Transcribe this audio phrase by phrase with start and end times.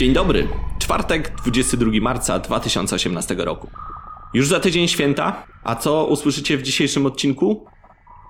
[0.00, 0.48] Dzień dobry.
[0.78, 3.70] Czwartek, 22 marca 2018 roku.
[4.34, 7.66] Już za tydzień święta, a co usłyszycie w dzisiejszym odcinku?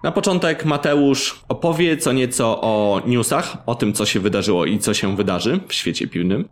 [0.02, 4.94] Na początek Mateusz opowie co nieco o newsach, o tym co się wydarzyło i co
[4.94, 6.48] się wydarzy w świecie piwnym.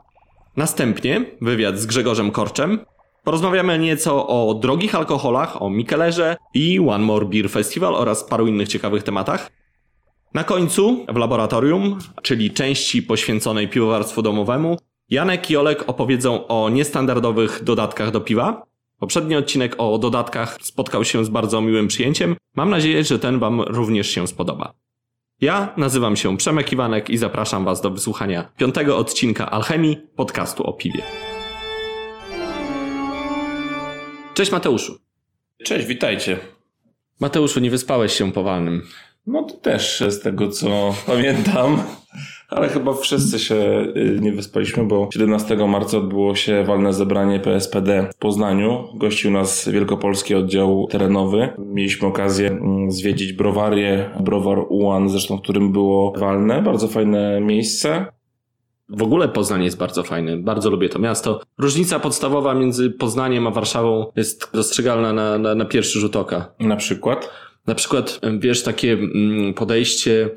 [0.56, 2.78] Następnie wywiad z Grzegorzem Korczem.
[3.24, 8.68] Porozmawiamy nieco o drogich alkoholach, o Mikelerze i One More Beer Festival oraz paru innych
[8.68, 9.50] ciekawych tematach.
[10.34, 14.76] Na końcu w laboratorium, czyli części poświęconej piwowarstwu domowemu,
[15.10, 18.66] Janek i Olek opowiedzą o niestandardowych dodatkach do piwa.
[18.98, 22.36] Poprzedni odcinek o dodatkach spotkał się z bardzo miłym przyjęciem.
[22.56, 24.74] Mam nadzieję, że ten Wam również się spodoba.
[25.40, 30.72] Ja nazywam się Przemek Iwanek i zapraszam Was do wysłuchania piątego odcinka Alchemii, podcastu o
[30.72, 31.02] piwie.
[34.34, 34.98] Cześć Mateuszu.
[35.64, 36.38] Cześć, witajcie.
[37.20, 38.82] Mateuszu, nie wyspałeś się po walnym.
[39.26, 41.82] No to też z tego co pamiętam,
[42.48, 43.54] ale chyba wszyscy się
[43.96, 48.88] y, nie wyspaliśmy, bo 17 marca odbyło się walne zebranie PSPD w Poznaniu.
[48.94, 51.48] Gościł nas Wielkopolski Oddział Terenowy.
[51.58, 56.62] Mieliśmy okazję mm, zwiedzić browarię, browar Ułan, zresztą w którym było walne.
[56.62, 58.06] Bardzo fajne miejsce.
[58.88, 61.40] W ogóle Poznań jest bardzo fajny, bardzo lubię to miasto.
[61.58, 66.54] Różnica podstawowa między Poznaniem a Warszawą jest dostrzegalna na, na, na pierwszy rzut oka.
[66.60, 67.30] Na przykład?
[67.66, 70.30] Na przykład, wiesz, takie mm, podejście,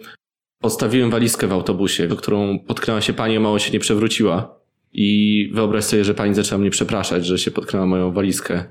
[0.61, 4.55] postawiłem walizkę w autobusie, do którą potknęła się pani, mało się nie przewróciła.
[4.93, 8.63] I wyobraź sobie, że pani zaczęła mnie przepraszać, że się potknęła moją walizkę.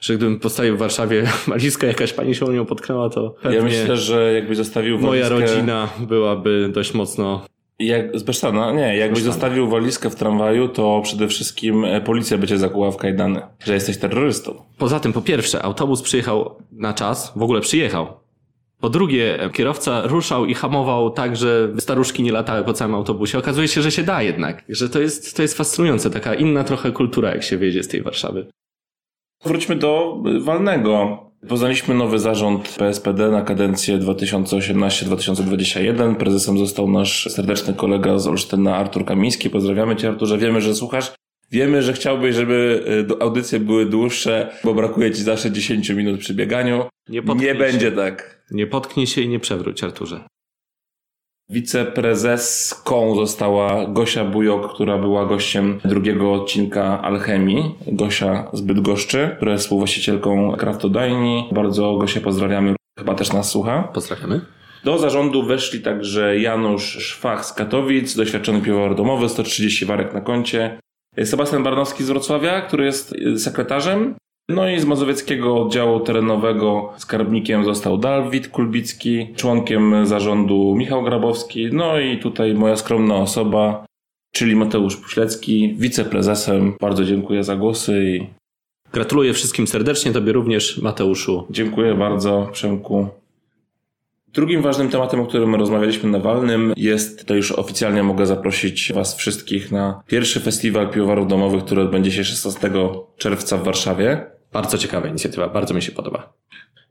[0.00, 3.96] Że gdybym postawił w Warszawie walizkę, jakaś pani się o nią potknęła, to Ja myślę,
[3.96, 5.54] że jakbyś zostawił moja walizkę...
[5.54, 7.46] rodzina byłaby dość mocno
[7.78, 8.72] Jak, z Besztana?
[8.72, 12.96] Nie, jakbyś zostawił walizkę w tramwaju, to przede wszystkim e, policja by cię zakuła w
[12.96, 14.54] kajdany, że jesteś terrorystą.
[14.78, 18.23] Poza tym, po pierwsze, autobus przyjechał na czas, w ogóle przyjechał.
[18.80, 23.38] Po drugie, kierowca ruszał i hamował tak, że staruszki nie latały po całym autobusie.
[23.38, 24.64] Okazuje się, że się da jednak.
[24.68, 26.10] Że to jest, to jest fascynujące.
[26.10, 28.46] Taka inna trochę kultura, jak się wyjedzie z tej Warszawy.
[29.44, 31.24] Wróćmy do walnego.
[31.48, 36.14] Poznaliśmy nowy zarząd PSPD na kadencję 2018-2021.
[36.14, 39.50] Prezesem został nasz serdeczny kolega z Olsztyna, Artur Kamiński.
[39.50, 40.38] Pozdrawiamy Cię, Arturze.
[40.38, 41.12] Wiemy, że słuchasz.
[41.50, 46.34] Wiemy, że chciałbyś, żeby y, audycje były dłuższe, bo brakuje Ci zawsze 10 minut przy
[46.34, 46.84] bieganiu.
[47.08, 48.33] Nie Nie będzie tak.
[48.50, 50.20] Nie potknij się i nie przewróć, Arturze.
[51.48, 57.74] Wiceprezeską została Gosia Bujok, która była gościem drugiego odcinka Alchemii.
[57.86, 61.48] Gosia z Bydgoszczy, która jest współwłaścicielką Kraftodajni.
[61.52, 63.82] Bardzo Gosię pozdrawiamy, chyba też nas słucha.
[63.82, 64.40] Pozdrawiamy.
[64.84, 70.78] Do zarządu weszli także Janusz Szwach z Katowic, doświadczony piwovar domowy, 130 warek na koncie.
[71.24, 74.14] Sebastian Barnowski z Wrocławia, który jest sekretarzem.
[74.48, 82.00] No i z mazowieckiego oddziału terenowego skarbnikiem został Dawid Kulbicki, członkiem zarządu Michał Grabowski, no
[82.00, 83.84] i tutaj moja skromna osoba,
[84.32, 86.72] czyli Mateusz Puślecki, wiceprezesem.
[86.80, 88.26] Bardzo dziękuję za głosy i
[88.92, 91.46] Gratuluję wszystkim serdecznie, Tobie również, Mateuszu.
[91.50, 93.08] Dziękuję bardzo, Przemku.
[94.32, 99.16] Drugim ważnym tematem, o którym rozmawialiśmy na Walnym jest, to już oficjalnie mogę zaprosić Was
[99.16, 102.70] wszystkich na pierwszy festiwal piwowarów domowych, który odbędzie się 16
[103.16, 104.33] czerwca w Warszawie.
[104.54, 106.32] Bardzo ciekawa inicjatywa, bardzo mi się podoba.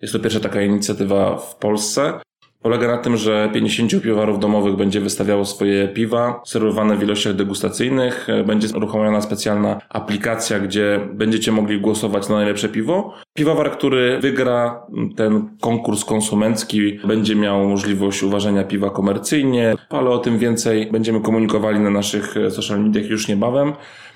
[0.02, 2.14] Jest to pierwsza taka inicjatywa w Polsce.
[2.62, 8.28] Polega na tym, że 50 piwowarów domowych będzie wystawiało swoje piwa, serwowane w ilościach degustacyjnych.
[8.46, 13.14] Będzie uruchomiona specjalna aplikacja, gdzie będziecie mogli głosować na najlepsze piwo.
[13.34, 14.86] Piwowar, który wygra
[15.16, 21.80] ten konkurs konsumencki, będzie miał możliwość uważania piwa komercyjnie, ale o tym więcej będziemy komunikowali
[21.80, 23.74] na naszych social mediach już niebawem.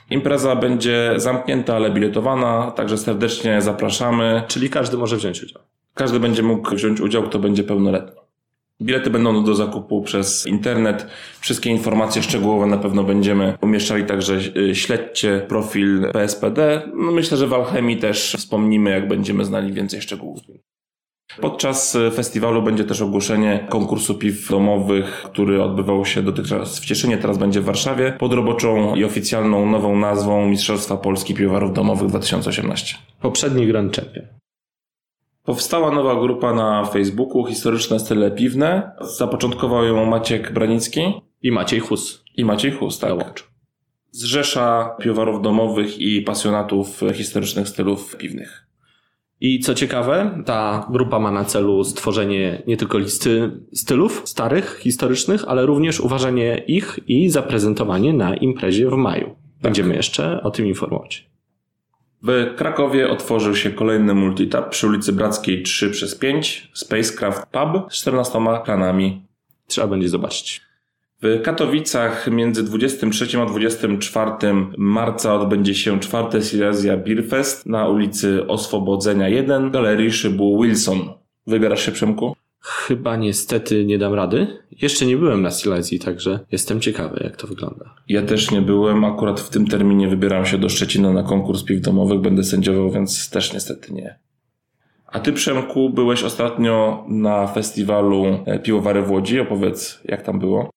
[0.09, 4.43] Impreza będzie zamknięta, ale biletowana, także serdecznie zapraszamy.
[4.47, 5.61] Czyli każdy może wziąć udział.
[5.93, 8.21] Każdy będzie mógł wziąć udział, kto będzie pełnoletni.
[8.81, 11.07] Bilety będą do zakupu przez internet.
[11.39, 16.81] Wszystkie informacje szczegółowe na pewno będziemy umieszczali, także y, śledźcie profil PSPD.
[16.95, 20.39] No myślę, że w Alchemii też wspomnimy, jak będziemy znali więcej szczegółów.
[21.41, 27.17] Podczas y, festiwalu będzie też ogłoszenie konkursu piw domowych, który odbywał się dotychczas w Cieszynie,
[27.17, 32.95] teraz będzie w Warszawie, pod roboczą i oficjalną nową nazwą Mistrzostwa Polski Piwowarów Domowych 2018.
[33.21, 34.25] Poprzedni Grand Champion.
[35.43, 38.91] Powstała nowa grupa na Facebooku, Historyczne Style Piwne.
[39.01, 41.01] Zapoczątkował ją Maciek Branicki
[41.41, 42.23] I Maciej Hus.
[42.37, 43.09] i Maciej Chust, tak.
[43.09, 43.47] Dołączył.
[44.11, 48.66] Zrzesza piwowarów domowych i pasjonatów historycznych stylów piwnych.
[49.41, 55.43] I co ciekawe, ta grupa ma na celu stworzenie nie tylko listy stylów starych, historycznych,
[55.47, 59.35] ale również uważanie ich i zaprezentowanie na imprezie w maju.
[59.61, 61.29] Będziemy jeszcze o tym informować.
[62.23, 67.95] W Krakowie otworzył się kolejny multitap przy ulicy Brackiej 3 przez 5 Spacecraft Pub z
[67.95, 69.21] 14 kranami.
[69.67, 70.66] Trzeba będzie zobaczyć.
[71.21, 74.31] W Katowicach między 23 a 24
[74.77, 80.99] marca odbędzie się czwarte Silesia Beer Fest na ulicy Oswobodzenia 1 Galerii Szybu Wilson.
[81.47, 82.35] Wybierasz się Przemku?
[82.59, 84.47] Chyba niestety nie dam rady.
[84.71, 87.95] Jeszcze nie byłem na Silesii, także jestem ciekawy, jak to wygląda.
[88.07, 89.03] Ja też nie byłem.
[89.03, 92.21] Akurat w tym terminie wybieram się do Szczecina na konkurs piw domowych.
[92.21, 94.19] Będę sędziował, więc też niestety nie.
[95.07, 99.39] A ty, Przemku, byłeś ostatnio na festiwalu e, Piwowary w Łodzi.
[99.39, 100.76] Opowiedz, jak tam było.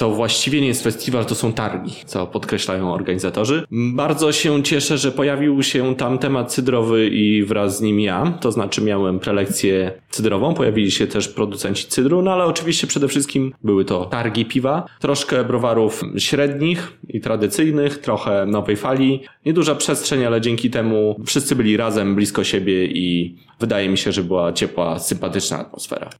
[0.00, 3.64] To właściwie nie jest festiwal, to są targi, co podkreślają organizatorzy.
[3.70, 8.38] Bardzo się cieszę, że pojawił się tam temat cydrowy i wraz z nim ja.
[8.40, 13.52] To znaczy miałem prelekcję cydrową, pojawili się też producenci cydru, no ale oczywiście przede wszystkim
[13.64, 19.20] były to targi piwa, troszkę browarów średnich i tradycyjnych, trochę nowej fali.
[19.46, 24.24] Nieduża przestrzeń, ale dzięki temu wszyscy byli razem, blisko siebie i wydaje mi się, że
[24.24, 26.10] była ciepła, sympatyczna atmosfera.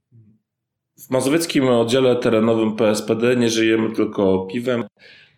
[1.11, 4.85] W mazowieckim oddziale terenowym PSPD nie żyjemy tylko piwem.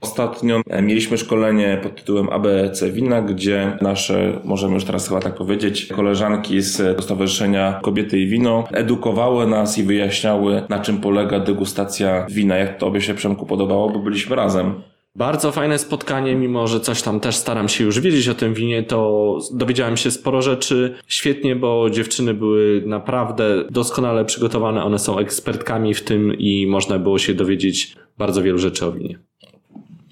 [0.01, 5.87] Ostatnio mieliśmy szkolenie pod tytułem ABC Wina, gdzie nasze, możemy już teraz chyba tak powiedzieć,
[5.87, 12.57] koleżanki z Stowarzyszenia Kobiety i Wino edukowały nas i wyjaśniały, na czym polega degustacja wina.
[12.57, 14.83] Jak tobie się, Przemku, podobało, bo byliśmy razem.
[15.17, 18.83] Bardzo fajne spotkanie, mimo że coś tam też staram się już wiedzieć o tym winie,
[18.83, 20.95] to dowiedziałem się sporo rzeczy.
[21.07, 27.19] Świetnie, bo dziewczyny były naprawdę doskonale przygotowane, one są ekspertkami w tym i można było
[27.19, 29.19] się dowiedzieć bardzo wielu rzeczy o winie.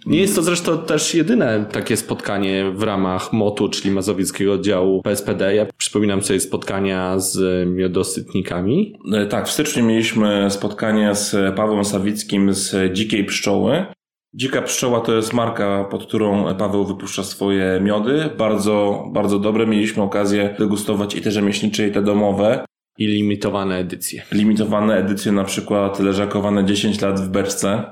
[0.07, 5.55] Nie jest to zresztą też jedyne takie spotkanie w ramach MOTU, czyli Mazowieckiego Oddziału PSPD.
[5.55, 8.99] Ja przypominam sobie spotkania z miodosytnikami.
[9.13, 13.87] E, tak, w styczniu mieliśmy spotkanie z Pawłem Sawickim z Dzikiej Pszczoły.
[14.35, 18.31] Dzika Pszczoła to jest marka, pod którą Paweł wypuszcza swoje miody.
[18.39, 19.67] Bardzo, bardzo dobre.
[19.67, 22.65] Mieliśmy okazję degustować i te rzemieślnicze, i te domowe.
[22.99, 24.23] I limitowane edycje.
[24.33, 27.85] Limitowane edycje, na przykład leżakowane 10 lat w beczce.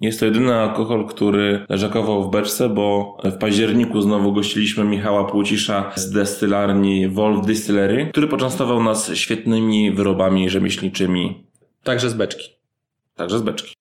[0.00, 5.92] Jest to jedyny alkohol, który leżakował w beczce, bo w październiku znowu gościliśmy Michała Płucisza
[5.94, 11.46] z destylarni Wolf Distillery, który poczęstował nas świetnymi wyrobami rzemieślniczymi.
[11.82, 12.50] Także z beczki.
[13.14, 13.76] Także z beczki.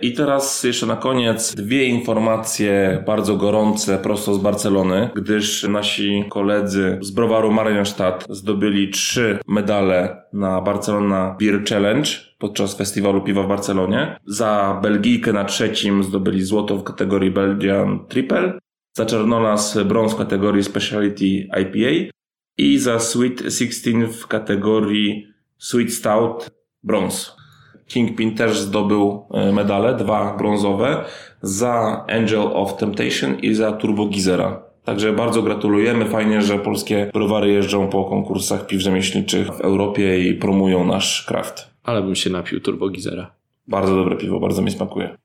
[0.00, 6.98] I teraz jeszcze na koniec dwie informacje bardzo gorące prosto z Barcelony, gdyż nasi koledzy
[7.02, 14.16] z browaru Marienstadt zdobyli trzy medale na Barcelona Beer Challenge podczas festiwalu piwa w Barcelonie.
[14.26, 18.58] Za Belgijkę na trzecim zdobyli złoto w kategorii Belgian Triple,
[18.96, 21.24] za Czernolas brąz w kategorii Speciality
[21.60, 22.14] IPA
[22.58, 25.26] i za Sweet 16 w kategorii
[25.58, 26.50] Sweet Stout
[26.82, 27.43] brąz.
[27.88, 31.04] Kingpin też zdobył e, medale, dwa brązowe,
[31.42, 34.62] za Angel of Temptation i za Turbo Gizera.
[34.84, 36.04] Także bardzo gratulujemy.
[36.04, 41.70] Fajnie, że polskie browary jeżdżą po konkursach piw rzemieślniczych w Europie i promują nasz kraft.
[41.84, 43.30] Ale bym się napił Turbo Gizera.
[43.68, 45.16] Bardzo dobre piwo, bardzo mi smakuje.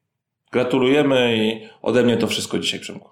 [0.52, 3.10] Gratulujemy i ode mnie to wszystko dzisiaj, Przemku.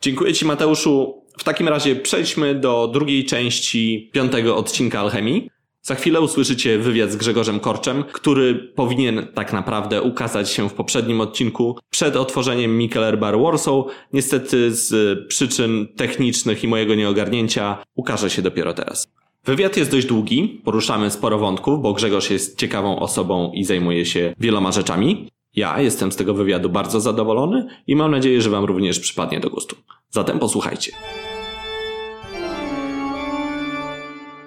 [0.00, 1.22] Dziękuję Ci, Mateuszu.
[1.38, 5.50] W takim razie przejdźmy do drugiej części piątego odcinka Alchemii.
[5.86, 11.20] Za chwilę usłyszycie wywiad z Grzegorzem Korczem, który powinien tak naprawdę ukazać się w poprzednim
[11.20, 13.84] odcinku przed otworzeniem Mikeler Bar Warsaw.
[14.12, 19.08] Niestety z przyczyn technicznych i mojego nieogarnięcia ukaże się dopiero teraz.
[19.44, 24.34] Wywiad jest dość długi, poruszamy sporo wątków, bo Grzegorz jest ciekawą osobą i zajmuje się
[24.40, 25.28] wieloma rzeczami.
[25.56, 29.50] Ja jestem z tego wywiadu bardzo zadowolony i mam nadzieję, że Wam również przypadnie do
[29.50, 29.76] gustu.
[30.10, 30.92] Zatem posłuchajcie.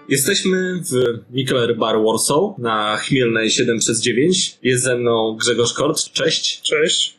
[0.10, 0.94] Jesteśmy w
[1.34, 4.58] Mikler Bar Warsaw na Chmielnej 7 przez 9.
[4.64, 6.04] Jest ze mną Grzegorz Kort.
[6.14, 6.62] Cześć.
[6.62, 7.16] Cześć.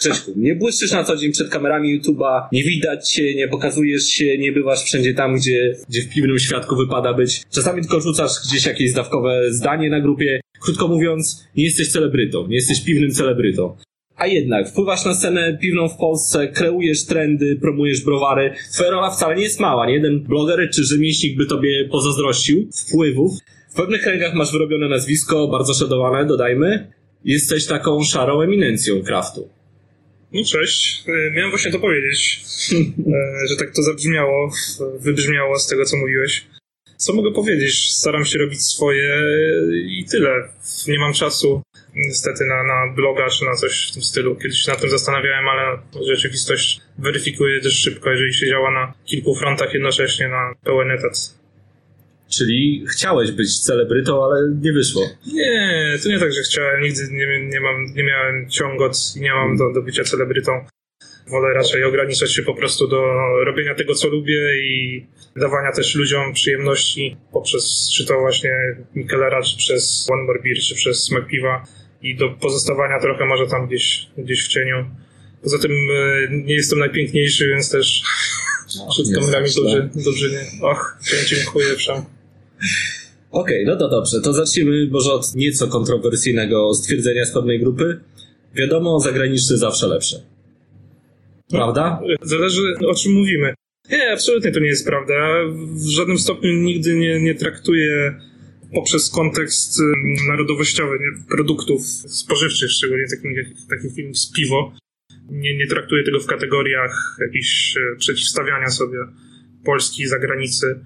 [0.00, 4.38] Grześku, nie błyszczysz na co dzień przed kamerami YouTube'a, nie widać się, nie pokazujesz się,
[4.38, 7.42] nie bywasz wszędzie tam, gdzie, gdzie w piwnym świadku wypada być.
[7.50, 10.40] Czasami tylko rzucasz gdzieś jakieś zdawkowe zdanie na grupie.
[10.60, 13.76] Krótko mówiąc, nie jesteś celebrytą, nie jesteś piwnym celebrytą.
[14.16, 18.54] A jednak, wpływasz na scenę piwną w Polsce, kreujesz trendy, promujesz browary.
[18.72, 19.86] Twoja rola wcale nie jest mała.
[19.86, 23.32] Nie jeden bloger czy rzemieślnik by tobie pozazdrościł wpływów.
[23.70, 26.92] W pewnych kręgach masz wyrobione nazwisko, bardzo szadowane, dodajmy.
[27.24, 29.48] Jesteś taką szarą eminencją craftu.
[30.32, 31.04] No cześć.
[31.08, 32.40] E, miałem właśnie to powiedzieć,
[32.72, 34.50] e, że tak to zabrzmiało,
[35.00, 36.46] wybrzmiało z tego, co mówiłeś.
[36.96, 37.92] Co mogę powiedzieć?
[37.92, 39.22] Staram się robić swoje
[39.72, 40.48] i tyle.
[40.88, 41.62] Nie mam czasu
[41.94, 44.36] niestety na, na bloga czy na coś w tym stylu.
[44.36, 49.34] Kiedyś się na tym zastanawiałem, ale rzeczywistość weryfikuje dość szybko, jeżeli się działa na kilku
[49.34, 51.34] frontach jednocześnie na pełen etat.
[52.28, 55.02] Czyli chciałeś być celebrytą, ale nie wyszło.
[55.26, 56.82] Nie, to nie tak, że chciałem.
[56.82, 60.64] Nigdy nie, nie, mam, nie miałem ciągot i nie mam do, do bycia celebrytą.
[61.30, 63.02] Wolę raczej ograniczać się po prostu do
[63.44, 68.50] robienia tego, co lubię i dawania też ludziom przyjemności poprzez czy to właśnie
[68.94, 71.64] Mikelera, czy przez One More Beer, czy przez Smak Piwa
[72.02, 74.84] i do pozostawania trochę może tam gdzieś, gdzieś w cieniu.
[75.42, 78.02] Poza tym e, nie jestem najpiękniejszy, więc też
[78.78, 80.62] no, przed kamerami dobrze, dobrze nie.
[80.62, 81.96] Och, dziękuję wszem.
[83.30, 84.20] Okej, okay, no to dobrze.
[84.20, 88.00] To zacznijmy może od nieco kontrowersyjnego stwierdzenia z pewnej grupy.
[88.54, 90.33] Wiadomo, zagraniczny zawsze lepsze.
[91.50, 92.00] Prawda?
[92.22, 93.54] Zależy o czym mówimy.
[93.90, 95.14] Nie, absolutnie to nie jest prawda.
[95.86, 98.20] W żadnym stopniu nigdy nie, nie traktuję
[98.74, 99.80] poprzez kontekst
[100.28, 103.34] narodowościowy nie, produktów spożywczych, szczególnie takim,
[103.70, 104.72] takim jak z piwo.
[105.30, 108.98] Nie, nie traktuję tego w kategoriach jakichś e, przeciwstawiania sobie
[109.64, 110.80] Polski i zagranicy.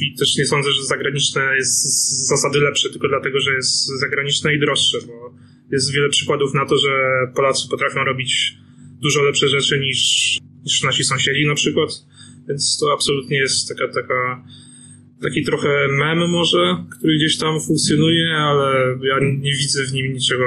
[0.00, 4.54] I też nie sądzę, że zagraniczne jest z zasady lepsze, tylko dlatego, że jest zagraniczne
[4.54, 5.34] i droższe, bo
[5.72, 6.90] jest wiele przykładów na to, że
[7.34, 8.56] Polacy potrafią robić
[9.04, 10.00] dużo lepsze rzeczy niż,
[10.64, 11.90] niż nasi sąsiedzi na przykład.
[12.48, 14.44] Więc to absolutnie jest taka, taka,
[15.22, 20.44] taki trochę mem może, który gdzieś tam funkcjonuje, ale ja nie widzę w nim niczego,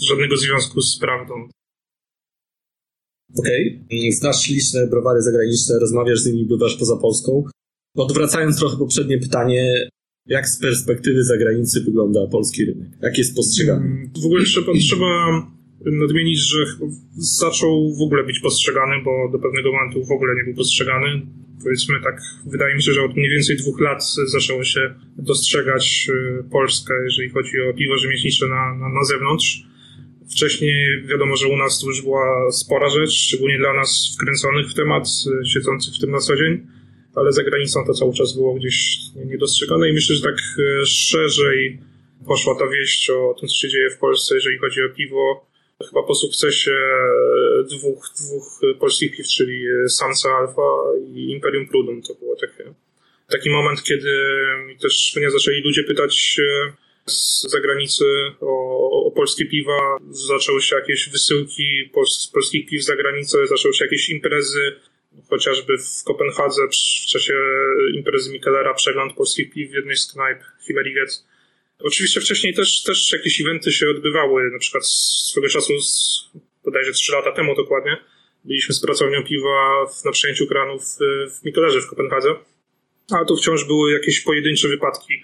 [0.00, 1.34] żadnego związku z prawdą.
[3.38, 4.12] Okej, okay.
[4.12, 7.44] znasz liczne browary zagraniczne, rozmawiasz z nimi, bywasz poza Polską.
[7.96, 9.88] Odwracając trochę poprzednie pytanie,
[10.26, 12.88] jak z perspektywy zagranicy wygląda polski rynek?
[13.02, 14.10] Jak jest postrzegany?
[14.22, 15.42] W ogóle trzeba, trzeba
[15.84, 16.64] nadmienić, że
[17.16, 21.22] zaczął w ogóle być postrzegany, bo do pewnego momentu w ogóle nie był postrzegany.
[21.62, 26.44] Powiedzmy tak, wydaje mi się, że od mniej więcej dwóch lat zaczęło się dostrzegać y,
[26.50, 29.62] Polskę, jeżeli chodzi o piwo rzemieślnicze na, na, na zewnątrz.
[30.30, 34.74] Wcześniej wiadomo, że u nas to już była spora rzecz, szczególnie dla nas wkręconych w
[34.74, 35.08] temat,
[35.42, 36.66] y, siedzących w tym na co dzień,
[37.14, 41.78] ale za granicą to cały czas było gdzieś niedostrzegane i myślę, że tak y, szerzej
[42.26, 45.49] poszła ta wieść o tym, co się dzieje w Polsce, jeżeli chodzi o piwo,
[45.88, 50.68] chyba po sukcesie e, dwóch, dwóch polskich piw, czyli Sansa Alpha
[51.14, 52.02] i Imperium Prudum.
[52.02, 52.36] To było
[53.30, 54.12] taki moment, kiedy
[54.82, 56.72] też mnie zaczęli ludzie pytać e,
[57.06, 58.04] z zagranicy
[58.40, 59.96] o, o polskie piwa.
[60.10, 64.76] Zaczęły się jakieś wysyłki z polskich piw za granicę, zaczęły się jakieś imprezy,
[65.30, 67.34] chociażby w Kopenhadze w czasie
[67.94, 71.24] imprezy Mikelera przegląd polskich piw w jednej z knajp Himeriget
[71.82, 76.20] Oczywiście wcześniej też, też jakieś eventy się odbywały, na przykład swego czasu, z,
[76.64, 77.96] bodajże 3 lata temu dokładnie,
[78.44, 80.98] byliśmy z pracownią piwa w, na przejęciu kranów w,
[81.40, 82.34] w Mikolerze w Kopenhadze,
[83.12, 85.14] a to wciąż były jakieś pojedyncze wypadki,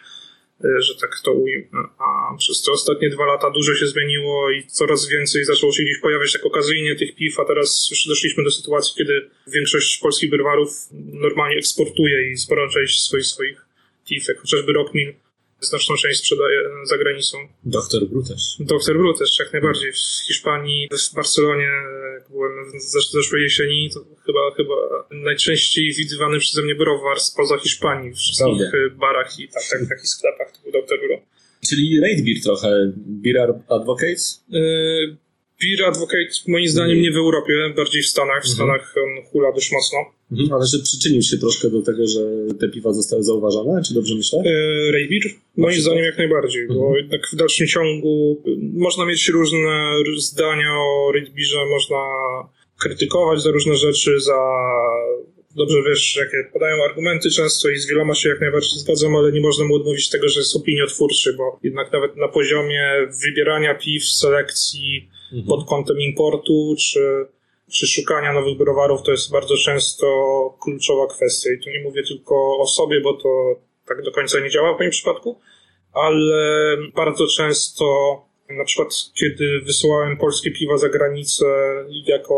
[0.65, 1.89] e, że tak to ujmę.
[1.99, 5.99] A przez te ostatnie dwa lata dużo się zmieniło i coraz więcej zaczęło się gdzieś
[5.99, 10.71] pojawiać tak okazyjnie tych piw, a teraz już doszliśmy do sytuacji, kiedy większość polskich browarów
[11.13, 13.67] normalnie eksportuje i sporą część swoich, swoich
[14.09, 15.15] piw, jak chociażby Rockmill,
[15.61, 17.39] znaczną część sprzedaje za granicą.
[17.65, 18.57] Doktor Bru też.
[18.61, 19.93] Doktor Bru też, jak najbardziej.
[19.93, 21.69] W Hiszpanii, w Barcelonie,
[22.15, 24.75] jak byłem w zeszłej jesieni, to chyba, chyba
[25.11, 28.97] najczęściej widywany przeze mnie browar spoza Hiszpanii, w wszystkich Prawda.
[28.97, 31.21] barach i tak, tak, takich sklepach, to był Doktor Bru.
[31.69, 34.45] Czyli Raid Beer trochę, Beer Advocates?
[34.49, 35.17] Yy,
[35.63, 38.43] Beer Advocate moim zdaniem nie w Europie, bardziej w Stanach.
[38.45, 38.55] W mhm.
[38.55, 39.99] Stanach on hula dość mocno.
[40.33, 42.21] Mhm, ale że przyczynił się troszkę do tego, że
[42.61, 44.39] te piwa zostały zauważone, czy dobrze myślę?
[44.39, 44.53] E?
[45.57, 46.81] Moim zdaniem jak najbardziej, mhm.
[46.81, 48.43] bo jednak w dalszym ciągu
[48.75, 52.03] można mieć różne zdania o Ray Beerze, można
[52.79, 54.39] krytykować za różne rzeczy, za
[55.57, 59.41] dobrze wiesz, jakie podają argumenty często i z wieloma się jak najbardziej zgadzam, ale nie
[59.41, 65.09] można mu odmówić tego, że jest opiniotwórczy, bo jednak nawet na poziomie wybierania piw, selekcji,
[65.33, 65.47] mhm.
[65.47, 67.26] pod kątem importu, czy,
[67.73, 70.06] czy szukania nowych browarów, to jest bardzo często
[70.62, 71.50] kluczowa kwestia.
[71.52, 73.28] I tu nie mówię tylko o sobie, bo to
[73.87, 75.40] tak do końca nie działa w moim przypadku,
[75.92, 77.87] ale bardzo często
[78.50, 78.88] na przykład,
[79.21, 81.45] kiedy wysyłałem polskie piwa za granicę
[82.06, 82.35] jako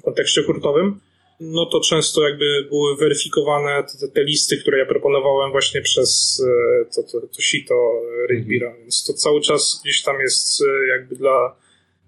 [0.00, 1.00] w kontekście hurtowym,
[1.40, 6.84] no to często jakby były weryfikowane te, te listy, które ja proponowałem właśnie przez e,
[6.94, 7.74] to, to, to sito
[8.30, 8.82] Raidbeera, mhm.
[8.82, 11.56] więc to cały czas gdzieś tam jest e, jakby dla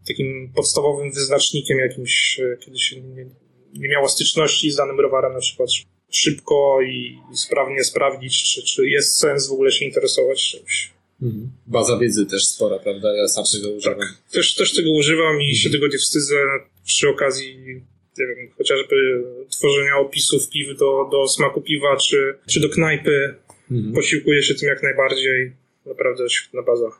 [0.08, 3.26] takim podstawowym wyznacznikiem jakimś, e, kiedy się nie,
[3.74, 5.70] nie miało styczności z danym browarem, na przykład
[6.10, 10.90] szybko i, i sprawnie sprawdzić, czy, czy jest sens w ogóle się interesować czymś.
[11.22, 11.50] Mhm.
[11.66, 13.16] Baza wiedzy też spora, prawda?
[13.16, 13.98] Ja sam tego używam.
[13.98, 15.54] Tak, też, też tego używam i mhm.
[15.54, 16.36] się tego nie wstydzę
[16.84, 17.82] przy okazji
[18.18, 23.34] nie wiem, chociażby tworzenia opisów piw do, do smaku piwa, czy, czy do knajpy.
[23.70, 23.94] Mhm.
[23.94, 25.52] Posiłkuję się tym jak najbardziej.
[25.86, 26.90] Naprawdę świetna baza.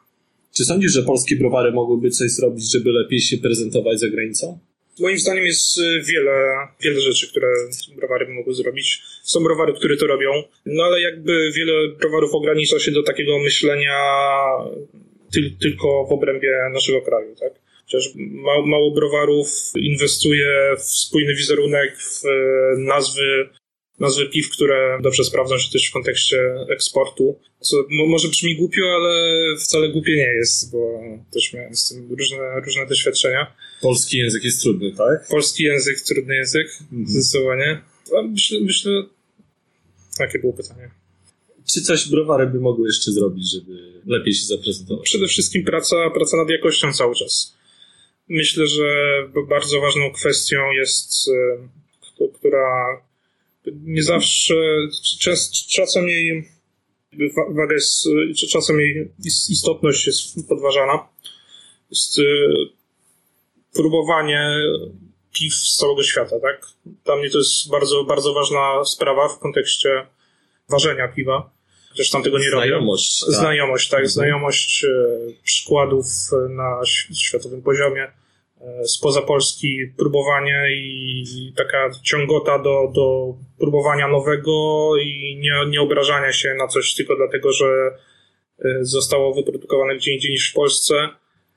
[0.61, 4.59] Czy sądzisz, że polskie browary mogłyby coś zrobić, żeby lepiej się prezentować za granicą?
[4.99, 6.33] Moim zdaniem jest y, wiele,
[6.81, 7.47] wiele rzeczy, które
[7.97, 9.03] browary mogły zrobić.
[9.23, 10.31] Są browary, które to robią,
[10.67, 13.99] no ale jakby wiele browarów ogranicza się do takiego myślenia
[15.33, 17.53] ty, tylko w obrębie naszego kraju, tak?
[17.85, 22.23] Chociaż mało, mało browarów inwestuje w spójny wizerunek, w
[22.79, 23.49] nazwy
[24.01, 26.39] nazwy piw, które dobrze sprawdzą się też w kontekście
[26.69, 27.39] eksportu.
[27.61, 27.77] Co
[28.09, 31.01] może brzmi głupio, ale wcale głupie nie jest, bo
[31.33, 33.55] też miałem z tym różne, różne doświadczenia.
[33.83, 35.29] Polski język jest trudny, tak?
[35.29, 37.07] Polski język, trudny język, mhm.
[37.07, 37.81] zdecydowanie.
[38.19, 39.03] A myślę, myślę,
[40.21, 40.91] jakie było pytanie?
[41.73, 45.05] Czy coś browary by mogły jeszcze zrobić, żeby lepiej się zaprezentować?
[45.05, 47.57] Przede wszystkim praca, praca nad jakością cały czas.
[48.29, 48.85] Myślę, że
[49.49, 53.03] bardzo ważną kwestią jest, e, która
[53.67, 54.55] nie zawsze,
[55.69, 56.49] czasem jej
[57.51, 58.09] waga jest,
[58.51, 59.13] czasem jej
[59.49, 61.09] istotność jest podważana.
[61.91, 62.23] Jest e,
[63.75, 64.51] próbowanie
[65.33, 66.67] piw z całego świata, tak?
[67.05, 70.07] Dla mnie to jest bardzo, bardzo ważna sprawa w kontekście
[70.69, 71.51] ważenia piwa.
[71.89, 72.67] Chociaż tam tego nie robię.
[72.67, 73.21] Znajomość.
[73.21, 73.35] Tak.
[73.35, 73.99] Znajomość, tak.
[73.99, 74.11] Mhm.
[74.11, 74.89] Znajomość e,
[75.43, 76.07] przykładów
[76.49, 76.81] na
[77.15, 78.13] światowym poziomie.
[78.61, 86.33] E, spoza Polski próbowanie i taka ciągota do, do próbowania nowego i nie, nie obrażania
[86.33, 87.67] się na coś tylko dlatego, że
[88.59, 91.09] e, zostało wyprodukowane gdzie indziej niż w Polsce,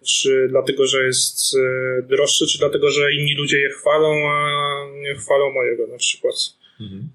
[0.05, 5.15] czy dlatego, że jest e, droższy, czy dlatego, że inni ludzie je chwalą, a nie
[5.15, 6.35] chwalą mojego na przykład.
[6.81, 7.09] Mhm.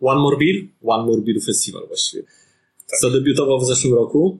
[0.00, 0.56] One More Beer?
[0.86, 2.22] One More Beer Festival właściwie.
[2.90, 3.00] Tak.
[3.00, 4.38] Zadebiutował w zeszłym roku.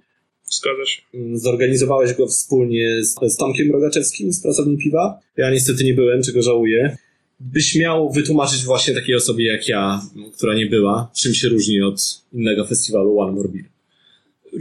[0.53, 1.03] Zgadza się.
[1.35, 5.21] Zorganizowałeś go wspólnie z, z Tomkiem Rogaczewskim z Pracowni Piwa.
[5.37, 6.97] Ja niestety nie byłem, czego żałuję.
[7.41, 10.01] Byś miał wytłumaczyć właśnie takiej osobie jak ja,
[10.37, 12.01] która nie była, czym się różni od
[12.33, 13.65] innego festiwalu One More Beer?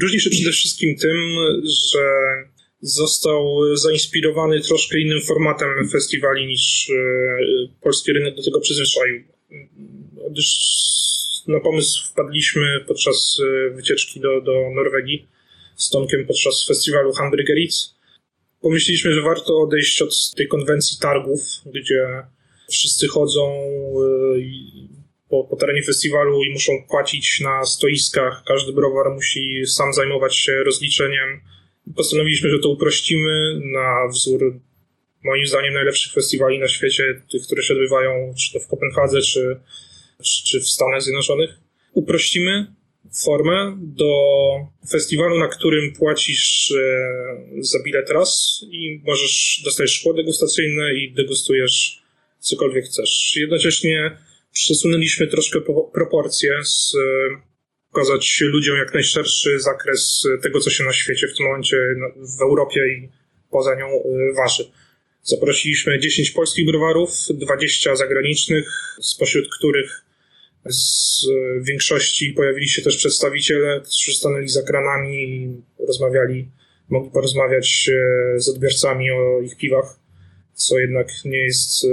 [0.02, 1.18] Różni się przede wszystkim tym,
[1.64, 2.00] że
[2.82, 6.94] został zainspirowany troszkę innym formatem festiwali niż e,
[7.82, 9.24] polski rynek do tego przyzwyczaił.
[10.32, 10.82] Gdyż
[11.48, 15.28] na pomysł wpadliśmy podczas e, wycieczki do, do Norwegii
[15.84, 17.96] z Tomkiem podczas festiwalu Hamburgeritz.
[18.62, 22.24] Pomyśleliśmy, że warto odejść od tej konwencji targów, gdzie
[22.70, 23.64] wszyscy chodzą
[24.36, 28.44] y, po, po terenie festiwalu i muszą płacić na stoiskach.
[28.48, 31.42] Każdy browar musi sam zajmować się rozliczeniem.
[31.96, 34.60] Postanowiliśmy, że to uprościmy na wzór
[35.24, 39.60] moim zdaniem najlepszych festiwali na świecie, tych, które się odbywają czy to w Kopenhadze, czy,
[40.46, 41.50] czy w Stanach Zjednoczonych.
[41.94, 42.76] Uprościmy
[43.14, 44.14] formę do
[44.92, 52.02] festiwalu, na którym płacisz e, za bilet raz i możesz dostać szkło degustacyjne i degustujesz
[52.40, 53.34] cokolwiek chcesz.
[53.36, 54.18] Jednocześnie
[54.54, 55.60] przesunęliśmy troszkę
[55.94, 57.52] proporcje, z, e,
[57.92, 61.78] pokazać ludziom jak najszerszy zakres tego, co się na świecie w tym momencie
[62.38, 63.10] w Europie i
[63.52, 64.72] poza nią e, waży.
[65.24, 70.06] Zaprosiliśmy 10 polskich browarów, 20 zagranicznych, spośród których
[70.70, 71.26] z
[71.62, 76.48] większości pojawili się też przedstawiciele, którzy stanęli za kranami i rozmawiali,
[76.90, 80.00] mogli porozmawiać e, z odbiorcami o ich piwach,
[80.54, 81.88] co jednak nie jest, e,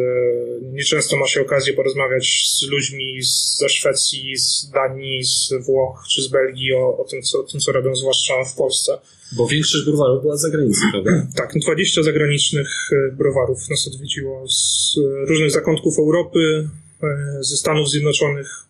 [0.73, 3.19] nieczęsto ma się okazję porozmawiać z ludźmi
[3.59, 7.61] ze Szwecji, z Danii, z Włoch czy z Belgii o, o, tym, co, o tym,
[7.61, 8.99] co robią, zwłaszcza w Polsce.
[9.33, 11.27] Bo większość browarów była z zagranicy, prawda?
[11.37, 14.97] Tak, 20 zagranicznych e, browarów nas odwiedziło z
[15.29, 16.88] różnych zakątków Europy, E,
[17.41, 18.69] ze Stanów Zjednoczonych.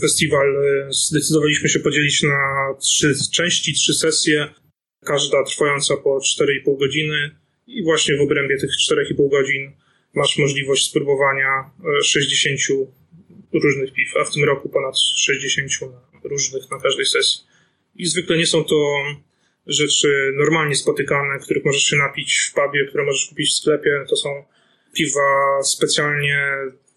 [0.00, 4.48] Festiwal e, zdecydowaliśmy się podzielić na trzy części, trzy sesje,
[5.04, 7.30] każda trwająca po 4,5 godziny
[7.66, 9.72] i właśnie w obrębie tych 4,5 godzin
[10.14, 11.70] masz możliwość spróbowania
[12.02, 15.70] 60 e, różnych piw, a w tym roku ponad 60
[16.24, 17.40] różnych na każdej sesji.
[17.96, 19.04] I zwykle nie są to
[19.66, 24.04] rzeczy normalnie spotykane, których możesz się napić w pubie, które możesz kupić w sklepie.
[24.08, 24.44] To są
[24.94, 26.38] piwa specjalnie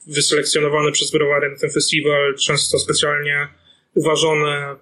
[0.08, 3.48] wyselekcjonowane przez browary na ten festiwal, często specjalnie
[3.94, 4.76] uważone.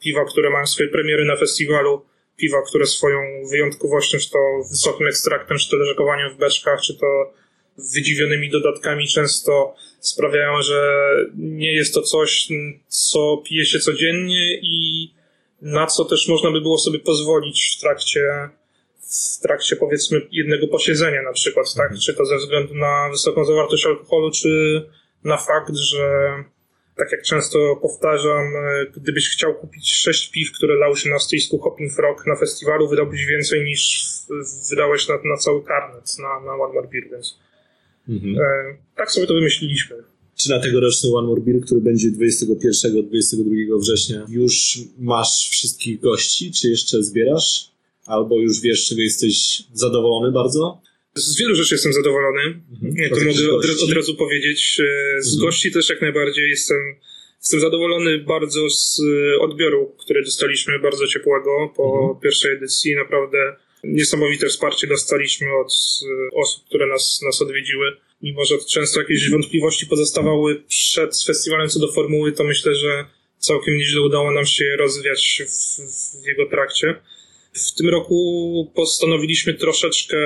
[0.00, 2.04] Piwa, które mają swoje premiery na festiwalu,
[2.36, 4.38] piwa, które swoją wyjątkowością, czy to
[4.70, 7.32] wysokim ekstraktem, czy to leżakowaniem w beczkach, czy to
[7.94, 12.48] wydziwionymi dodatkami często sprawiają, że nie jest to coś,
[12.88, 15.10] co pije się codziennie i
[15.62, 18.20] na co też można by było sobie pozwolić w trakcie
[19.38, 21.84] w trakcie powiedzmy jednego posiedzenia na przykład, tak?
[21.84, 22.00] Mhm.
[22.00, 24.82] Czy to ze względu na wysoką zawartość alkoholu, czy
[25.24, 26.30] na fakt, że
[26.96, 28.52] tak jak często powtarzam,
[28.96, 33.26] gdybyś chciał kupić sześć piw, które lały się na stoisku Hopping Frog na festiwalu, wydałbyś
[33.26, 34.08] więcej niż
[34.70, 37.38] wydałeś na, na cały karnet, na, na One More Beer, więc
[38.08, 38.36] mhm.
[38.36, 39.96] e, tak sobie to wymyśliliśmy.
[40.36, 46.70] Czy na tegoroczny One More Beer, który będzie 21-22 września, już masz wszystkich gości, czy
[46.70, 47.73] jeszcze zbierasz?
[48.06, 50.80] Albo już wiesz, czego jesteś zadowolony bardzo?
[51.14, 52.42] Z wielu rzeczy jestem zadowolony.
[52.82, 53.10] Mhm.
[53.10, 54.80] To mogę od, od, razu powiedzieć.
[55.18, 55.46] Z mhm.
[55.46, 56.78] gości też jak najbardziej jestem,
[57.40, 59.00] jestem zadowolony bardzo z
[59.40, 62.20] odbioru, który dostaliśmy, bardzo ciepłego po mhm.
[62.20, 62.96] pierwszej edycji.
[62.96, 65.72] Naprawdę niesamowite wsparcie dostaliśmy od
[66.34, 67.96] osób, które nas, nas odwiedziły.
[68.22, 73.04] mimo że często jakieś wątpliwości pozostawały przed festiwalem co do formuły, to myślę, że
[73.38, 75.80] całkiem nieźle udało nam się rozwiać w,
[76.22, 76.94] w jego trakcie.
[77.54, 80.16] W tym roku postanowiliśmy troszeczkę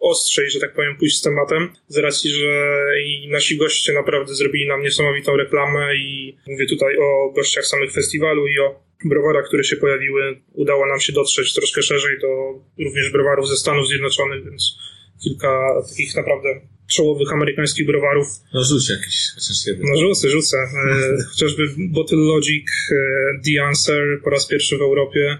[0.00, 4.68] ostrzej, że tak powiem, pójść z tematem, z racji, że i nasi goście naprawdę zrobili
[4.68, 9.76] nam niesamowitą reklamę i mówię tutaj o gościach samych festiwalu i o browarach, które się
[9.76, 10.40] pojawiły.
[10.52, 12.28] Udało nam się dotrzeć troszkę szerzej do
[12.84, 14.78] również browarów ze Stanów Zjednoczonych, więc
[15.24, 16.60] kilka takich naprawdę
[16.92, 18.26] czołowych amerykańskich browarów.
[18.54, 19.86] No rzuć jakiś, chociaż jeden.
[19.92, 20.56] No rzucę, rzucę.
[20.56, 22.94] E, chociażby Bottle Logic, e,
[23.44, 25.38] The Answer po raz pierwszy w Europie.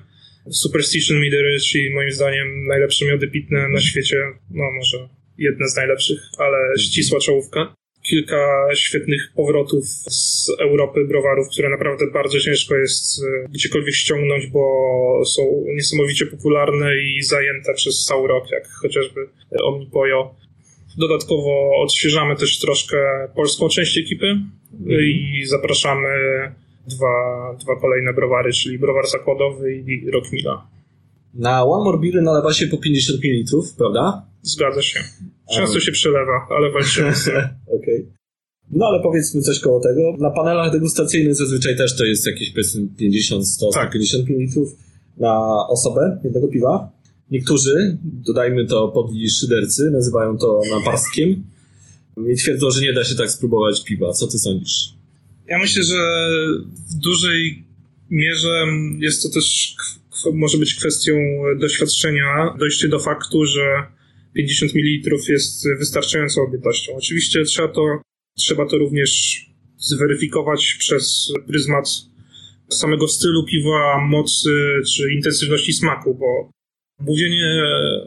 [0.50, 4.16] Superstition Meadery, czyli moim zdaniem najlepsze miody pitne na świecie.
[4.50, 7.74] No może jedne z najlepszych, ale ścisła czołówka.
[8.08, 15.22] Kilka świetnych powrotów z Europy browarów, które naprawdę bardzo ciężko jest e, gdziekolwiek ściągnąć, bo
[15.26, 19.28] są niesamowicie popularne i zajęte przez cały rok, jak chociażby
[19.62, 20.34] Omnipojo.
[20.98, 22.96] Dodatkowo odświeżamy też troszkę
[23.34, 24.36] polską część ekipy
[25.00, 26.08] i zapraszamy
[26.86, 30.66] dwa, dwa kolejne browary, czyli browar zakładowy i Rockmila.
[31.34, 34.26] Na One More Beer nalewa się po 50 ml, prawda?
[34.42, 35.00] Zgadza się.
[35.54, 37.34] Często się przelewa, ale walczymy tym.
[37.80, 38.08] Okej.
[38.70, 40.16] No ale powiedzmy coś koło tego.
[40.18, 43.88] Na panelach degustacyjnych zazwyczaj też to jest jakieś powiedzmy 50, 100, Tak.
[43.88, 44.66] 150 ml
[45.16, 46.90] na osobę jednego piwa.
[47.30, 51.44] Niektórzy, dodajmy to podli szydercy, nazywają to naparstkiem.
[52.32, 54.12] I twierdzą, że nie da się tak spróbować piwa.
[54.12, 54.94] Co ty sądzisz?
[55.48, 56.28] Ja myślę, że
[56.90, 57.64] w dużej
[58.10, 58.64] mierze
[58.98, 59.76] jest to też
[60.34, 61.12] może być kwestią
[61.60, 63.86] doświadczenia, dojście do faktu, że
[64.34, 66.92] 50 ml jest wystarczającą objętością.
[66.96, 68.02] Oczywiście trzeba to,
[68.38, 69.44] trzeba to również
[69.78, 71.88] zweryfikować przez pryzmat
[72.70, 74.50] samego stylu piwa, mocy
[74.94, 76.53] czy intensywności smaku, bo
[77.00, 77.62] Mówienie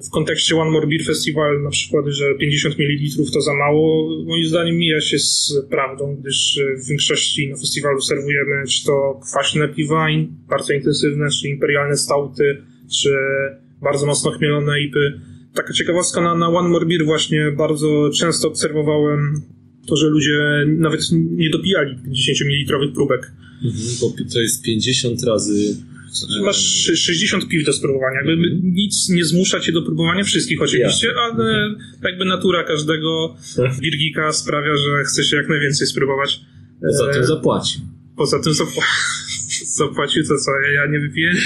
[0.08, 4.48] w kontekście One More Beer Festival na przykład, że 50 ml to za mało, moim
[4.48, 10.08] zdaniem mija się z prawdą, gdyż w większości na festiwalu serwujemy czy to kwaśne piwa,
[10.50, 12.64] bardzo intensywne, czy imperialne stauty,
[13.02, 13.10] czy
[13.82, 15.20] bardzo mocno chmielone ipy.
[15.54, 19.42] Taka ciekawostka na, na One More Beer właśnie bardzo często obserwowałem
[19.88, 23.32] to, że ludzie nawet nie dopijali 50 ml próbek.
[24.02, 25.76] Bo to jest 50 razy...
[26.46, 28.18] Masz szy- 60 piw do spróbowania.
[28.26, 33.36] Jakby nic nie zmusza cię do próbowania wszystkich oczywiście, ale jakby natura każdego
[33.82, 36.40] wirgika sprawia, że chce się jak najwięcej spróbować.
[36.82, 37.80] Za E, tym zapłaci.
[38.18, 38.84] Poza tym zapła-
[39.82, 41.34] zapłacił to co, ja, ja nie wypiję?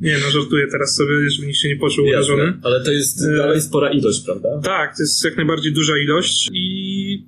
[0.00, 2.58] Nie no, żartuję teraz sobie, żeby nikt się nie poczuł urażony.
[2.62, 4.48] Ale to jest E, dalej spora ilość, prawda?
[4.64, 7.26] Tak, to jest jak najbardziej duża ilość i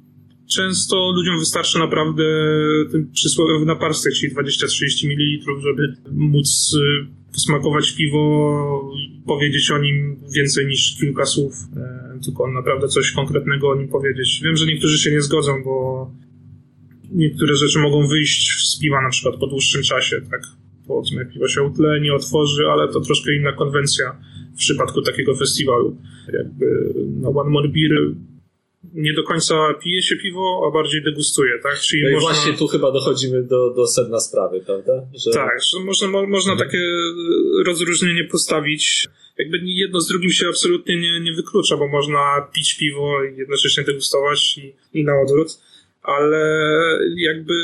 [0.55, 2.25] często ludziom wystarczy naprawdę
[2.93, 8.93] ten przysłowiowy naparstek, czyli 20-30 ml, żeby móc y, posmakować piwo
[9.27, 14.41] powiedzieć o nim więcej niż kilka słów, e, tylko naprawdę coś konkretnego o nim powiedzieć.
[14.45, 16.11] Wiem, że niektórzy się nie zgodzą, bo
[17.11, 20.41] niektóre rzeczy mogą wyjść z piwa na przykład po dłuższym czasie, tak?
[20.87, 24.17] Powiedzmy, piwo się utleni, otworzy, ale to troszkę inna konwencja
[24.55, 25.97] w przypadku takiego festiwalu.
[26.33, 28.15] Jakby na One More Beer
[28.95, 31.81] nie do końca pije się piwo, a bardziej degustuje, tak?
[31.81, 32.33] Czyli No i można...
[32.33, 34.93] właśnie tu chyba dochodzimy do, do sedna sprawy, prawda?
[35.15, 39.09] Że Tak, że można, mo, można takie e, rozróżnienie postawić.
[39.39, 43.85] Jakby jedno z drugim się absolutnie nie, nie wyklucza, bo można pić piwo i jednocześnie
[43.85, 45.59] degustować i, i na odwrót,
[46.03, 46.69] ale
[47.17, 47.55] jakby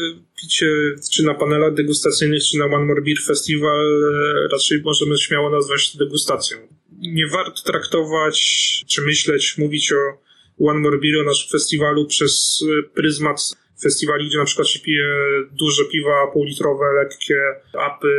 [0.40, 0.66] picie
[1.12, 5.96] czy na panelach degustacyjnych, czy na One More Beer Festival e, raczej możemy śmiało nazwać
[5.96, 6.58] degustacją.
[6.98, 8.38] Nie warto traktować,
[8.86, 10.25] czy myśleć, mówić o
[10.60, 13.40] One More Beer, o naszym festiwalu przez e, pryzmat
[13.82, 15.04] festiwali, gdzie na przykład się pije
[15.52, 17.36] duże piwa, półlitrowe, lekkie,
[17.72, 18.14] apy,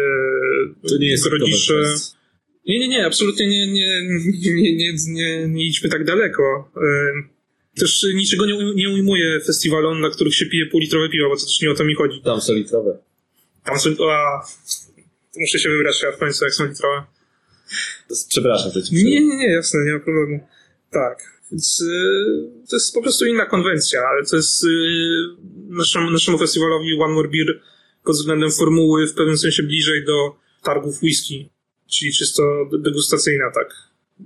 [0.89, 1.27] to nie jest.
[1.27, 2.17] Oktoberfest.
[2.65, 6.71] Nie, nie, nie, absolutnie nie, nie, nie, nie, nie, nie, nie idźmy tak daleko.
[6.77, 7.37] Ym,
[7.79, 11.61] Też niczego nie, nie ujmuję festiwalom, na których się pije półlitrowe piwa, bo to też
[11.61, 12.21] nie o to mi chodzi.
[12.21, 12.97] Tam są litrowe.
[13.63, 14.41] Tam są, a,
[15.37, 17.03] muszę się wybrać ja w końcu, jak są litrowe.
[18.29, 20.47] Przepraszam, że ci Nie, nie, nie, jasne, nie ma problemu.
[20.91, 21.36] Tak.
[21.51, 24.67] Więc y, to jest po prostu inna konwencja, ale to jest y,
[25.69, 27.61] naszemu, naszemu festiwalowi One More Beer
[28.03, 31.49] pod względem formuły w pewnym sensie bliżej do targów whisky,
[31.91, 33.73] czyli czysto de- degustacyjna, tak,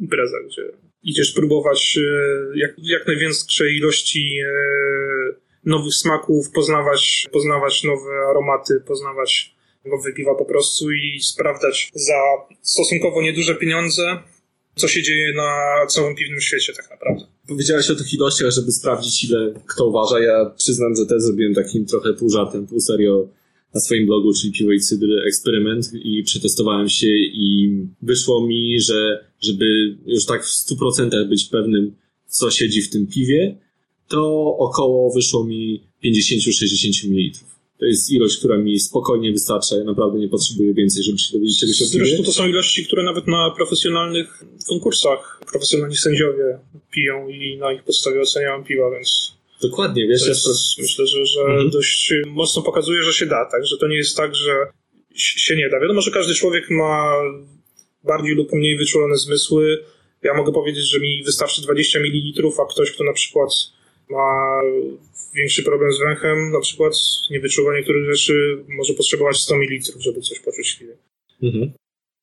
[0.02, 0.62] impreza, gdzie
[1.04, 4.40] idziesz próbować y, jak, jak największej ilości
[5.66, 9.56] nowych smaków, poznawać, poznawać nowe aromaty, poznawać
[9.86, 12.22] nowe piwa po prostu i sprawdzać za
[12.62, 14.20] stosunkowo nieduże pieniądze,
[14.82, 15.52] co się dzieje na
[15.88, 17.26] całym piwnym świecie tak naprawdę.
[17.48, 20.20] Powiedziałeś o tych ilościach, żeby sprawdzić, ile kto uważa.
[20.20, 23.28] Ja przyznam, że też zrobiłem takim trochę pół żartem, pół serio
[23.74, 29.26] na swoim blogu, czyli Piwo i Cydr eksperyment i przetestowałem się i wyszło mi, że
[29.42, 31.96] żeby już tak w 100% być pewnym,
[32.28, 33.58] co siedzi w tym piwie,
[34.08, 37.51] to około wyszło mi 50-60 ml.
[37.82, 39.76] To jest ilość, która mi spokojnie wystarcza.
[39.76, 42.06] Ja naprawdę nie potrzebuję więcej, żeby się dowiedzieć czegoś o piwie.
[42.06, 46.60] Zresztą to są ilości, które nawet na profesjonalnych konkursach profesjonalni sędziowie
[46.92, 50.46] piją i na ich podstawie oceniają piwa, więc Dokładnie, wiesz, to jest,
[50.78, 51.70] ja myślę, że, że Mhm.
[51.70, 53.66] dość mocno pokazuje, że się da, tak?
[53.66, 54.52] Że to nie jest tak, że
[55.16, 55.80] się nie da.
[55.80, 57.12] Wiadomo, że każdy człowiek ma
[58.04, 59.84] bardziej lub mniej wyczulone zmysły.
[60.24, 63.50] Ja mogę powiedzieć, że mi wystarczy 20 ml, a ktoś, kto na przykład
[64.12, 64.62] ma
[65.36, 66.94] większy problem z węchem, na przykład
[67.32, 70.94] nie wyczuwa niektórych rzeczy, może potrzebować 100 ml, żeby coś poczuć chwilę.
[71.44, 71.72] Mhm.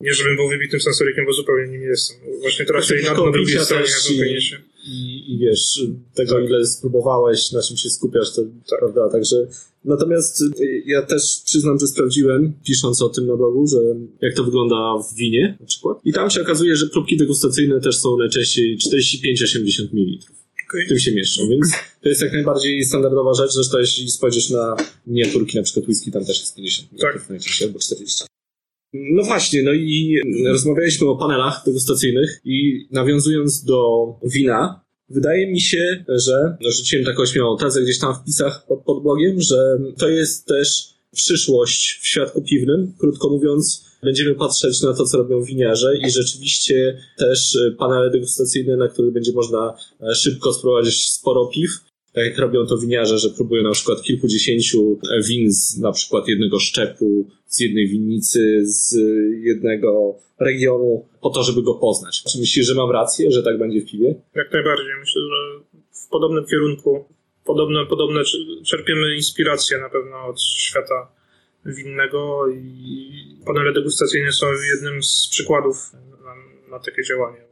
[0.00, 2.16] Nie, żebym był wybitym sensorykiem, bo zupełnie nim nie jestem.
[2.40, 4.56] Właśnie teraz Znaczy, tej na, na drugiej stronie na zupełnie się.
[4.86, 5.80] I, I wiesz,
[6.14, 8.78] tego ile spróbowałeś, na czym się skupiasz, to Tak.
[8.78, 9.36] prawda, także
[9.84, 13.78] natomiast y, ja też przyznam, że sprawdziłem, pisząc o tym na blogu, że
[14.20, 15.98] jak to wygląda w winie na przykład.
[16.04, 20.37] I tam się okazuje, że próbki degustacyjne też są najczęściej 45-80 ml.
[20.68, 20.86] Okej.
[20.86, 24.76] W tym się mieszczą, więc to jest jak najbardziej standardowa rzecz, zresztą jeśli spojrzysz na
[25.06, 27.30] miniaturki, na przykład whisky, tam też jest 50 ml Tak.
[27.30, 28.24] najczęściej, albo 40.
[28.92, 36.04] No właśnie, no i rozmawialiśmy o panelach degustacyjnych i nawiązując do wina, wydaje mi się,
[36.08, 40.08] że no, rzuciłem taką śmiałą tezę gdzieś tam w pisach pod, pod blogiem, że to
[40.08, 42.92] jest też przyszłość w świadku piwnym.
[42.98, 48.76] Krótko mówiąc, będziemy patrzeć na to, co robią winiarze i rzeczywiście też e, panele degustacyjne,
[48.76, 51.70] na których będzie można e, szybko sprowadzić sporo piw.
[52.12, 56.28] Tak jak robią to winiarze, że próbują na przykład kilkudziesięciu e, win z na przykład
[56.28, 58.96] jednego szczepu, z jednej winnicy, z
[59.44, 62.22] jednego regionu, po to, żeby go poznać.
[62.32, 64.14] Czy myślisz, że mam rację, że tak będzie w piwie?
[64.34, 64.92] Jak najbardziej.
[65.00, 65.64] Myślę, że
[66.06, 67.04] w podobnym kierunku,
[67.44, 71.12] podobne, podobne cz- czerpiemy inspirację na pewno od świata
[71.66, 75.76] winnego i panele degustacyjne są jednym z przykładów
[76.24, 76.34] na,
[76.70, 77.48] na takie działanie.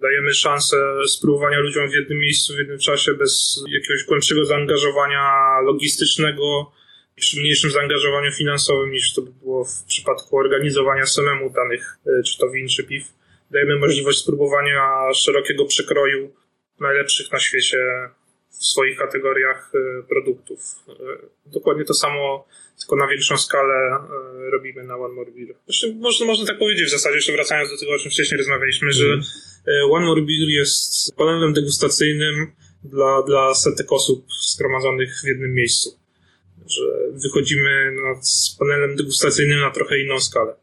[0.00, 0.76] Dajemy szansę
[1.08, 6.72] spróbowania ludziom w jednym miejscu, w jednym czasie, bez jakiegoś głębszego zaangażowania logistycznego,
[7.16, 12.38] przy mniejszym zaangażowaniu finansowym niż to by było w przypadku organizowania samemu danych, y, czy
[12.38, 13.04] to win, czy piw.
[13.50, 16.32] Dajemy możliwość spróbowania szerokiego przekroju
[16.80, 17.78] najlepszych na świecie
[18.58, 20.60] w swoich kategoriach y, produktów.
[20.88, 23.98] Y, Dokładnie to samo, tylko na większą skalę
[24.46, 25.54] y, robimy na One More Beer.
[25.66, 28.92] Zresztą można, można tak powiedzieć w zasadzie, jeszcze wracając do tego, o czym wcześniej rozmawialiśmy,
[28.92, 32.52] że y, One More Beer jest panelem degustacyjnym
[32.84, 35.98] dla, dla setek osób zgromadzonych w jednym miejscu.
[36.66, 36.82] Że
[37.12, 40.56] wychodzimy nad, z panelem degustacyjnym na trochę inną skalę.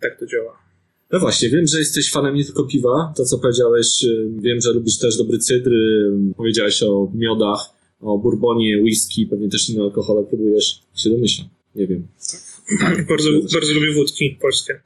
[0.00, 0.67] Tak to działa.
[1.12, 4.72] No właśnie, wiem, że jesteś fanem nie tylko piwa, to co powiedziałeś, y, wiem, że
[4.72, 7.60] lubisz też dobry cydr, y, powiedziałeś o miodach,
[8.00, 12.06] o bourbonie, whisky, pewnie też inne alkohole próbujesz, się domyślam, nie wiem,
[13.08, 14.80] Bardzo, bardzo lubię wódki polskie.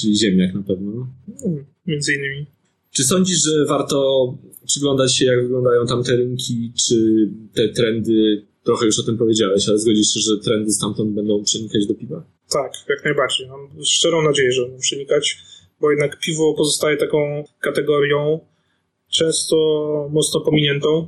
[0.00, 1.06] czyli ziemniak na pewno.
[1.46, 2.46] Mm, Między innymi.
[2.90, 3.98] Czy sądzisz, że warto
[4.66, 9.68] przyglądać się, jak wyglądają tam te rynki, czy te trendy, trochę już o tym powiedziałeś,
[9.68, 12.24] ale zgodzisz się, że trendy stamtąd będą przenikać do piwa?
[12.50, 13.48] Tak, jak najbardziej.
[13.48, 15.38] Mam szczerą nadzieję, że będą przenikać,
[15.82, 18.40] bo jednak piwo pozostaje taką kategorią
[19.10, 19.56] często
[20.12, 21.06] mocno pominiętą,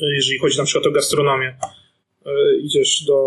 [0.00, 1.56] jeżeli chodzi na przykład o gastronomię.
[2.26, 3.18] E, Idziesz do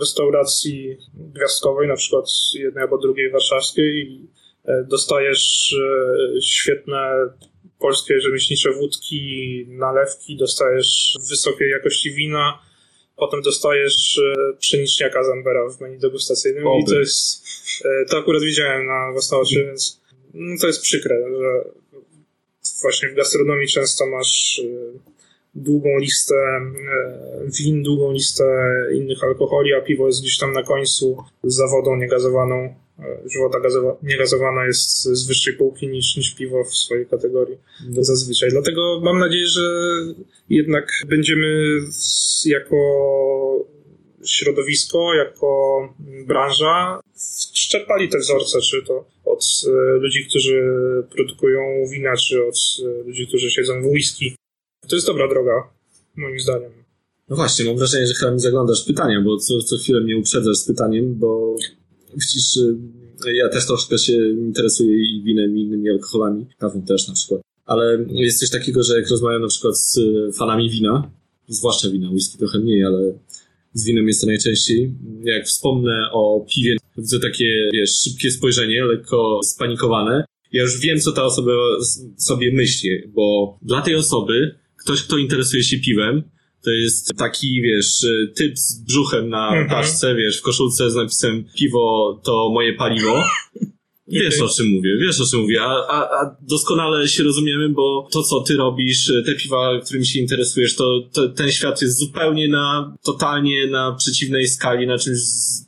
[0.00, 4.28] restauracji gwiazdkowej, na przykład jednej albo drugiej warszawskiej i
[4.64, 5.74] e, dostajesz
[6.36, 7.10] e, świetne
[7.78, 12.58] polskie rzemieślnicze wódki, nalewki, dostajesz wysokiej jakości wina,
[13.20, 16.82] potem dostajesz e, pszeniczniaka Zambera w menu degustacyjnym Oby.
[16.82, 17.44] i to jest,
[17.84, 20.00] e, to akurat widziałem na własne oczy, więc
[20.34, 21.70] no, to jest przykre, że
[22.82, 24.98] właśnie w gastronomii często masz e,
[25.54, 26.62] długą listę e,
[27.58, 28.44] win, długą listę
[28.94, 32.74] innych alkoholi, a piwo jest gdzieś tam na końcu za wodą niegazowaną.
[33.00, 37.58] E, woda gazowa- niegazowana jest z wyższej półki niż, niż piwo w swojej kategorii
[37.98, 38.50] zazwyczaj.
[38.50, 39.62] Dlatego mam nadzieję, że
[40.48, 41.78] jednak będziemy
[42.44, 42.76] jako
[44.24, 45.48] środowisko, jako
[46.26, 47.00] branża
[47.54, 50.62] szczerpali te wzorce, czy to od e, ludzi, którzy
[51.10, 51.60] produkują
[51.92, 54.34] wina, czy od e, ludzi, którzy siedzą w whisky.
[54.88, 55.52] To jest dobra droga,
[56.16, 56.72] moim zdaniem.
[57.28, 60.56] No właśnie, mam wrażenie, że chyba mi zaglądasz pytania, bo co, co chwilę mnie uprzedzasz
[60.56, 61.56] z pytaniem, bo
[62.16, 67.14] widzisz, y, ja też troszkę się interesuję i winem, i innymi alkoholami, kawą też na
[67.14, 67.40] przykład.
[67.66, 71.10] Ale jest coś takiego, że jak rozmawiam na przykład z y, fanami wina,
[71.48, 73.18] zwłaszcza wina, whisky trochę mniej, ale
[73.72, 74.94] z winem jest to najczęściej.
[75.24, 80.24] Jak wspomnę o piwie, widzę takie, wiesz, szybkie spojrzenie, lekko spanikowane.
[80.52, 81.52] Ja już wiem, co ta osoba
[82.16, 86.22] sobie myśli, bo dla tej osoby ktoś, kto interesuje się piwem,
[86.64, 90.16] to jest taki, wiesz, y, typ z brzuchem na Mhm.
[90.16, 93.22] wiesz, w koszulce z napisem piwo to moje paliwo.
[94.12, 98.08] Wiesz o czym mówię, wiesz o czym mówię, a, a, a doskonale się rozumiemy, bo
[98.12, 102.48] to co ty robisz, te piwa, którymi się interesujesz, to, to ten świat jest zupełnie
[102.48, 105.18] na, totalnie na przeciwnej skali, na czymś,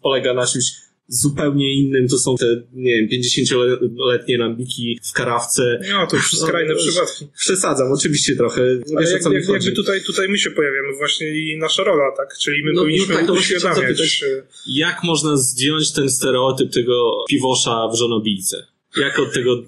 [0.03, 0.65] polega na czymś
[1.15, 5.81] zupełnie innym, to są te, nie wiem, 50-letnie lambiki w karawce.
[5.91, 7.27] No, to już skrajne No, przypadki.
[7.39, 11.59] Przesadzam, oczywiście trochę, Ale wiesz jak, jak, jakby tutaj, tutaj my się pojawiamy właśnie i
[11.59, 12.37] nasza rola, tak?
[12.39, 13.77] Czyli my No, powinniśmy no tak, uświadamiać.
[13.97, 14.25] zapytać.
[14.39, 18.67] e, Jak można zdjąć ten stereotyp tego piwosza w żonobijce?
[18.97, 19.63] Jak od tego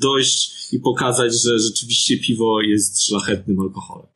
[0.00, 4.06] dojść i pokazać, że rzeczywiście piwo jest szlachetnym alkoholem?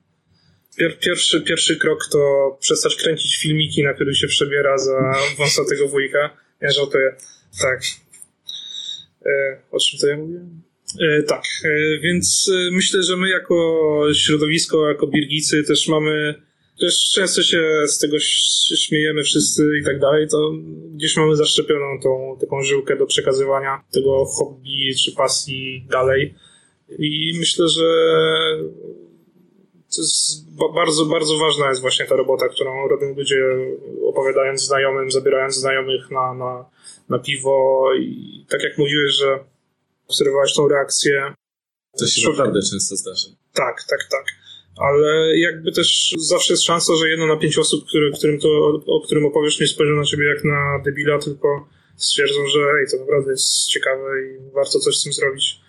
[0.77, 2.19] Pier, pierwszy, pierwszy krok to
[2.61, 6.37] przestać kręcić filmiki, na których się przebiera za wąsatego wujka.
[6.61, 7.17] Ja żartuję.
[7.61, 7.81] Tak.
[9.27, 10.41] E, o czym to ja mówię?
[11.01, 16.35] E, tak, e, więc myślę, że my jako środowisko, jako birgicy też mamy,
[16.81, 18.17] też często się z tego
[18.79, 20.53] śmiejemy wszyscy i tak dalej, to
[20.95, 26.35] gdzieś mamy zaszczepioną tą taką żyłkę do przekazywania tego hobby czy pasji dalej.
[26.99, 27.85] I myślę, że
[30.75, 33.37] bardzo, bardzo ważna jest właśnie ta robota, którą robią ludzie,
[34.05, 36.65] opowiadając znajomym, zabierając znajomych na, na,
[37.09, 39.45] na piwo i tak jak mówiłeś, że
[40.09, 41.35] obserwowałeś tą reakcję,
[41.99, 42.37] To się Szukam.
[42.37, 43.29] naprawdę często zdarza.
[43.55, 44.25] tak, tak, tak.
[44.77, 48.49] Ale jakby też zawsze jest szansa, że jedno na pięć osób, które, którym to,
[48.87, 52.97] o którym opowiesz, nie spojrzą na ciebie jak na debila, tylko stwierdzą, że ej, to
[52.97, 55.61] naprawdę jest ciekawe i warto coś z tym zrobić.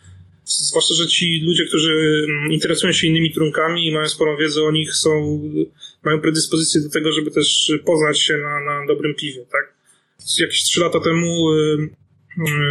[0.50, 4.72] Zwłaszcza, że ci ludzie, którzy mm, interesują się innymi trunkami i mają sporą wiedzę o
[4.72, 5.42] nich, są,
[6.04, 9.74] mają predyspozycję do tego, żeby też poznać się na, na dobrym piwie, tak?
[10.40, 11.90] Jakieś trzy lata temu y,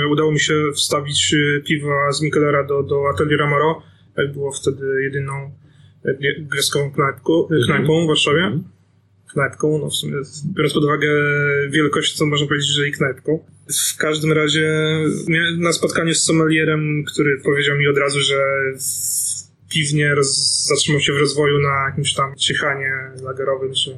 [0.03, 3.83] y, udało mi się wstawić y, piwa z Michelera do, do Atelier Amaro,
[4.17, 5.51] jak było wtedy jedyną
[6.05, 8.59] e, grecką knajpką, e, knajpą w Warszawie.
[9.33, 10.15] Knajpką, no w sumie,
[10.55, 11.09] biorąc pod uwagę
[11.71, 13.45] wielkość, to można powiedzieć, że i knajpką.
[13.95, 14.69] W każdym razie
[15.59, 18.37] na spotkaniu z sommelierem, który powiedział mi od razu, że
[19.71, 23.97] piwnie roz, zatrzymał się w rozwoju na jakimś tam ciechanie lagerowym czy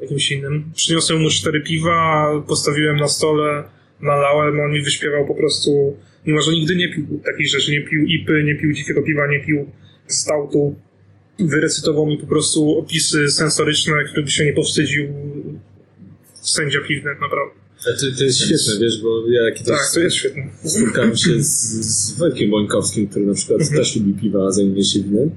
[0.00, 0.72] jakimś innym.
[0.74, 3.64] Przyniosłem mu cztery piwa, postawiłem na stole,
[4.00, 8.04] nalałem, on mi wyśpiewał po prostu, mimo że nigdy nie pił takich rzeczy, nie pił
[8.06, 9.70] ipy, nie pił dzikiego piwa, nie pił
[10.06, 10.76] stautu,
[11.38, 15.04] wyrecytował mi po prostu opisy sensoryczne, których się nie powstydził
[16.42, 17.54] sędzia piwny, naprawdę.
[17.84, 20.42] To, to jest świetne, wiesz, bo ja kiedyś Tak, to jest świetne.
[20.64, 21.48] spotkałem się z,
[21.86, 23.78] z Wojtkiem Bońkowskim, który na przykład Mhm.
[23.78, 25.30] też lubi piwa, a zajmuje się winem.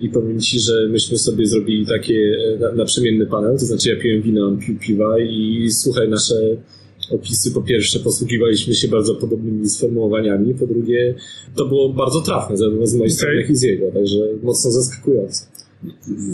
[0.00, 3.96] I powiem ci, że myśmy sobie zrobili takie e, na- naprzemienny panel, to znaczy ja
[3.96, 6.34] piłem wino, on pił piwa i słuchaj, nasze
[7.10, 11.14] opisy po pierwsze posługiwaliśmy się bardzo podobnymi sformułowaniami, po drugie
[11.56, 13.42] to było bardzo trafne, zarówno z mojej strony, Okej.
[13.42, 15.46] jak i z jego, także mocno zaskakujące.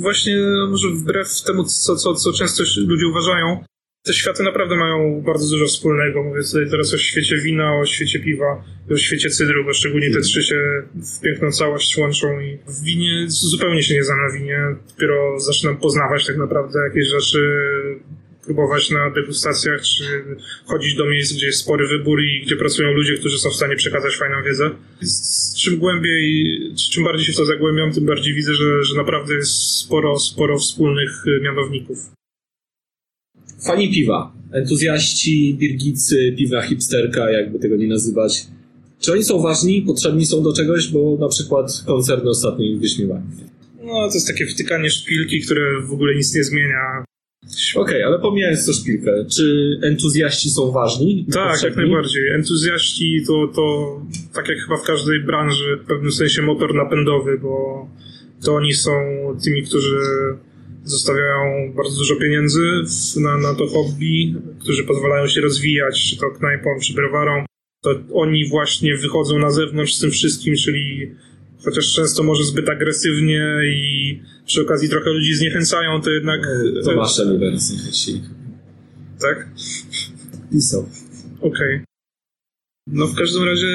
[0.01, 0.37] Właśnie
[0.71, 3.59] może wbrew temu, co, co, co często ludzie uważają,
[4.07, 6.23] te światy naprawdę mają bardzo dużo wspólnego.
[6.23, 10.21] Mówię sobie teraz o świecie wina, o świecie piwa, o świecie cydru, bo szczególnie te
[10.21, 10.57] trzy się
[10.95, 14.59] w piękną całość łączą i w winie zupełnie się nie znam na winie.
[14.91, 17.41] Dopiero zaczynam poznawać tak naprawdę jakieś rzeczy,
[18.46, 20.04] próbować na degustacjach, czy
[20.64, 23.76] chodzić do miejsc, gdzie jest spory wybór i gdzie pracują ludzie, którzy są w stanie
[23.76, 24.70] przekazać fajną wiedzę.
[25.02, 28.96] Z czym głębiej, czy czym bardziej się w to zagłębiam, tym bardziej widzę, że, że
[28.96, 31.98] naprawdę jest sporo, sporo wspólnych y, mianowników.
[33.66, 38.46] Fani piwa, entuzjaści, birgicy, piwna hipsterka, jakby tego nie nazywać.
[39.00, 43.22] Czy oni są ważni, potrzebni są do czegoś, bo na przykład koncerny ostatnio ich wyśmiewają.
[43.82, 47.04] No, to jest takie wtykanie szpilki, które w ogóle nic nie zmienia.
[47.76, 51.26] Okej, ale pomijając to szpilkę, czy entuzjaści są ważni?
[51.32, 52.28] Tak, jak najbardziej.
[52.28, 53.96] Entuzjaści to, to,
[54.35, 57.87] tak jak chyba w każdej branży, w pewnym sensie motor napędowy, bo
[58.44, 58.92] to oni są
[59.44, 59.96] tymi, którzy
[60.85, 62.61] zostawiają bardzo dużo pieniędzy
[63.16, 67.44] na, na to hobby, którzy pozwalają się rozwijać, czy to knajpą, czy browarą.
[67.82, 71.11] To oni właśnie wychodzą na zewnątrz z tym wszystkim, czyli
[71.66, 76.41] chociaż często może zbyt agresywnie i przy okazji trochę ludzi zniechęcają, to jednak...
[76.84, 78.22] Tomasza Niwersy chcieli.
[79.20, 79.49] Tak?
[80.53, 80.88] Pisał.
[81.41, 81.80] Okej.
[82.86, 83.66] No w każdym razie,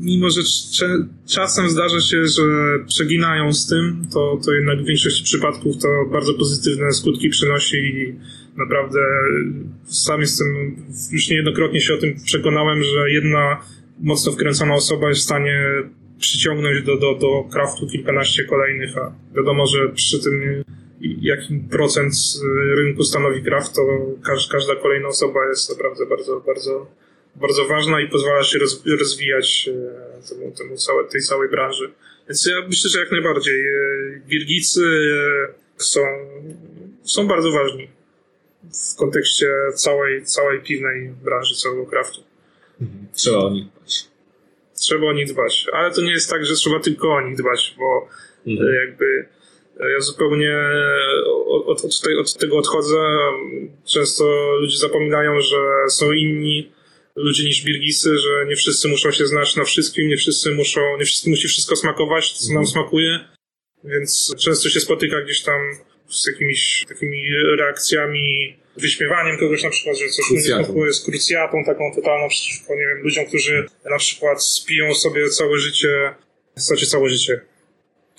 [0.00, 0.40] mimo że
[0.72, 2.42] cze- czasem zdarza się, że
[2.88, 8.14] przeginają z tym, to, to jednak w większości przypadków to bardzo pozytywne skutki przynosi i
[8.58, 8.98] naprawdę
[9.84, 10.46] sam jestem,
[11.12, 13.60] już niejednokrotnie się o tym przekonałem, że jedna
[14.00, 15.60] mocno wkręcona osoba jest w stanie
[16.20, 20.64] przyciągnąć do, do, do kraftu kilkanaście kolejnych, a wiadomo, że przy tym
[21.00, 22.14] jakim procent
[22.76, 23.82] rynku stanowi kraft, to
[24.24, 26.86] każ, każda kolejna osoba jest naprawdę bardzo, bardzo,
[27.36, 31.92] bardzo ważna i pozwala się roz, rozwijać e, temu, temu całe, tej całej branży.
[32.28, 33.60] Więc ja myślę, że jak najbardziej.
[33.60, 34.82] e, Birgicy
[35.78, 36.00] e, są,
[37.02, 37.88] są bardzo ważni
[38.92, 42.20] w kontekście całej, całej piwnej branży, całego kraftu.
[43.14, 44.09] Trzeba o nich dbać.
[44.80, 45.66] Trzeba o nich dbać.
[45.72, 48.08] Ale to nie jest tak, że trzeba tylko o nich dbać, bo
[48.46, 48.68] Mhm.
[48.68, 49.28] e, jakby
[49.80, 50.56] e, ja zupełnie
[51.36, 52.96] od, od, od, od tego odchodzę.
[53.86, 54.24] Często
[54.60, 55.56] ludzie zapominają, że
[55.88, 56.72] są inni
[57.16, 61.04] ludzie niż Birgisy, że nie wszyscy muszą się znać na wszystkim, nie wszyscy muszą, nie
[61.04, 63.20] wszystkim musi wszystko smakować, co nam smakuje.
[63.84, 65.60] Więc często się spotyka gdzieś tam
[66.10, 67.22] z jakimiś takimi
[67.58, 70.92] reakcjami, wyśmiewaniem kogoś na przykład, że coś Krucjatą.
[70.92, 76.14] z krucjatą taką totalną przeciwko, nie wiem, ludziom, którzy na przykład spiją sobie całe życie,
[76.56, 77.40] znaczy całe życie,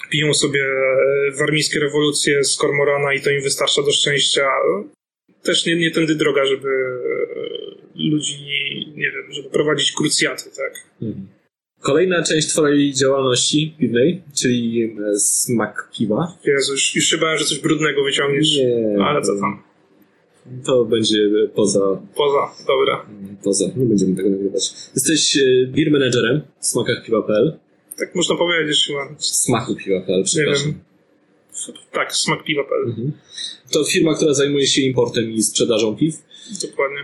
[0.10, 4.50] piją sobie e, warmińskie rewolucje z kormorana i to im wystarcza do szczęścia.
[5.44, 8.38] Też nie, nie tędy droga, żeby e, ludzi,
[8.96, 10.74] nie wiem, żeby prowadzić krucjaty, tak.
[11.02, 11.28] Mhm.
[11.82, 16.38] Kolejna część twojej działalności piwnej, czyli e, smak piwa.
[16.46, 18.58] Jezu, już, się bałem, że coś brudnego wyciągniesz.
[18.58, 19.04] Nie.
[19.06, 19.64] Ale co tam?
[20.66, 23.06] To będzie poza, Poza, dobra.
[23.44, 23.66] poza.
[23.76, 24.74] Nie będziemy tego nagrywać.
[24.96, 27.58] Jesteś e, beer managerem w smakach piwa.pl.
[27.98, 29.16] Tak można powiedzieć chyba.
[29.18, 30.66] Smaku piwa.pl, Nie przepraszam.
[30.72, 30.80] wiem.
[31.92, 32.84] Tak, smak piwa.pl.
[32.90, 33.12] Mhm.
[33.72, 36.16] To firma, która zajmuje się importem i sprzedażą piw.
[36.62, 36.98] Dokładnie.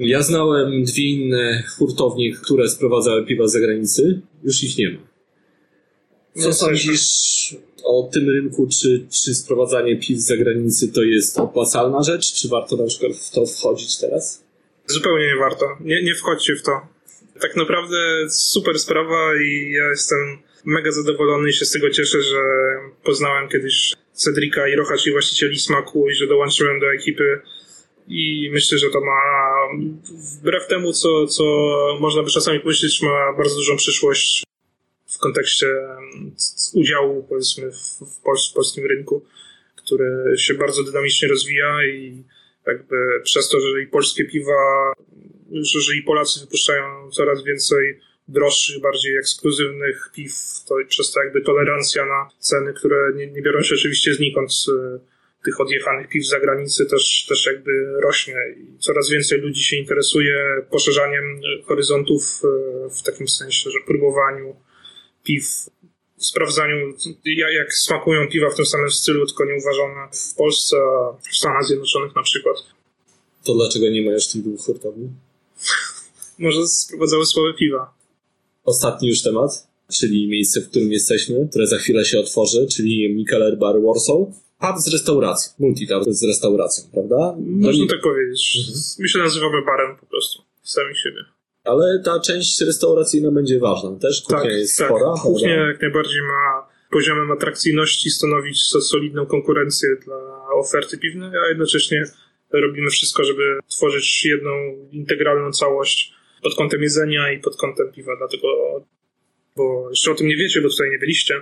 [0.00, 4.20] Ja znałem dwie inne hurtownie, które sprowadzały piwa z zagranicy.
[4.44, 4.98] Już ich nie ma.
[6.34, 8.68] Co No, sądzisz o tym rynku?
[8.80, 12.32] Czy, czy sprowadzanie piw z zagranicy to jest opłacalna rzecz?
[12.32, 14.44] Czy warto na przykład w to wchodzić teraz?
[14.86, 15.66] Zupełnie nie warto.
[15.80, 16.72] Nie, nie wchodźcie w to.
[17.40, 17.96] Tak naprawdę
[18.30, 22.38] super sprawa i ja jestem mega zadowolony i się z tego cieszę, że
[23.04, 27.40] poznałem kiedyś Cedrika i Rocha, czyli właścicieli smaku i że dołączyłem do ekipy
[28.10, 29.20] i myślę, że to ma
[30.38, 31.44] wbrew temu, co, co
[32.00, 34.44] można by czasami pomyśleć, ma bardzo dużą przyszłość
[35.06, 35.66] w kontekście
[36.74, 39.24] udziału powiedzmy w, w, w polskim rynku,
[39.76, 42.24] który się bardzo dynamicznie rozwija i
[42.66, 44.92] jakby przez to, że i polskie piwa,
[45.62, 50.32] że, i Polacy wypuszczają coraz więcej droższych, bardziej ekskluzywnych piw,
[50.68, 54.52] to przez to jakby tolerancja na ceny, które nie, nie biorą się oczywiście znikąd
[55.44, 57.70] tych odjechanych piw z zagranicy też, też jakby
[58.02, 60.34] rośnie i coraz więcej ludzi się interesuje
[60.70, 64.56] poszerzaniem e, horyzontów e, w takim sensie, że próbowaniu
[65.24, 65.44] piw
[66.16, 66.76] sprawdzaniu,
[67.24, 71.36] ja- jak smakują piwa w tym samym stylu, tylko nie uważane w Polsce, a w
[71.36, 72.56] Stanach Zjednoczonych na przykład.
[73.44, 75.08] To dlaczego nie ma jeszcze tych dwóch hurtowni?
[76.38, 77.94] Może sprowadzały słabe piwa.
[78.64, 79.50] Ostatni już temat,
[79.92, 84.18] czyli miejsce, w którym jesteśmy, które za chwilę się otworzy, czyli Mikeler Bar Warsaw.
[84.60, 87.34] Pub z restauracją, multitap z restauracją, prawda?
[87.46, 88.58] Można No, tak powiedzieć.
[88.98, 90.42] My się nazywamy barem po prostu.
[90.62, 91.24] Sami siebie.
[91.64, 93.96] Ale ta część restauracyjna będzie ważna.
[94.00, 94.86] Też kuchnia Tak, jest tak.
[94.86, 95.14] spora.
[95.22, 95.68] Kuchnia prawda?
[95.72, 100.16] jak najbardziej ma poziomem atrakcyjności stanowić so- solidną konkurencję dla
[100.54, 102.04] oferty piwnej, a jednocześnie
[102.52, 104.50] robimy wszystko, żeby tworzyć jedną
[104.92, 108.46] integralną całość pod kątem jedzenia i pod kątem piwa, dlatego
[109.56, 111.34] bo jeszcze o tym nie wiecie, bo tutaj nie byliście.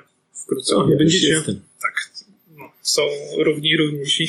[0.45, 1.29] Wkrótce O, nie będziecie.
[1.29, 1.61] jestem.
[2.89, 3.03] Są
[3.45, 4.29] równi i równiejsi.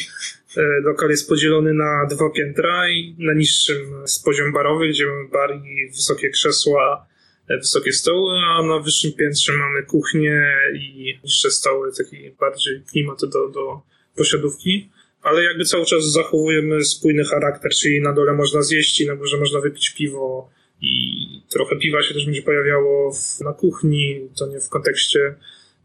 [0.57, 5.28] E, Lokal jest podzielony na dwa piętra i na niższym jest poziom barowy, gdzie mamy
[5.28, 7.07] bar i wysokie krzesła,
[7.47, 13.20] e, wysokie stoły, a na wyższym piętrze mamy kuchnię i niższe stoły, taki bardziej klimat
[13.22, 13.82] do, do
[14.16, 14.89] posiadówki.
[15.22, 19.38] Ale jakby cały czas zachowujemy spójny charakter, czyli na dole można zjeść i na górze
[19.38, 20.49] można wypić piwo
[20.82, 25.36] i trochę piwa się też będzie pojawiało w, na kuchni, to nie w kontekście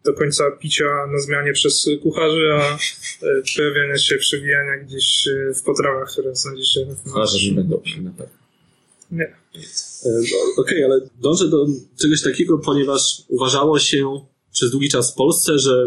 [0.04, 2.78] do końca picia na zmianie przez kucharzy, a e,
[3.56, 8.10] pojawiania się, przewijania gdzieś e, w potrawach, które znajdziecie na A, że nie będą na
[8.10, 8.34] pewno.
[9.10, 9.24] Nie.
[9.24, 9.34] E,
[10.04, 11.66] no, Okej, ale dążę do
[12.00, 14.20] czegoś takiego, ponieważ uważało się
[14.52, 15.86] przez długi czas w Polsce, że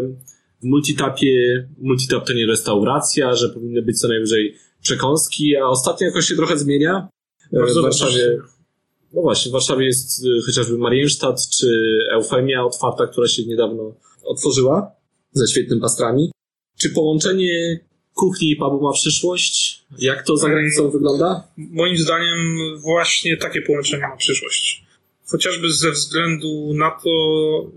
[0.62, 6.26] w multitapie, multitap to nie restauracja, że powinny być co najwyżej przekąski, a ostatnio jakoś
[6.26, 7.08] się trochę zmienia.
[7.52, 8.38] Bardzo w Warszawie,
[9.12, 13.94] no właśnie, w Warszawie jest chociażby Marienstadt czy Eufemia otwarta, która się niedawno
[14.28, 14.92] otworzyła
[15.32, 16.32] ze świetnym pastrami.
[16.78, 17.80] Czy połączenie
[18.14, 19.84] kuchni i pubu ma przyszłość?
[19.98, 21.48] Jak to za granicą wygląda?
[21.56, 24.88] Moim zdaniem właśnie takie połączenie ma przyszłość.
[25.30, 27.10] Chociażby ze względu na to,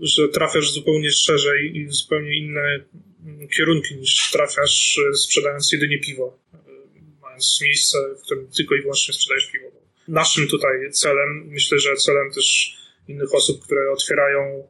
[0.00, 2.80] że trafiasz zupełnie szerzej i w zupełnie inne
[3.24, 6.38] mm, kierunki niż trafiasz e, sprzedając jedynie piwo.
[6.54, 6.58] E,
[7.22, 9.66] Mając miejsce, w którym tylko i wyłącznie sprzedajesz piwo.
[10.08, 12.76] Naszym tutaj celem, myślę, że celem też
[13.08, 14.68] innych osób, które otwierają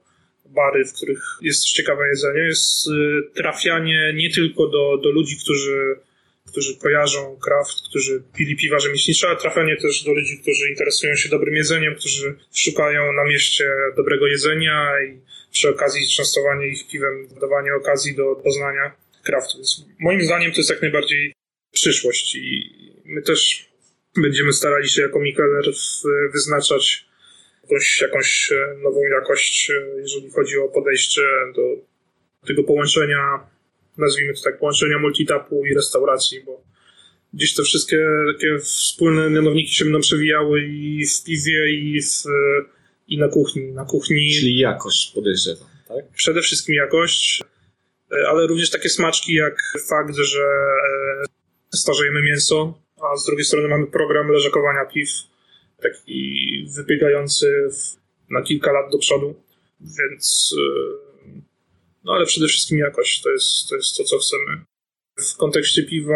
[0.55, 2.90] bary, w których jest też ciekawe jedzenie, jest e,
[3.34, 5.96] trafianie nie tylko do, do ludzi, którzy
[6.46, 11.28] którzy kojarzą kraft, którzy pili piwa rzemieślnicze, ale trafianie też do ludzi, którzy interesują się
[11.28, 13.64] dobrym jedzeniem, którzy szukają na mieście
[13.96, 15.20] dobrego jedzenia i
[15.53, 19.57] przy okazji częstowanie ich piwem, dawanie okazji do poznania kraftu.
[19.57, 21.32] Więc moim zdaniem to jest jak najbardziej
[21.72, 22.74] przyszłość i
[23.05, 23.68] my też
[24.16, 27.05] będziemy starali się jako Mikeller w- wyznaczać
[27.62, 31.22] jakąś, jakąś e, nową jakość, e, jeżeli chodzi o podejście
[31.54, 31.62] do
[32.46, 33.46] tego połączenia,
[33.98, 36.62] nazwijmy to tak, połączenia multitapu i restauracji, bo
[37.34, 42.24] gdzieś te wszystkie takie wspólne mianowniki się będą przewijały i w piwie, i, w,
[43.08, 43.72] i na kuchni.
[43.72, 46.04] Na kuchni Czyli jakość podejrzewam, tak?
[46.16, 47.42] przede wszystkim jakość,
[48.12, 49.56] e, ale również takie smaczki jak
[49.88, 55.08] fakt, że e, starzejemy mięso, a z drugiej strony mamy program leżakowania piw,
[55.83, 57.97] taki wybiegający w,
[58.30, 59.35] na kilka lat do przodu,
[59.80, 60.93] więc e,
[62.05, 64.64] no ale przede wszystkim jakość to jest to, jest to co chcemy.
[65.18, 66.14] W kontekście piwa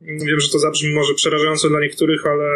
[0.00, 2.50] wiem, że to zabrzmi może przerażająco dla niektórych, ale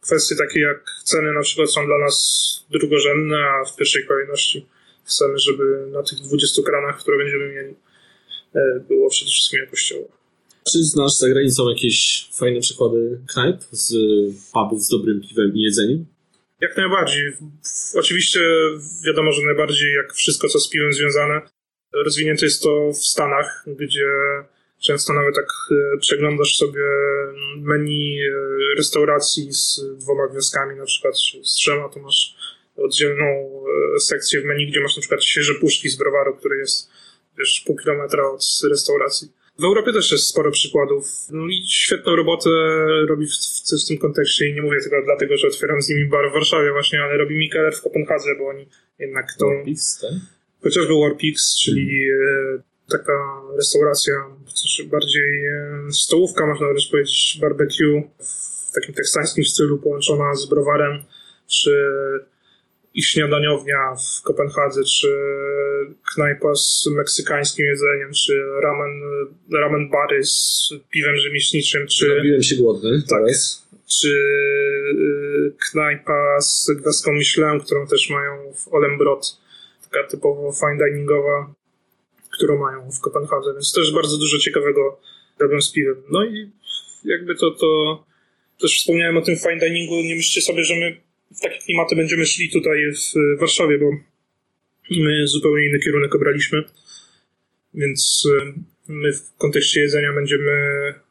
[0.00, 4.66] kwestie takie jak ceny na przykład są dla nas drugorzędne, a w pierwszej kolejności
[5.04, 7.74] chcemy, żeby na tych 20 kranach, które będziemy mieli,
[8.54, 10.23] e, było przede wszystkim jakościowo.
[10.72, 13.94] Czy znasz za granicą jakieś fajne przykłady knajp z
[14.52, 16.06] pubów z dobrym piwem i jedzeniem?
[16.60, 17.32] Jak najbardziej.
[17.94, 18.40] Oczywiście
[19.06, 21.40] wiadomo, że najbardziej jak wszystko, co z piwem związane,
[21.92, 24.06] rozwinięte jest to w Stanach, gdzie
[24.80, 26.82] często nawet tak e, przeglądasz sobie
[27.56, 28.30] menu e,
[28.76, 32.36] restauracji z dwoma gwiazdkami, na przykład z trzema, to masz
[32.76, 33.24] oddzielną
[33.96, 36.90] e, sekcję w menu, gdzie masz na przykład świeże puszki z browaru, który jest
[37.38, 39.28] wiesz, pół kilometra od restauracji.
[39.58, 41.06] W Europie też jest sporo przykładów.
[41.30, 42.50] No i świetną robotę
[43.08, 46.04] robi w, w, w tym kontekście i nie mówię tego dlatego, że otwieram z nimi
[46.04, 49.46] bar w Warszawie właśnie, ale robi Mikeler w Kopenhadze, bo oni jednak to...
[49.46, 50.10] Warpix, tak?
[50.62, 54.14] Chociażby Warpix, czyli e, taka restauracja,
[54.54, 61.02] coś bardziej e, stołówka, można wręcz powiedzieć, barbecue w takim teksańskim stylu połączona z browarem,
[61.46, 61.70] czy
[62.94, 65.08] ich śniadaniownia w Kopenhadze, czy
[66.14, 69.00] knajpa z meksykańskim jedzeniem, czy ramen,
[69.52, 73.02] ramen bary z piwem rzemieślniczym, czy, Robiłem się głodny.
[73.08, 73.18] Tak.
[73.18, 73.68] teraz.
[74.00, 79.36] czy y, knajpa z gwiazdką Michelin, którą też mają w Olembrot,
[79.90, 81.54] taka typowo fine diningowa,
[82.32, 85.00] którą mają w Kopenhadze, więc też bardzo dużo ciekawego
[85.38, 86.02] robią z piwem.
[86.10, 86.50] No i
[87.04, 88.04] jakby to, to
[88.60, 90.96] też wspomniałem o tym fine diningu, nie myślcie sobie, że my
[91.36, 92.78] w takie klimaty będziemy szli tutaj
[93.36, 93.90] w Warszawie, bo
[94.90, 96.64] my zupełnie inny kierunek obraliśmy,
[97.74, 98.54] więc y,
[98.88, 100.52] my w kontekście jedzenia będziemy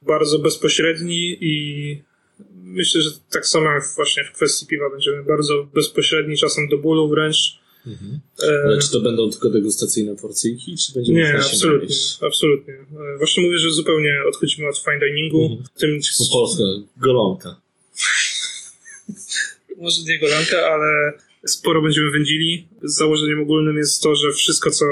[0.02, 2.02] bardzo bezpośredni i
[2.54, 7.10] myślę, że tak samo jak właśnie w kwestii piwa będziemy bardzo bezpośredni, czasem do bólu
[7.10, 7.64] wręcz.
[7.88, 8.20] Mhm.
[8.44, 12.18] E, Ale czy to będą tylko degustacyjne porcyjki, czy będzie nie, absolutnie, najeść?
[12.22, 12.74] absolutnie.
[12.74, 15.44] E, Właśnie mówię, że zupełnie odchodzimy od fine diningu.
[15.44, 15.64] Mhm.
[15.78, 16.64] Tym, Po polsku,
[16.98, 17.62] golonka.
[19.84, 21.14] Może nie golanka, ale
[21.46, 22.68] sporo będziemy wędzili.
[22.84, 24.86] Założeniem ogólnym jest to, że wszystko, co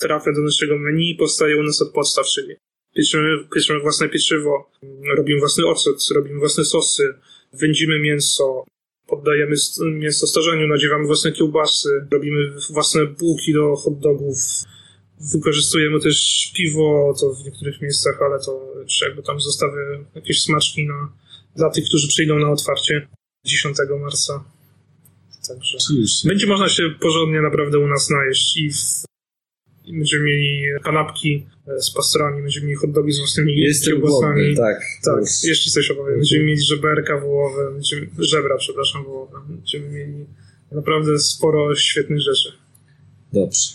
[0.00, 2.54] trafia do naszego menu, powstaje u nas od podstaw, czyli
[2.96, 4.70] pieczymy, pieczymy własne pieczywo,
[5.16, 7.14] robimy własny ocet, robimy własne sosy,
[7.52, 8.64] wędzimy mięso,
[9.06, 9.56] poddajemy
[9.92, 14.38] mięso starzeniu, nadziewamy własne kiełbasy, robimy własne bułki do hot dogów,
[15.32, 20.86] wykorzystujemy też piwo, to w niektórych miejscach, ale to czy jakby tam zostawię jakieś smaczki
[20.86, 21.12] na,
[21.56, 23.08] dla tych, którzy przyjdą na otwarcie
[23.44, 24.44] 10 marca.
[25.48, 25.78] Także
[26.24, 29.04] będzie można się porządnie naprawdę u nas najeść i, w,
[29.84, 34.20] i będziemy mieli kanapki e, z pastrami, będziemy mieli hot dogi z własnymi Jestem kiełbasami.
[34.34, 34.80] głodny, tak.
[35.04, 36.14] Tak, jest- jeszcze coś opowiem.
[36.14, 39.38] Będziemy mieli żeberka wołowe, będziemy, żebra, przepraszam, wołowe.
[39.48, 40.24] Będziemy mieli
[40.72, 42.52] naprawdę sporo świetnych rzeczy.
[43.32, 43.68] Dobrze.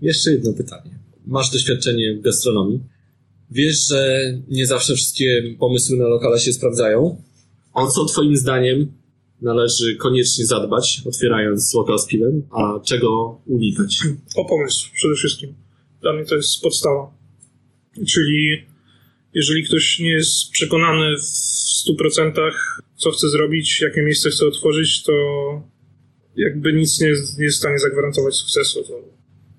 [0.00, 0.90] Jeszcze jedno pytanie.
[1.26, 2.80] Masz doświadczenie w gastronomii.
[3.50, 7.22] Wiesz, że nie zawsze wszystkie pomysły na lokale się sprawdzają.
[7.74, 8.92] O co twoim zdaniem
[9.42, 13.98] należy koniecznie zadbać, otwierając lokal z piwem, a czego unikać?
[14.36, 15.54] O pomysł przede wszystkim.
[16.00, 17.14] Dla mnie to jest podstawa.
[18.08, 18.66] Czyli
[19.34, 22.32] jeżeli ktoś nie jest przekonany w 100%
[22.96, 25.12] co chce zrobić, jakie miejsce chce otworzyć, to
[26.36, 27.08] jakby nic nie,
[27.38, 28.82] nie jest w stanie zagwarantować sukcesu.
[28.82, 29.02] To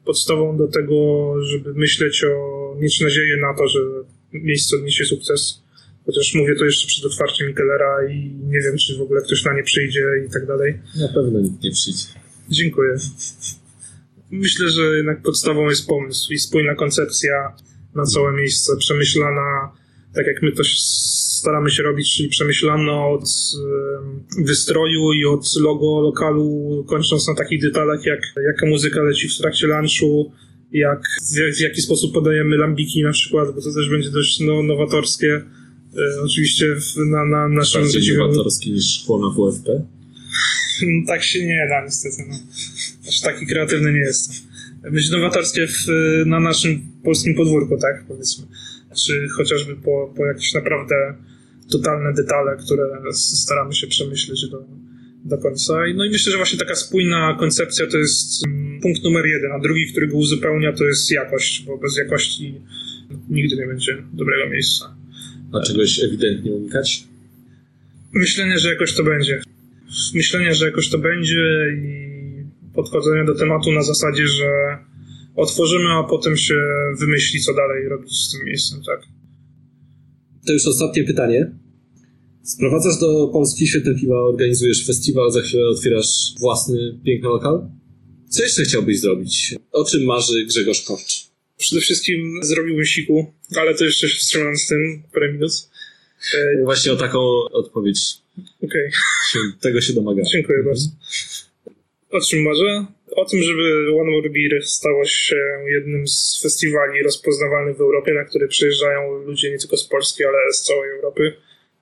[0.05, 3.79] podstawą do tego, żeby myśleć o, mieć nadzieję na to, że
[4.31, 5.64] miejsce odniesie sukces.
[6.05, 9.53] Chociaż mówię to jeszcze przed otwarciem Mikelera i nie wiem, czy w ogóle ktoś na
[9.53, 10.79] nie przyjdzie i tak dalej.
[10.99, 12.05] Na pewno nikt nie przyjdzie.
[12.49, 12.97] Dziękuję.
[14.31, 17.55] Myślę, że jednak podstawą jest pomysł i spójna koncepcja
[17.95, 19.71] na całe miejsce, przemyślana,
[20.13, 20.63] tak jak my to
[21.45, 23.29] staramy się robić, czyli przemyślana od
[24.45, 29.67] wystroju i od logo lokalu, kończąc na takich detalach, jak jaka muzyka leci w trakcie
[29.67, 30.31] lunchu,
[30.71, 31.01] jak,
[31.31, 35.41] w, w jaki sposób podajemy lambiki na przykład, bo to też będzie dość no, nowatorskie.
[35.97, 39.81] E, oczywiście w, na, na naszym Bardziej dziwnym- nowatorski niż szkło na WFP.
[41.07, 42.15] tak się nie da, niestety.
[42.29, 42.35] No.
[43.09, 44.35] Aż taki kreatywny nie jestem.
[44.91, 45.85] Być nowatorskie w,
[46.25, 48.45] na naszym polskim podwórku, tak, powiedzmy.
[49.05, 50.95] Czy chociażby po, po jakieś naprawdę
[51.71, 54.63] totalne detale, które staramy się przemyśleć do,
[55.25, 55.73] do końca.
[55.95, 59.59] No i myślę, że właśnie taka spójna koncepcja to jest mm, punkt numer jeden, a
[59.59, 62.61] drugi, który go uzupełnia, to jest jakość, bo bez jakości
[63.29, 64.94] nigdy nie będzie dobrego miejsca.
[65.55, 67.03] A czegoś ewidentnie unikać?
[68.13, 69.41] Myślenie, że jakoś to będzie.
[70.13, 71.45] Myślenie, że jakoś to będzie
[71.83, 72.05] i
[72.73, 74.77] podchodzenie do tematu na zasadzie, że
[75.35, 76.55] otworzymy, a potem się
[76.99, 78.99] wymyśli, co dalej robić z tym miejscem, tak.
[80.47, 81.51] To już ostatnie pytanie.
[82.43, 87.69] Sprowadzasz do Polski świetne piwa, organizujesz festiwal, za chwilę otwierasz własny piękny lokal.
[88.29, 89.55] Co jeszcze chciałbyś zrobić?
[89.71, 91.34] O czym marzy Grzegorz Kowcz?
[91.57, 95.51] Przede wszystkim zrobiłbym siku, ale to jeszcze się wstrzymam z tym parę minut.
[96.33, 97.19] E, Właśnie o taką
[97.51, 97.99] odpowiedź
[98.63, 98.91] Okej,
[99.31, 100.21] się, tego się domaga.
[100.33, 100.87] dziękuję bardzo.
[102.09, 102.85] O czym marzę?
[103.15, 105.35] O tym, żeby One More Beer stało się
[105.67, 110.53] jednym z festiwali rozpoznawanych w Europie, na które przyjeżdżają ludzie nie tylko z Polski, ale
[110.53, 111.33] z całej Europy.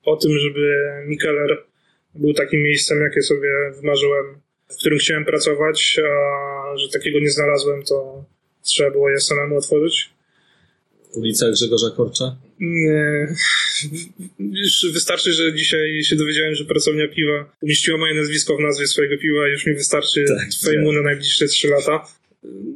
[0.03, 1.63] O tym, żeby Mikeller
[2.15, 3.49] był takim miejscem, jakie sobie
[3.81, 4.25] wymarzyłem,
[4.69, 8.25] w którym chciałem pracować, a że takiego nie znalazłem, to
[8.63, 10.09] trzeba było je samemu otworzyć.
[11.13, 12.37] Ulica Grzegorza Korcza?
[12.59, 13.27] Nie.
[14.39, 19.17] Już wystarczy, że dzisiaj się dowiedziałem, że pracownia piwa umieściła moje nazwisko w nazwie swojego
[19.17, 19.47] piwa.
[19.47, 22.07] Już mi wystarczy Tak, fejmu na najbliższe trzy lata.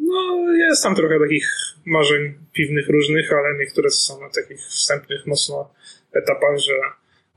[0.01, 1.47] No, jest tam trochę takich
[1.85, 5.73] marzeń piwnych różnych, ale niektóre są na takich wstępnych mocno
[6.13, 6.73] etapach, że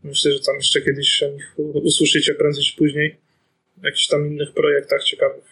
[0.05, 3.17] myślę, że tam jeszcze kiedyś o nich usłyszycie prędzej czy później.
[3.77, 5.45] W jakichś tam innych projektach ciekawych.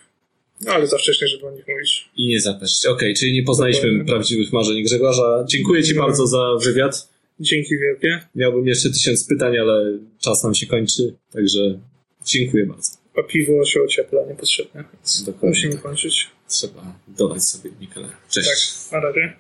[0.60, 2.08] No, ale za wcześnie, żeby o nich mówić.
[2.16, 2.86] I nie zapaść.
[2.86, 4.04] Okej, czyli nie poznaliśmy Dokładnie.
[4.12, 5.44] prawdziwych marzeń Grzegorza.
[5.48, 6.02] Dziękuję Ci No.
[6.02, 7.08] bardzo za wywiad.
[7.40, 8.20] Dzięki wielkie.
[8.34, 11.78] Miałbym jeszcze tysiąc pytań, ale czas nam się kończy, także
[12.26, 12.90] dziękuję bardzo.
[13.16, 15.82] A piwo się ociepla niepotrzebnie, więc Dokładnie musimy tak.
[15.82, 16.26] kończyć.
[16.48, 18.08] Trzeba dodać sobie Mikele.
[18.30, 18.48] Cześć.
[18.90, 19.32] Tak, na razie.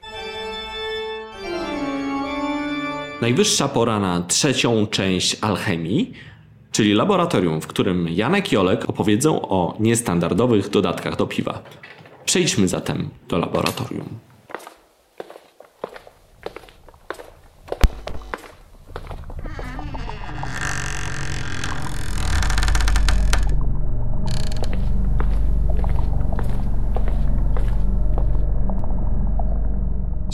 [3.20, 6.12] Najwyższa pora na trzecią część alchemii,
[6.72, 11.62] czyli laboratorium, w którym Janek i Olek opowiedzą o niestandardowych dodatkach do piwa.
[12.24, 14.08] Przejdźmy zatem do laboratorium.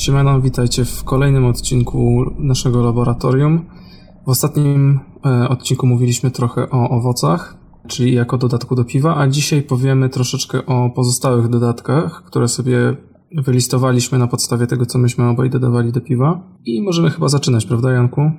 [0.05, 3.66] Siemano, witajcie w kolejnym odcinku naszego laboratorium.
[4.27, 7.57] W ostatnim e, odcinku mówiliśmy trochę o owocach,
[7.89, 12.97] czyli jako dodatku do piwa, a dzisiaj powiemy troszeczkę o pozostałych dodatkach, które sobie
[13.33, 16.41] wylistowaliśmy na podstawie tego, co myśmy obaj dodawali do piwa.
[16.64, 18.31] I możemy chyba zaczynać, prawda, Janku?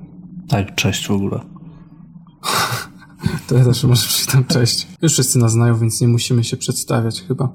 [0.47, 1.39] Tak, cześć w ogóle.
[3.47, 4.87] To ja zawsze może przytam cześć.
[5.01, 7.49] Już wszyscy nas znają, więc nie musimy się przedstawiać chyba.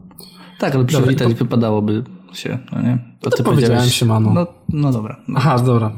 [0.59, 3.17] Tak, ale Dobra, przywitać to- wypadałoby się, no nie?
[3.21, 4.33] To to powiedziałem siemano.
[4.35, 5.17] No, no dobra.
[5.29, 5.35] No.
[5.39, 5.93] Aha, dobra.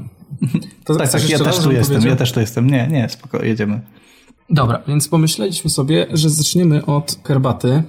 [0.85, 2.11] To tak, tak, ja też tu jestem, powiedział?
[2.11, 2.67] ja też tu jestem.
[2.71, 3.81] Nie, nie, spoko, jedziemy.
[4.51, 7.83] Dobra, więc pomyśleliśmy sobie, że zaczniemy od herbaty.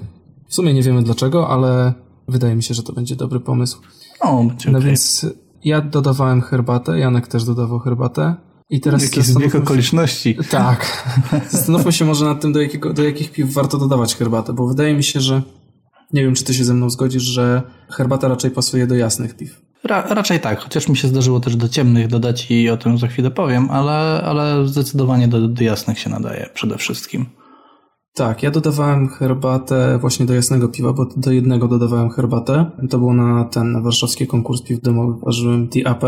[0.48, 1.94] W sumie nie wiemy dlaczego, ale
[2.28, 3.82] wydaje mi się, że to będzie dobry pomysł.
[4.22, 4.82] O, No okej.
[4.82, 5.26] więc
[5.64, 8.36] ja dodawałem herbatę, Janek też dodawał herbatę.
[8.70, 10.38] I teraz Jakie zbieg się- okoliczności.
[10.50, 11.08] Tak.
[11.52, 14.94] Zastanówmy się może nad tym, do, jakiego, do jakich piw warto dodawać herbatę, bo wydaje
[14.94, 15.42] mi się, że
[16.14, 19.62] nie wiem, czy ty się ze mną zgodzisz, że herbata raczej pasuje do jasnych piw.
[19.84, 23.08] Ra, raczej tak, chociaż mi się zdarzyło też do ciemnych dodać i o tym za
[23.08, 27.26] chwilę powiem, ale, ale zdecydowanie do, do jasnych się nadaje przede wszystkim.
[28.16, 32.72] Tak, ja dodawałem herbatę właśnie do jasnego piwa, bo do jednego dodawałem herbatę.
[32.90, 36.04] To było na ten, na warszawski konkurs piw domowych, ważyłem TAP.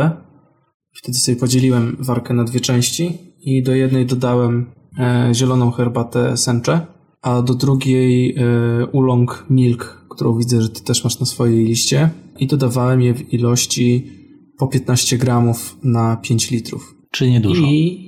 [0.93, 6.87] Wtedy sobie podzieliłem warkę na dwie części i do jednej dodałem e, zieloną herbatę sencze,
[7.21, 12.09] a do drugiej e, ulong milk, którą widzę, że ty też masz na swojej liście.
[12.39, 14.11] I dodawałem je w ilości
[14.57, 16.95] po 15 gramów na 5 litrów.
[17.11, 17.63] Czy niedużo?
[17.63, 18.05] I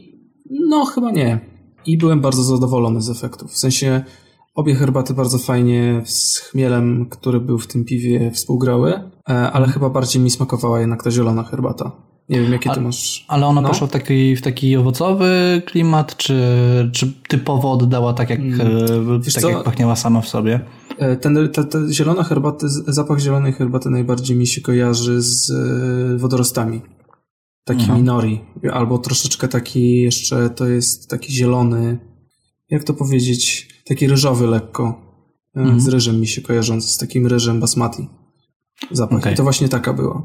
[0.70, 1.40] no, chyba nie.
[1.86, 3.52] I byłem bardzo zadowolony z efektów.
[3.52, 4.04] W sensie
[4.56, 8.94] obie herbaty bardzo fajnie z chmielem, który był w tym piwie, współgrały,
[9.30, 11.92] e, ale chyba bardziej mi smakowała jednak ta zielona herbata.
[12.30, 13.26] Nie wiem, jakie ty masz.
[13.28, 13.68] Ale ona No.
[13.68, 16.42] poszła w taki, w taki owocowy klimat, czy,
[16.94, 19.50] czy typowo oddała tak, jak, e, Wiesz tak co?
[19.50, 20.60] jak pachniała sama w sobie?
[20.98, 25.52] E, Ten, ta, ta zielona herbaty, z- zapach zielonej herbaty najbardziej mi się kojarzy z
[25.52, 26.82] e, wodorostami.
[27.64, 28.06] Takimi Mhm.
[28.06, 28.42] nori.
[28.74, 32.00] Albo troszeczkę taki jeszcze, to jest taki zielony,
[32.70, 35.02] jak to powiedzieć, taki ryżowy lekko.
[35.56, 35.80] E, Mhm.
[35.80, 38.08] Z ryżem mi się kojarzący, z takim ryżem basmati.
[38.92, 39.20] Zapach.
[39.20, 39.34] Okej.
[39.34, 40.24] I to właśnie taka była.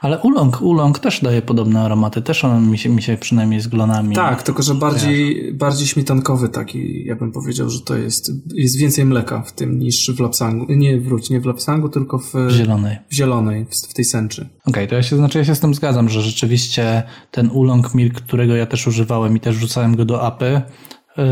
[0.00, 3.68] Ale ulong, ulong też daje podobne aromaty, też on mi się, mi się przynajmniej z
[3.68, 4.14] glonami.
[4.14, 9.04] Tak, tylko że bardziej, bardziej śmietankowy taki, ja bym powiedział, że to jest, jest więcej
[9.04, 10.66] mleka w tym niż w lapsangu.
[10.68, 12.96] Nie, wróć, nie w lapsangu, tylko w, W zielonej.
[13.10, 14.48] w zielonej, w, w tej sęczy.
[14.66, 18.14] Okej, to ja się, znaczy ja się z tym zgadzam, że rzeczywiście ten ulong milk,
[18.14, 20.62] którego ja też używałem i też wrzucałem go do apy,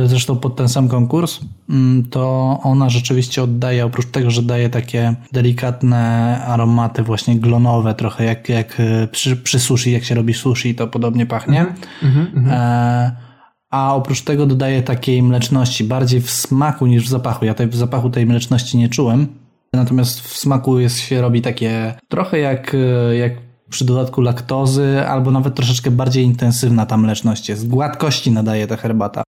[0.06, 5.14] zresztą pod ten sam konkurs, mm, to ona rzeczywiście oddaje, oprócz tego, że daje takie
[5.32, 5.96] delikatne
[6.46, 10.86] aromaty właśnie glonowe, trochę jak, jak e, przy, przy sushi, jak się robi sushi, to
[10.86, 11.66] podobnie pachnie.
[12.02, 13.16] Mhm, E,
[13.70, 17.44] a oprócz tego dodaje takiej mleczności, bardziej w smaku niż w zapachu.
[17.44, 19.26] Ja tej, w zapachu tej mleczności nie czułem,
[19.72, 23.32] natomiast w smaku jest, się robi takie trochę jak, e, jak
[23.70, 27.68] przy dodatku laktozy, albo nawet troszeczkę bardziej intensywna ta mleczność jest.
[27.68, 29.22] Gładkości nadaje ta herbata.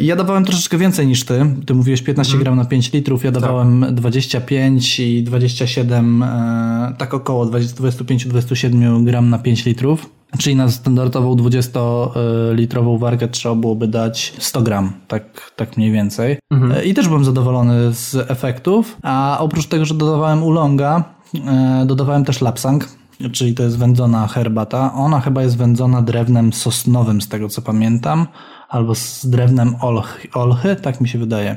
[0.00, 1.46] Ja dawałem troszeczkę więcej niż ty.
[1.66, 7.46] Ty mówiłeś 15 gram na 5 litrów, ja dawałem 25 i 27, e, tak około
[7.46, 10.10] 25-27 gram na 5 litrów.
[10.38, 16.38] Czyli na standardową 20-litrową warkę trzeba byłoby dać 100 gram, tak, tak mniej więcej.
[16.76, 18.96] E, I też byłem zadowolony z efektów.
[19.02, 21.04] A oprócz tego, że dodawałem ulonga,
[21.46, 22.88] e, dodawałem też lapsang,
[23.32, 24.92] czyli to jest wędzona herbata.
[24.94, 28.26] Ona chyba jest wędzona drewnem sosnowym, z tego co pamiętam,
[28.72, 31.56] albo z drewnem olchy, olchy tak mi się wydaje.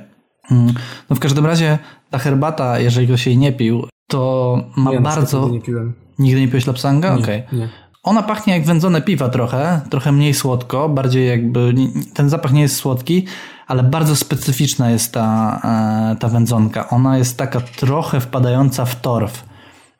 [0.51, 0.73] Mm.
[1.09, 5.15] No w każdym razie ta herbata, jeżeli ktoś jej nie pił, to ma na przykład
[5.15, 5.39] bardzo...
[5.39, 5.93] nigdy nie piłem.
[6.19, 7.15] Nigdy nie piłeś lapsanga?
[7.15, 7.43] Nie, Okej.
[7.53, 7.69] nie.
[8.03, 12.53] Ona pachnie jak wędzone piwa trochę, trochę mniej słodko, bardziej jakby, nie- nie- ten zapach
[12.53, 13.25] nie jest słodki,
[13.67, 15.59] ale bardzo specyficzna jest ta,
[16.13, 16.89] e, ta wędzonka.
[16.89, 19.45] Ona jest taka trochę wpadająca w torf.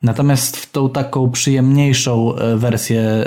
[0.06, 3.26] Natomiast w tą taką przyjemniejszą e, wersję, e,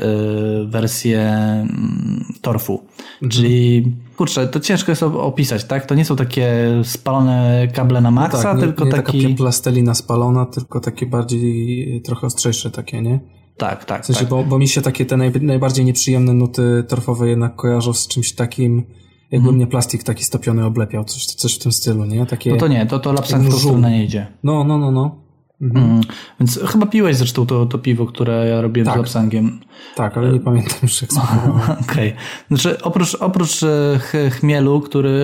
[0.65, 2.83] wersję mm, torfu.
[3.29, 5.85] Czyli, kurczę, to ciężko jest opisać, tak?
[5.85, 6.51] To nie są takie
[6.83, 9.23] spalone kable na maksa, tak, nie, tylko nie taki...
[9.23, 13.19] taka plastelina spalona, tylko takie bardziej, trochę ostrzejsze takie, nie?
[13.57, 14.29] Tak, tak, W sensie, tak.
[14.29, 18.33] bo, bo mi się takie te naj, najbardziej nieprzyjemne nuty torfowe jednak kojarzą z czymś
[18.33, 18.83] takim,
[19.31, 22.25] jakby mnie plastik taki stopiony oblepiał, coś, coś w tym stylu, nie?
[22.25, 22.55] Takie, Mhm.
[22.55, 24.27] No to nie, to, to lapsang w stronę nie idzie.
[24.43, 25.28] No, no, no, no.
[25.61, 25.85] Mhm.
[25.85, 26.01] Mm.
[26.39, 28.95] Więc chyba piłeś zresztą to, to piwo, które ja robiłem Tak.
[28.95, 29.59] z lapsangiem.
[29.95, 31.11] Tak, ale nie pamiętam już jak.
[31.91, 32.15] Okej.
[32.47, 35.19] Znaczy oprócz, oprócz e, ch- chmielu, który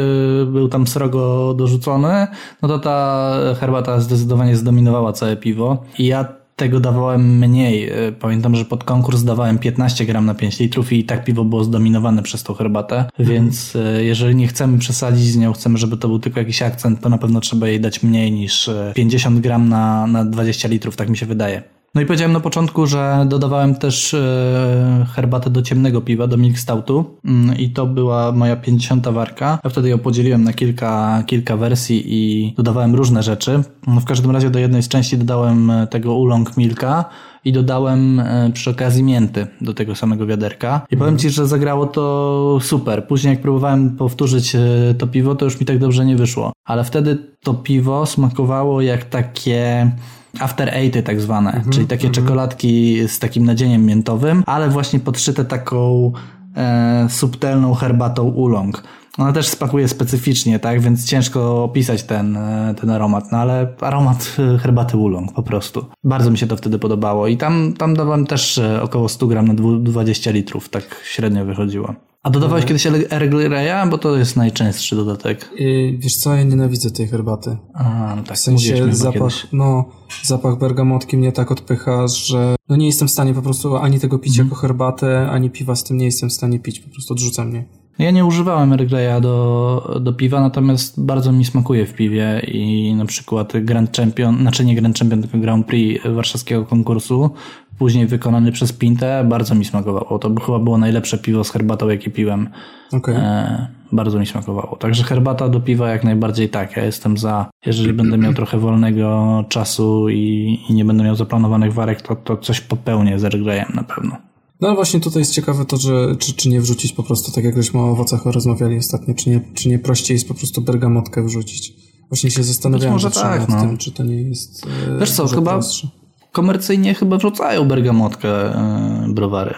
[0.52, 2.28] był tam srogo dorzucony,
[2.62, 5.84] no to ta herbata zdecydowanie zdominowała całe piwo.
[6.00, 6.26] I ja
[6.56, 7.90] tego dawałem mniej.
[7.90, 11.64] E, Pamiętam, że pod konkurs dawałem 15 gram na 5 litrów i tak piwo było
[11.64, 16.08] zdominowane przez tą herbatę, więc e, jeżeli nie chcemy przesadzić z nią, chcemy, żeby to
[16.08, 19.70] był tylko jakiś akcent, to na pewno trzeba jej dać mniej niż e, 50 gram
[19.70, 21.75] na, na 20 litrów, tak mi się wydaje.
[21.96, 26.58] No i powiedziałem na początku, że dodawałem też e, herbatę do ciemnego piwa, do milk
[26.58, 29.60] stoutu Mm, i to była moja 50 warka.
[29.64, 33.64] Ja wtedy ją podzieliłem na kilka, kilka wersji i dodawałem różne rzeczy.
[33.88, 37.06] No w każdym razie do jednej z części dodałem e, tego ulong milka
[37.46, 40.82] i dodałem e, przy okazji mięty do tego samego wiaderka.
[40.92, 43.08] I powiem Ci, że zagrało to super.
[43.08, 44.56] Później jak próbowałem powtórzyć
[44.98, 46.52] to piwo, to już mi tak dobrze nie wyszło.
[46.66, 49.92] Ale wtedy to piwo smakowało jak takie
[50.40, 56.12] after eighty tak zwane, czyli takie czekoladki z takim nadzieniem miętowym, ale właśnie podszyte taką
[56.58, 58.84] e, subtelną herbatą ulong.
[59.18, 64.36] Ona też smakuje specyficznie, tak, więc ciężko opisać ten, e, ten aromat, no ale aromat
[64.56, 65.86] e, herbaty ulong po prostu.
[66.04, 69.48] Bardzo mi się to wtedy podobało i tam, tam dawałem też e, około 100 gram
[69.48, 71.94] na dwu- 20 litrów, tak średnio wychodziło.
[72.26, 73.90] A dodawałeś kiedyś Earl Grey'a?
[73.90, 75.50] Bo to jest najczęstszy dodatek.
[75.58, 77.58] I, wiesz co, ja nienawidzę tej herbaty.
[77.74, 79.86] A, no tak, W sensie zapach, no,
[80.24, 84.20] zapach bergamotki mnie tak odpycha, że no nie jestem w stanie po prostu ani tego
[84.20, 84.48] pić Mhm.
[84.48, 87.66] jako herbatę, ani piwa z tym nie jestem w stanie pić, po prostu odrzuca mnie.
[88.00, 92.94] Ja nie używałem Earl Grey'a do, do piwa, natomiast bardzo mi smakuje w piwie i
[92.96, 97.30] na przykład Grand Champion, znaczy nie Grand Champion, tylko Grand Prix warszawskiego konkursu,
[97.78, 100.20] później wykonany przez Pintę, bardzo mi smakowało.
[100.20, 102.50] To chyba było najlepsze piwo z herbatą, jakie piłem.
[102.92, 103.16] Okej.
[103.16, 104.76] E, bardzo mi smakowało.
[104.76, 106.78] Także herbata do piwa jak najbardziej tak.
[106.78, 107.50] Ja jestem za.
[107.66, 112.38] Jeżeli będę miał trochę wolnego czasu i, i nie będę miał zaplanowanych warek, to, to
[112.38, 114.18] coś popełnię z Earl Grey'em na pewno.
[114.62, 117.44] No ale właśnie tutaj jest ciekawe to, że czy, czy nie wrzucić po prostu, tak
[117.44, 121.24] jak żeśmy o owocach rozmawiali ostatnio, czy nie, czy nie prościej jest po prostu bergamotkę
[121.24, 121.74] wrzucić.
[122.10, 123.62] Właśnie się zastanawiałem może tak, nad no.
[123.62, 125.88] tym, czy to nie jest e, Wiesz co, chyba- prostsze.
[126.36, 129.56] Komercyjnie chyba wrzucają bergamotkę e, browary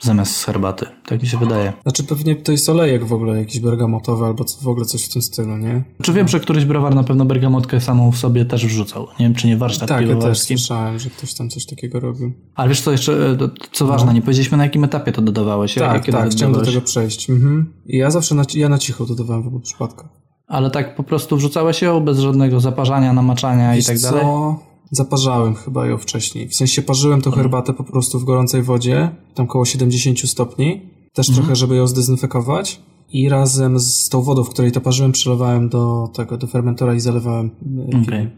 [0.00, 0.86] zamiast herbaty.
[1.06, 1.72] Tak mi się wydaje.
[1.82, 5.22] Znaczy pewnie to jest olejek w ogóle jakiś bergamotowy albo w ogóle coś w tym
[5.22, 5.84] stylu, nie?
[6.02, 9.06] Czy wiem, że któryś browar na pewno bergamotkę samą w sobie też wrzucał.
[9.20, 12.32] Nie wiem, czy nie warsztat Tak, ja też słyszałem, że ktoś tam coś takiego robił.
[12.54, 13.36] Ale wiesz co jeszcze, e,
[13.72, 15.74] co ważne, nie powiedzieliśmy na jakim etapie to dodawałeś.
[15.74, 16.68] Tak, tak, chciałem do dodawałeś.
[16.68, 17.30] tego przejść.
[17.30, 17.72] Mhm.
[17.86, 20.08] I ja zawsze na, ja na cicho dodawałem w obu przypadkach.
[20.46, 24.67] Ale tak po prostu wrzucałeś ją bez żadnego zaparzania, namaczania Wiesz i tak co?
[24.90, 26.48] Zaparzałem chyba ją wcześniej.
[26.48, 30.80] W sensie parzyłem tą herbatę po prostu w gorącej wodzie, tam koło 70 stopni.
[31.12, 32.80] Też trochę, żeby ją zdezynfekować.
[33.12, 37.00] I razem z tą wodą, w której to parzyłem, przelewałem do tego, do fermentora i
[37.00, 37.50] zalewałem
[37.88, 38.30] e, piwem.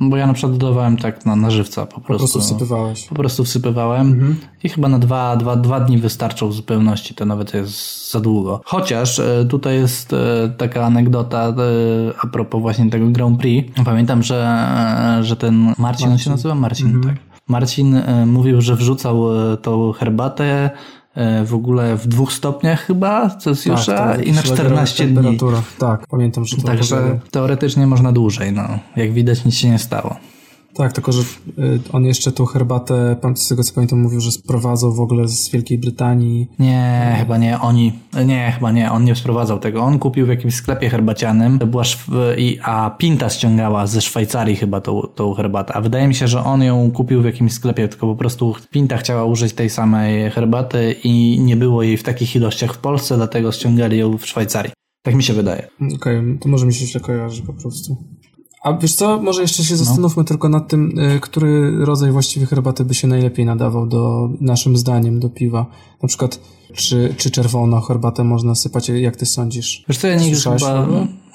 [0.00, 2.18] Bo ja na przykład dodawałem tak na, na żywca po Po prostu.
[2.18, 3.06] prostu wsypywałeś.
[3.06, 7.54] Po prostu wsypywałem i chyba na dwa, dwa, dwa dni wystarczą w zupełności, to nawet
[7.54, 8.60] jest za długo.
[8.64, 10.16] Chociaż e, tutaj jest e,
[10.56, 11.52] taka anegdota e,
[12.22, 13.82] a propos właśnie tego Grand Prix.
[13.84, 14.68] Pamiętam, że,
[15.22, 17.14] że ten Marcin, on się nazywa Marcin, tak.
[17.48, 19.24] Marcin mówił, że wrzucał
[19.62, 20.70] tą herbatę
[21.44, 25.38] w ogóle w dwóch stopniach chyba Celsjusza Tak, to i na jakichś 14 dni.
[25.78, 28.78] Tak, pamiętam, że to Także teoretycznie można dłużej, no.
[28.96, 30.16] Jak widać nic się nie stało.
[30.76, 31.20] Tak, tylko że
[31.58, 35.28] y, on jeszcze tą herbatę, pan z tego co pamiętam, mówił, że sprowadzał w ogóle
[35.28, 36.48] z Wielkiej Brytanii.
[36.58, 37.60] Nie, chyba nie.
[37.60, 37.92] Oni.
[38.26, 38.92] Nie, chyba nie.
[38.92, 39.82] On nie sprowadzał tego.
[39.82, 41.84] On kupił w jakimś sklepie herbacianym, była
[42.62, 45.74] a Pinta ściągała ze Szwajcarii chyba tą, tą herbatę.
[45.74, 48.96] A wydaje mi się, że on ją kupił w jakimś sklepie, tylko po prostu Pinta
[48.96, 53.52] chciała użyć tej samej herbaty i nie było jej w takich ilościach w Polsce, dlatego
[53.52, 54.72] ściągali ją w Szwajcarii.
[55.02, 55.68] Tak mi się wydaje.
[55.96, 57.96] Okej, to może mi się źle kojarzy po prostu.
[58.66, 62.84] A wiesz co, może jeszcze się zastanówmy tylko nad tym, y, który rodzaj właściwie herbaty
[62.84, 65.66] by się najlepiej nadawał do, naszym zdaniem, do piwa.
[66.02, 66.40] Na przykład,
[66.74, 69.84] czy, czy czerwoną herbatę można sypać, jak ty sądzisz?
[69.88, 70.86] Wiesz co, ja nigdy chyba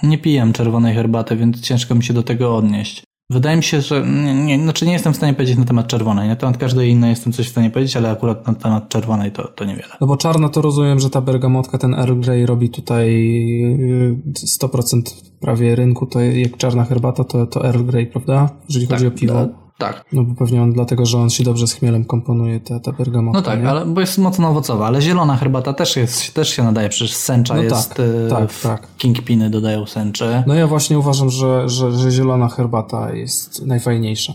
[0.03, 3.03] nie piję czerwonej herbaty, więc ciężko mi się do tego odnieść.
[3.31, 6.29] Wydaje mi się, że nie, nie, znaczy nie jestem w stanie powiedzieć na temat czerwonej.
[6.29, 9.47] Na temat każdej innej jestem coś w stanie powiedzieć, ale akurat na temat czerwonej to,
[9.47, 9.95] to niewiele.
[10.01, 13.09] No bo czarna to rozumiem, że ta bergamotka, ten Earl Grey robi tutaj
[14.09, 14.17] y,
[14.61, 15.01] 100%
[15.39, 18.49] prawie rynku, to jak czarna herbata, to, to Earl Grey, prawda?
[18.69, 19.60] Jeżeli chodzi o piwo.
[19.81, 20.05] No, tak.
[20.13, 23.39] No bo pewnie on dlatego, że on się dobrze z chmielem komponuje, ta, ta bergamotka.
[23.39, 23.69] No tak, nie?
[23.69, 27.55] ale bo jest mocno owocowa, ale zielona herbata też jest, też się nadaje, przecież sęcza
[27.55, 28.87] No jest, tak, e, tak, w tak.
[28.97, 30.43] Kingpiny dodają sęczy.
[30.47, 34.33] No ja właśnie uważam, że, że, że zielona herbata jest najfajniejsza.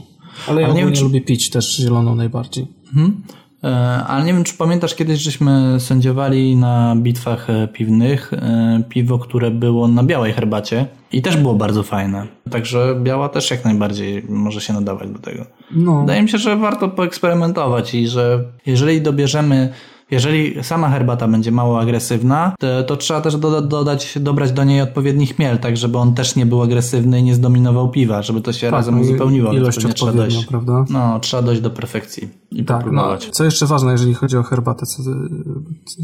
[0.49, 2.67] Ale ja Ale nie ogólnie czy- lubię pić też zieloną najbardziej.
[2.89, 3.23] Mhm.
[3.67, 9.19] E, Ale nie wiem, czy pamiętasz, kiedyś żeśmy sędziowali na bitwach e, piwnych e, piwo,
[9.19, 12.27] które było na białej herbacie i też było bardzo fajne.
[12.51, 15.45] Także biała też jak najbardziej może się nadawać do tego.
[15.71, 19.73] No, Wydaje mi się, że warto poeksperymentować i że jeżeli dobierzemy,
[20.11, 24.81] jeżeli sama herbata będzie mało agresywna, to, to trzeba też doda, dodać, dobrać do niej
[24.81, 28.53] odpowiedni chmiel, tak żeby on też nie był agresywny i nie zdominował piwa, żeby to
[28.53, 29.53] się razem no uzupełniło.
[29.53, 30.47] Ilość pewnie trzeba dojść.
[30.47, 30.85] prawda?
[30.91, 34.87] No, trzeba dojść do perfekcji i Tak, no, co jeszcze ważne, jeżeli chodzi o herbatę,
[34.87, 35.11] co, co,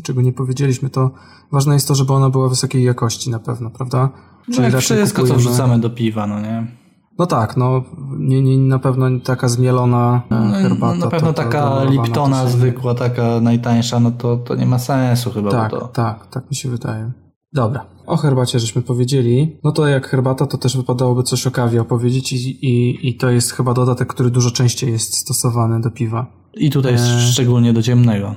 [0.03, 1.11] czego nie powiedzieliśmy, to
[1.53, 4.09] ważne jest to, żeby ona była wysokiej jakości na pewno, prawda?
[4.49, 6.82] No jak raczej wszystko, co kupujemy- wrzucamy do piwa, no nie?
[7.19, 7.83] No tak, no
[8.19, 10.95] nie, nie, na pewno taka zmielona e, No, herbata.
[10.99, 14.79] no, na pewno to, to taka Liptona zwykła, taka najtańsza, no to, to nie ma
[14.79, 15.89] sensu chyba, Tak, to...
[15.89, 17.13] tak, tak mi się wydaje.
[17.53, 19.61] Dobra, o herbacie żeśmy powiedzieli.
[19.65, 23.31] No to jak herbata, to też wypadałoby coś o kawie opowiedzieć i, i, i to
[23.31, 26.27] jest chyba dodatek, który dużo częściej jest stosowany do piwa.
[26.55, 27.21] I tutaj Eee.
[27.33, 28.35] szczególnie do ciemnego.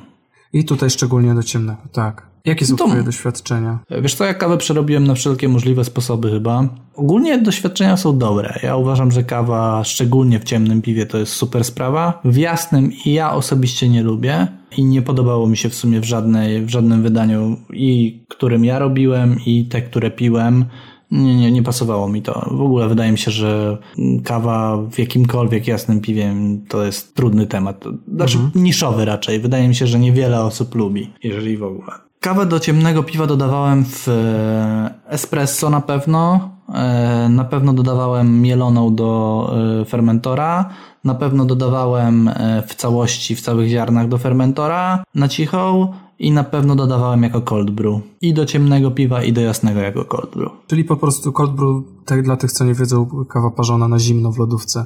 [0.53, 2.34] I tutaj szczególnie do ciemnego, tak.
[2.45, 3.79] Jakie są No twoje doświadczenia?
[4.01, 6.69] Wiesz co, ja kawę przerobiłem na wszelkie możliwe sposoby chyba.
[6.95, 8.59] Ogólnie doświadczenia są dobre.
[8.63, 12.21] Ja uważam, że kawa, szczególnie w ciemnym piwie, to jest super sprawa.
[12.25, 16.65] W jasnym ja osobiście nie lubię i nie podobało mi się w sumie w, żadnej,
[16.65, 20.65] w żadnym wydaniu i którym ja robiłem i te, które piłem.
[21.11, 22.49] Nie, nie, nie pasowało mi to.
[22.51, 23.77] W ogóle wydaje mi się, że
[24.23, 26.35] kawa w jakimkolwiek jasnym piwie
[26.67, 27.85] to jest trudny temat.
[28.15, 29.39] Znaczy niszowy raczej.
[29.39, 32.04] Wydaje mi się, że niewiele osób lubi, jeżeli w ogóle.
[32.25, 36.49] Kawę do ciemnego piwa dodawałem w e, espresso na pewno.
[36.73, 40.69] E, Na pewno dodawałem mieloną do e, fermentora.
[41.03, 42.29] Na pewno dodawałem
[42.67, 45.93] w całości, w całych ziarnach do fermentora na cichą.
[46.19, 48.01] I na pewno dodawałem jako cold brew.
[48.21, 50.51] I do ciemnego piwa, i do jasnego jako cold brew.
[50.67, 54.31] Czyli po prostu cold brew, tak dla tych, co nie wiedzą, kawa parzona na zimno
[54.31, 54.85] w lodówce.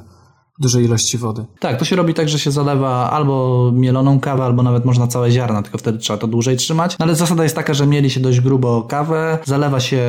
[0.58, 1.44] Dużej ilości wody.
[1.60, 5.30] Tak, to się robi tak, że się zalewa albo mieloną kawę, albo nawet można całe
[5.30, 6.98] ziarna, tylko wtedy trzeba to dłużej trzymać.
[6.98, 10.02] No ale zasada jest taka, że mieli się dość grubo kawę, zalewa się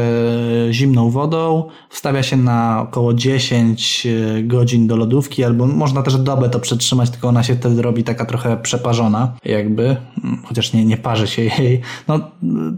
[0.71, 4.07] zimną wodą, wstawia się na około 10
[4.43, 8.25] godzin do lodówki, albo można też dobę to przetrzymać, tylko ona się wtedy robi taka
[8.25, 9.97] trochę przeparzona, jakby,
[10.43, 12.19] chociaż nie, nie parzy się jej, no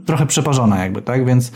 [0.06, 1.52] trochę przeparzona jakby, tak, więc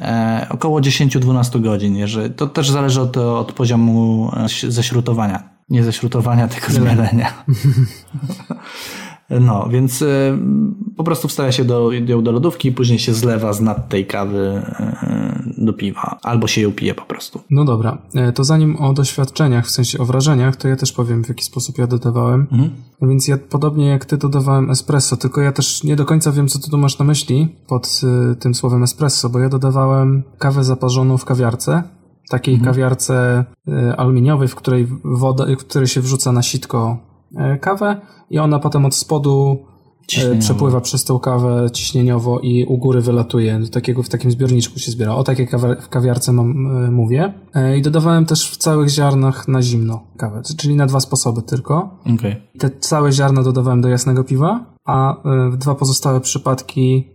[0.00, 5.55] e, około 10-12 godzin, jeżeli, to też zależy od, od poziomu e, ześrutowania.
[5.68, 7.32] Nie ześrutowania, tylko zmielenia.
[9.30, 10.38] No, więc y,
[10.96, 14.06] po prostu wstawia się do, ją do lodówki i później się zlewa z nad tej
[14.06, 14.62] kawy
[15.58, 16.18] y, do piwa.
[16.22, 17.40] Albo się ją pije po prostu.
[17.50, 21.24] No dobra, e, to zanim o doświadczeniach, w sensie o wrażeniach, to ja też powiem,
[21.24, 22.46] w jaki sposób ja dodawałem.
[22.52, 22.70] Mhm.
[23.00, 26.48] No więc ja podobnie jak ty dodawałem espresso, tylko ja też nie do końca wiem,
[26.48, 28.00] co ty tu masz na myśli pod
[28.32, 31.82] y, tym słowem espresso, bo ja dodawałem kawę zaparzoną w kawiarce,
[32.30, 32.72] takiej Mhm.
[32.74, 36.96] kawiarce y, aluminiowej, w której woda, w której się wrzuca na sitko
[37.32, 38.00] y, kawę
[38.30, 39.58] i ona potem od spodu
[40.18, 43.58] e, przepływa przez tą kawę ciśnieniowo i u góry wylatuje.
[43.58, 45.14] Do takiego w takim zbiorniczku się zbiera.
[45.14, 47.34] O takie kawa- w kawiarce mam, mówię.
[47.78, 51.98] I dodawałem też w całych ziarnach na zimno kawę, czyli na dwa sposoby tylko.
[52.14, 52.42] Okej.
[52.58, 57.08] Te całe ziarna dodawałem do jasnego piwa, a e, dwa pozostałe przypadki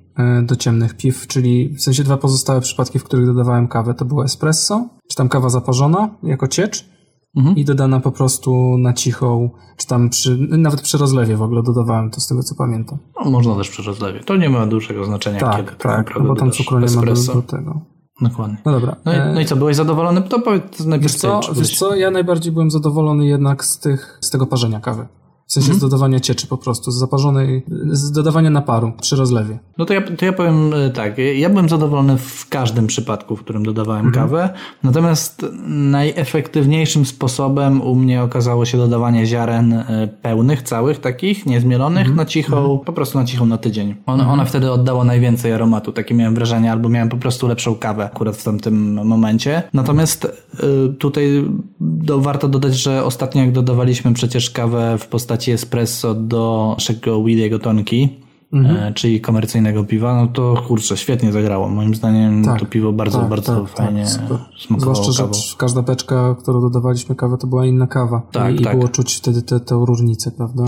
[0.43, 4.23] do ciemnych piw, czyli w sensie dwa pozostałe przypadki, w których dodawałem kawę, to było
[4.23, 6.91] espresso, czy tam kawa zaparzona jako ciecz
[7.37, 7.55] Mhm.
[7.55, 12.09] i dodana po prostu na cichą, czy tam przy, nawet przy rozlewie w ogóle dodawałem
[12.09, 12.97] to z tego co pamiętam.
[13.25, 14.19] No, można też przy rozlewie.
[14.19, 16.91] To nie ma dużego znaczenia, Tak, kiedy tak tak, naprawdę bo tam cukru nie ma
[16.91, 17.33] do, espresso.
[17.33, 17.81] do tego.
[18.21, 18.57] Dokładnie.
[18.65, 18.95] No dobra.
[19.05, 20.21] No i, E, no i co, byłeś zadowolony?
[20.21, 24.29] To powiedz najpierw Wiesz co, wiesz co, ja najbardziej byłem zadowolony jednak z tych, z
[24.29, 25.07] tego parzenia kawy.
[25.51, 25.79] W sensie Mhm.
[25.79, 29.59] z dodawania cieczy po prostu, z zaparzonej, z dodawania naparu przy rozlewie.
[29.77, 33.39] No to ja, to ja powiem e, tak, ja byłem zadowolony w każdym przypadku, w
[33.43, 34.25] którym dodawałem Mhm.
[34.25, 34.49] kawę,
[34.83, 42.17] natomiast najefektywniejszym sposobem u mnie okazało się dodawanie ziaren e, pełnych, całych takich, niezmielonych, Mhm.
[42.17, 43.95] na cichą, po prostu na cichą na tydzień.
[44.05, 48.05] Ona, ona wtedy oddała najwięcej aromatu, takie miałem wrażenie, albo miałem po prostu lepszą kawę
[48.05, 49.63] akurat w tamtym momencie.
[49.73, 51.45] Natomiast e, tutaj
[51.79, 57.59] do, warto dodać, że ostatnio jak dodawaliśmy przecież kawę w postaci espresso do naszego Williego
[57.59, 58.09] Tonki,
[58.53, 61.69] e, czyli komercyjnego piwa, no to kurczę, świetnie zagrało.
[61.69, 65.33] Moim zdaniem Tak, to piwo bardzo, tak, bardzo tak, fajnie tak, smakowało Zwłaszcza, kawą.
[65.33, 68.21] że każda beczka, którą dodawaliśmy kawę, to była inna kawa.
[68.31, 68.73] Tak, I, tak.
[68.73, 70.63] i było czuć wtedy tę różnicę, prawda?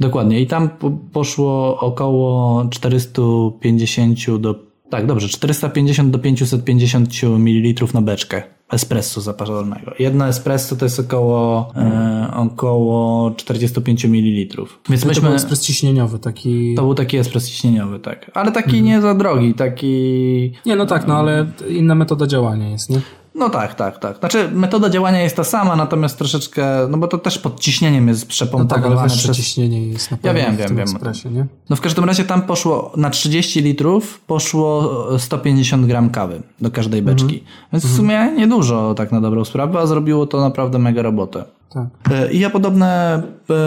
[0.00, 0.40] Dokładnie.
[0.40, 4.54] I tam po- poszło około 450 do.
[4.90, 7.08] Tak, dobrze, 450 do 550
[7.38, 9.92] ml na beczkę espresso zaparzonego.
[9.98, 14.56] Jedno espresso to jest około, e, około 45 ml.
[14.90, 15.22] Więc To myśmy.
[15.22, 16.74] był ekspres ciśnieniowy, taki...
[16.74, 18.30] To był taki ekspres ciśnieniowy, tak.
[18.34, 18.84] Ale taki Mhm.
[18.84, 20.52] nie za drogi, taki.
[20.66, 23.00] Nie, no tak, no ale inna metoda działania jest, nie?
[23.36, 24.18] No tak, tak, tak.
[24.18, 28.26] Znaczy, metoda działania jest ta sama, natomiast troszeczkę, no bo to też pod ciśnieniem jest
[28.52, 30.80] No tak, przez ciśnienie jest na Ja wiem, wiem, wiem.
[30.80, 31.46] ekspresie, nie?
[31.70, 37.02] No w każdym razie tam poszło na 30 litrów poszło 150 gram kawy do każdej
[37.02, 37.44] beczki.
[37.72, 41.44] Więc w sumie niedużo tak na dobrą sprawę, a zrobiło to naprawdę mega robotę.
[41.70, 41.86] Tak.
[42.12, 43.22] E, I ja podobne,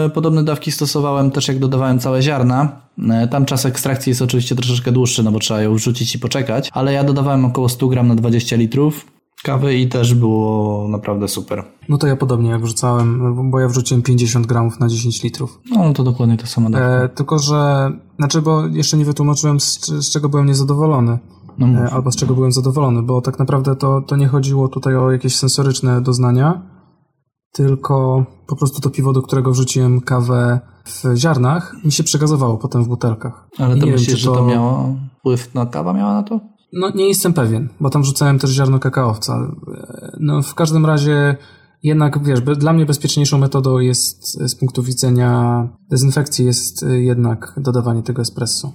[0.06, 2.68] e, podobne dawki stosowałem też jak dodawałem całe ziarna.
[3.10, 6.70] E, Tam czas ekstrakcji jest oczywiście troszeczkę dłuższy, no bo trzeba ją wrzucić i poczekać,
[6.72, 9.06] ale ja dodawałem około 100 gram na 20 litrów
[9.42, 11.64] kawy i też było naprawdę super.
[11.88, 15.60] No to ja podobnie jak wrzucałem, bo ja wrzuciłem 50 gramów na 10 litrów.
[15.70, 16.78] No to dokładnie to samo.
[16.78, 17.90] E, tylko, że...
[18.18, 21.18] Znaczy, bo jeszcze nie wytłumaczyłem, z, z czego byłem niezadowolony.
[21.58, 24.96] No e, albo z czego byłem zadowolony, bo tak naprawdę to, to nie chodziło tutaj
[24.96, 26.62] o jakieś sensoryczne doznania,
[27.52, 32.84] tylko po prostu to piwo, do którego wrzuciłem kawę w ziarnach, mi się przegazowało potem
[32.84, 33.48] w butelkach.
[33.58, 36.40] Ale I to wiem, myślisz, że to miało wpływ na kawa miała na to?
[36.72, 39.52] No nie jestem pewien, bo tam wrzucałem też ziarno kakaowca.
[39.74, 41.36] E, No w każdym razie
[41.82, 47.54] jednak, wiesz, dla mnie bezpieczniejszą metodą jest e, z punktu widzenia dezynfekcji jest e, jednak
[47.56, 48.72] dodawanie tego espresso.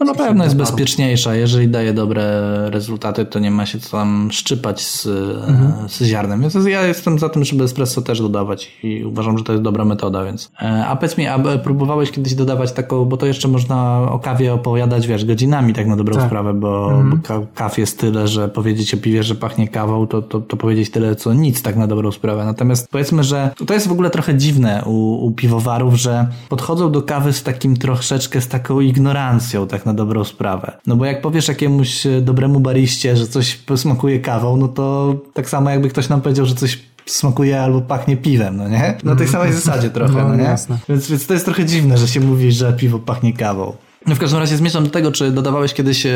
[0.00, 1.34] No na pewno jest bezpieczniejsza.
[1.34, 2.24] Jeżeli daje dobre
[2.70, 5.06] rezultaty, to nie ma się co tam szczypać z,
[5.48, 5.88] Mhm.
[5.88, 6.40] z ziarnem.
[6.40, 9.84] Więc ja jestem za tym, żeby espresso też dodawać i uważam, że to jest dobra
[9.84, 10.50] metoda, więc.
[10.62, 14.18] E, A powiedz mi, a e, próbowałeś kiedyś dodawać taką, bo to jeszcze można o
[14.18, 16.26] kawie opowiadać, wiesz, godzinami tak na dobrą Tak.
[16.26, 20.22] sprawę, bo, bo ka- kaw jest tyle, że powiedzieć o piwie, że pachnie kawą, to,
[20.22, 22.44] to, to powiedzieć tyle, co nic tak na dobrą sprawę.
[22.44, 27.02] Natomiast powiedzmy, że to jest w ogóle trochę dziwne u, u piwowarów, że podchodzą do
[27.02, 30.72] kawy z takim troszeczkę, z taką ignorancją, tak na dobrą sprawę.
[30.86, 35.48] No bo jak powiesz jakiemuś e, dobremu bariście, że coś smakuje kawą, no to tak
[35.48, 38.98] samo jakby ktoś nam powiedział, że coś smakuje albo pachnie piwem, no nie?
[39.04, 40.42] Na tej samej zasadzie trochę, No, no, nie?
[40.42, 40.78] jasne.
[40.88, 43.72] Więc, więc to jest trochę dziwne, że się mówi, że piwo pachnie kawą.
[44.06, 46.12] No w każdym razie zmierzam do tego, czy dodawałeś kiedyś e,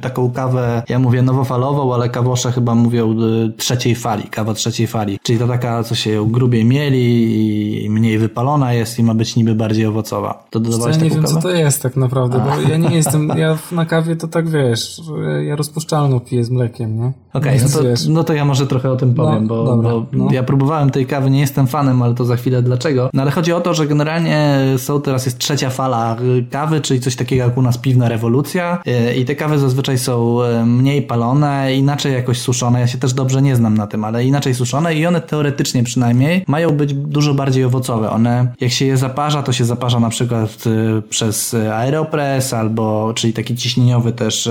[0.00, 3.16] taką kawę, ja mówię nowofalową, ale kawosze chyba mówią e,
[3.56, 5.18] trzeciej fali, kawa trzeciej fali.
[5.22, 9.54] Czyli to taka, co się grubiej mieli i mniej wypalona jest i ma być niby
[9.54, 10.44] bardziej owocowa.
[10.50, 11.34] To dodawałeś ja nie wiem, kawę?
[11.34, 15.00] co to jest tak naprawdę, bo ja nie jestem, ja na kawie to tak wiesz,
[15.46, 17.12] ja rozpuszczalną piję z mlekiem, nie?
[17.32, 19.90] Okej, no, to, wiesz, no to ja może trochę o tym powiem, No, bo, dobra,
[19.90, 20.28] bo no.
[20.32, 23.10] ja próbowałem tej kawy, nie jestem fanem, ale to za chwilę dlaczego.
[23.14, 26.16] No ale chodzi o to, że generalnie są teraz jest trzecia fala
[26.50, 28.78] kawy, czyli coś takiego jak u nas piwna rewolucja
[29.10, 32.80] y, i te kawy zazwyczaj są y, mniej palone, inaczej jakoś suszone.
[32.80, 36.44] Ja się też dobrze nie znam na tym, ale inaczej suszone i one teoretycznie przynajmniej
[36.46, 38.10] mają być dużo bardziej owocowe.
[38.10, 43.32] One, jak się je zaparza, to się zaparza na przykład y, przez aeropress albo, czyli
[43.32, 44.48] taki ciśnieniowy też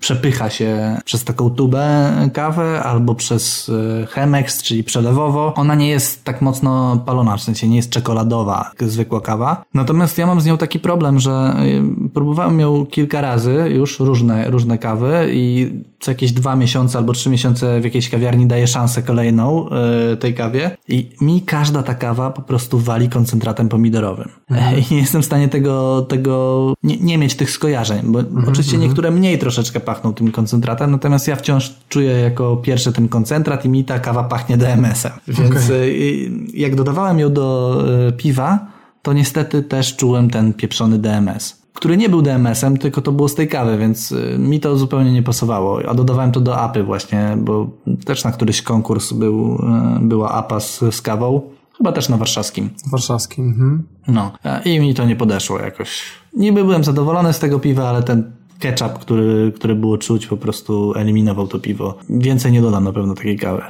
[0.00, 3.70] przepycha się przez taką tubę kawę albo przez
[4.08, 5.54] Chemex, czyli przelewowo.
[5.56, 9.62] Ona nie jest tak mocno palona, w sensie nie jest czekoladowa jak zwykła kawa.
[9.74, 11.54] Natomiast ja mam z nią taki problem, że
[12.14, 17.30] próbowałem ją kilka razy już, różne, różne kawy i co jakieś dwa miesiące albo trzy
[17.30, 19.68] miesiące w jakiejś kawiarni daję szansę kolejną
[20.10, 24.28] yy, tej kawie i mi każda ta kawa po prostu wali koncentratem pomidorowym.
[24.50, 24.78] Mhm.
[24.80, 28.74] I nie jestem w stanie tego, tego nie, nie mieć tych skojarzeń, bo mhm, oczywiście
[28.74, 28.88] mhm.
[28.88, 33.68] niektóre mniej troszeczkę pachną tym koncentratem, natomiast ja wciąż czuję jako pierwszy ten koncentrat i
[33.68, 35.12] mi ta kawa pachnie DMS-em.
[35.28, 35.94] Więc okay.
[36.54, 38.66] jak dodawałem ją do y, piwa,
[39.02, 43.34] to niestety też czułem ten pieprzony DMS który nie był DMS-em, tylko to było z
[43.34, 45.80] tej kawy, więc y, mi to zupełnie nie pasowało.
[45.88, 47.70] A dodawałem to do apy właśnie, bo
[48.04, 51.40] też na któryś konkurs był, y, była apa z, z kawą.
[51.78, 52.70] Chyba też na warszawskim.
[52.90, 53.82] Warszawskim, mhm.
[54.08, 54.32] No,
[54.64, 56.02] i mi to nie podeszło jakoś.
[56.36, 60.94] Niby byłem zadowolony z tego piwa, ale ten ketchup, który, który było czuć, po prostu
[60.96, 61.98] eliminował to piwo.
[62.10, 63.62] Więcej nie dodam na pewno takiej kawy.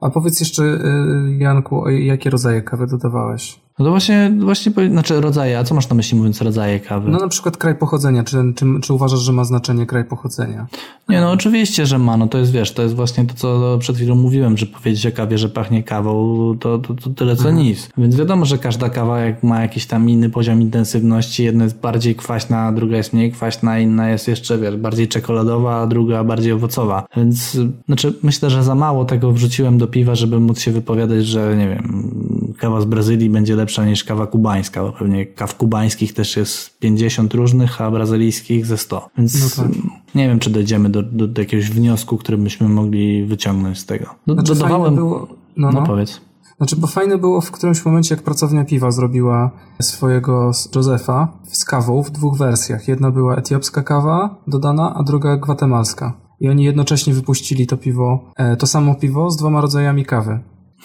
[0.00, 3.63] A powiedz jeszcze, y, Janku, jakie rodzaje kawy dodawałeś?
[3.78, 7.10] No to właśnie, właśnie, znaczy rodzaje, a co masz na myśli mówiąc rodzaje kawy?
[7.10, 10.66] No na przykład kraj pochodzenia, czy, czy, czy uważasz, że ma znaczenie kraj pochodzenia?
[11.08, 13.96] Nie, no oczywiście, że ma, no to jest, wiesz, to jest właśnie to, co przed
[13.96, 17.66] chwilą mówiłem, że powiedzieć o kawie, że pachnie kawą, to, to, to tyle co mhm.
[17.66, 17.88] nic.
[17.98, 22.14] Więc wiadomo, że każda kawa jak ma jakiś tam inny poziom intensywności, jedna jest bardziej
[22.14, 27.06] kwaśna, druga jest mniej kwaśna, inna jest jeszcze, wiesz, bardziej czekoladowa, a druga bardziej owocowa.
[27.16, 31.56] Więc, znaczy, myślę, że za mało tego wrzuciłem do piwa, żeby móc się wypowiadać, że,
[31.56, 32.10] nie wiem,
[32.58, 37.34] kawa z Brazylii będzie lepsza niż kawa kubańska, bo pewnie kaw kubańskich też jest 50
[37.34, 39.08] różnych, a brazylijskich ze 100.
[39.18, 39.72] Więc no tak.
[40.14, 44.14] nie wiem, czy dojdziemy do, do, do, jakiegoś wniosku, który byśmy mogli wyciągnąć z tego.
[44.26, 44.94] Do, znaczy, dodawałem...
[44.94, 45.28] Było...
[45.56, 45.80] No, no.
[45.80, 46.20] no powiedz.
[46.56, 49.50] Znaczy, bo fajne było w którymś momencie, jak pracownia piwa zrobiła
[49.80, 52.88] swojego Josefa z kawą w dwóch wersjach.
[52.88, 56.12] Jedna była etiopska kawa dodana, a druga gwatemalska.
[56.40, 60.40] I oni jednocześnie wypuścili to piwo, e, to samo piwo z dwoma rodzajami kawy.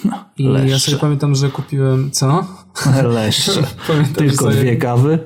[0.05, 2.47] No, I ja sobie pamiętam, że kupiłem, co?
[3.03, 3.63] Leszcze.
[4.15, 4.55] Tylko sobie...
[4.55, 5.19] dwie kawy?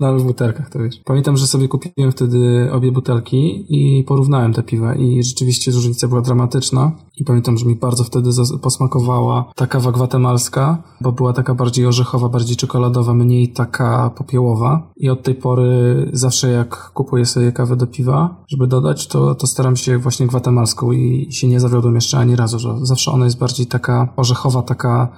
[0.00, 1.00] no, ale w butelkach, to wiesz.
[1.04, 6.20] Pamiętam, że sobie kupiłem wtedy obie butelki i porównałem te piwa i rzeczywiście różnica była
[6.20, 6.92] dramatyczna.
[7.16, 8.30] I pamiętam, że mi bardzo wtedy
[8.62, 14.92] posmakowała ta kawa gwatemalska, bo była taka bardziej orzechowa, bardziej czekoladowa, mniej taka popiołowa.
[14.96, 19.46] I od tej pory zawsze jak kupuję sobie kawę do piwa, żeby dodać, to, to
[19.46, 23.38] staram się właśnie gwatemalską i się nie zawiodłem jeszcze ani razu, że zawsze ona jest
[23.38, 25.08] bardziej taka orzechowa, taka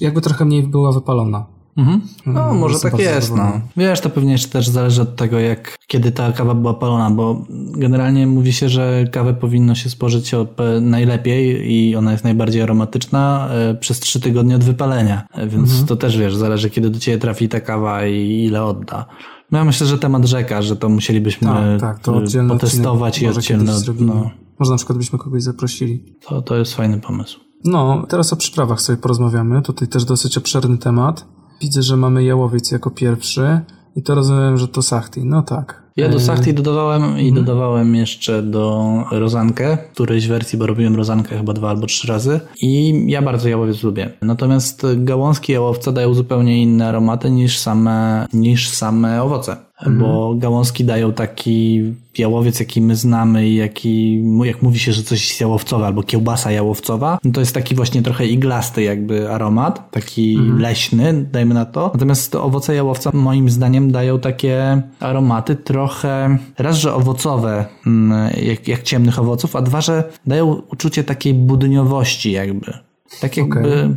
[0.00, 1.46] jakby trochę mniej była wypalona.
[1.76, 2.00] Mhm.
[2.26, 3.60] No, mm, może tak jest, no.
[3.76, 7.44] Wiesz, to pewnie też zależy od tego, jak, kiedy ta kawa była palona, bo
[7.76, 10.32] generalnie mówi się, że kawę powinno się spożyć
[10.80, 15.26] najlepiej i ona jest najbardziej aromatyczna e, przez trzy tygodnie od wypalenia.
[15.32, 15.86] E, więc mhm.
[15.86, 19.06] to też, wiesz, zależy, kiedy do ciebie trafi ta kawa i ile odda.
[19.50, 23.72] No ja myślę, że temat rzeka, że to musielibyśmy tak, tak, to potestować i oddzielne.
[24.00, 24.30] No.
[24.58, 26.04] Może na przykład byśmy kogoś zaprosili.
[26.28, 27.43] To, to jest fajny pomysł.
[27.64, 29.62] No, teraz o przyprawach sobie porozmawiamy.
[29.62, 31.24] Tutaj też dosyć obszerny temat.
[31.60, 33.60] Widzę, że mamy jałowiec jako pierwszy
[33.96, 35.24] i to rozumiem, że to sachti.
[35.24, 35.84] No tak.
[35.96, 37.34] Ja do sachti dodawałem i mhm.
[37.34, 43.04] dodawałem jeszcze do rozankę, którejś wersji, bo robiłem rozankę chyba dwa albo trzy razy i
[43.08, 44.10] ja bardzo jałowiec lubię.
[44.22, 49.56] Natomiast gałązki jałowca dają zupełnie inne aromaty niż same, niż same owoce.
[49.80, 49.98] Mhm.
[49.98, 51.82] Bo gałązki dają taki
[52.18, 56.50] jałowiec, jaki my znamy i jaki, jak mówi się, że coś jest jałowcowe albo kiełbasa
[56.50, 60.58] jałowcowa, no to jest taki właśnie trochę iglasty jakby aromat, taki mhm.
[60.58, 61.90] leśny, dajmy na to.
[61.94, 68.82] Natomiast owoce jałowca moim zdaniem dają takie aromaty trochę, raz, że owocowe, mm, jak, jak
[68.82, 72.72] ciemnych owoców, a dwa, że dają uczucie takiej budniowości jakby.
[73.20, 73.58] Tak jakby...
[73.58, 73.96] Okay.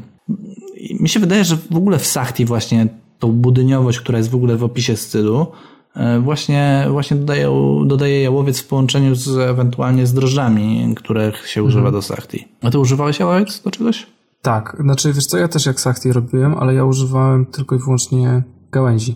[0.99, 2.87] Mi się wydaje, że w ogóle w Sachti właśnie
[3.19, 5.47] tą budyniowość, która jest w ogóle w opisie stylu,
[5.95, 7.51] e, właśnie, właśnie dodaje,
[7.85, 11.93] dodaje jałowiec w połączeniu z ewentualnie z drożdżami, których się używa mhm.
[11.93, 12.47] do sachti.
[12.61, 14.07] A ty używałeś jałowiec do czegoś?
[14.41, 18.43] Tak, znaczy wiesz co, ja też jak sachti robiłem, ale ja używałem tylko i wyłącznie
[18.71, 19.15] gałęzi.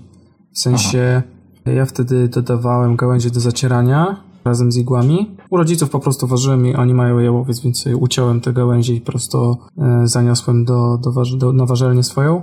[0.54, 1.24] W sensie
[1.66, 1.72] Aha.
[1.72, 5.36] ja wtedy dodawałem gałęzie do zacierania razem z igłami.
[5.50, 9.58] U rodziców po prostu ważyłem i oni mają jałowiec, więc uciąłem te gałęzie i prosto
[9.78, 12.42] e, zaniosłem do, do, do, na warzelnię swoją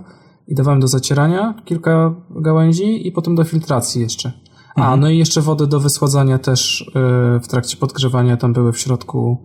[0.49, 4.33] i dawałem do zacierania kilka gałęzi i potem do filtracji jeszcze.
[4.75, 5.01] A, mhm.
[5.01, 9.39] no i jeszcze wody do wysładzania też yy, w trakcie podgrzewania tam były w środku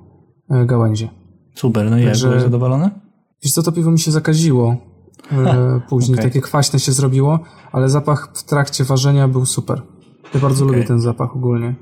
[0.50, 1.10] yy, gałęzie.
[1.56, 2.90] Super, no i jak byłeś zadowolony?
[3.44, 4.76] Wiesz co, to piwo mi się zakaziło
[5.32, 5.38] yy,
[5.90, 6.30] później, okay.
[6.30, 7.40] takie kwaśne się zrobiło,
[7.72, 9.82] ale zapach w trakcie ważenia był super.
[10.34, 10.76] Ja bardzo okay.
[10.76, 11.76] lubię ten zapach ogólnie.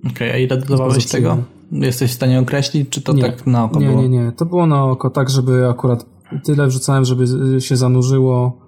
[0.00, 1.38] Okej, okay, a ile dodawałeś tego?
[1.72, 3.22] Jesteś w stanie określić, czy to nie.
[3.22, 4.02] tak na oko nie, było?
[4.02, 4.32] Nie, nie, nie.
[4.32, 6.06] To było na oko tak, żeby akurat
[6.44, 7.26] tyle wrzucałem, żeby
[7.60, 8.65] się zanurzyło e,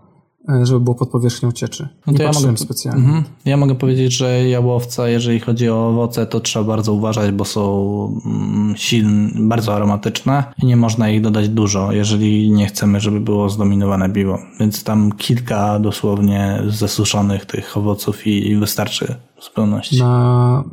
[0.63, 1.89] żeby było pod powierzchnią cieczy.
[2.07, 3.05] No Nie ja specjalnie.
[3.05, 3.25] Mhm.
[3.45, 8.21] Ja mogę powiedzieć, że jałowca, jeżeli chodzi o owoce, to trzeba bardzo uważać, bo są
[8.27, 13.49] mm, silne, bardzo aromatyczne i nie można ich dodać dużo, jeżeli nie chcemy, żeby było
[13.49, 14.39] zdominowane piwo.
[14.61, 19.99] Więc tam kilka dosłownie zasuszonych tych owoców i, i wystarczy w zupełności.
[20.03, 20.65] Na,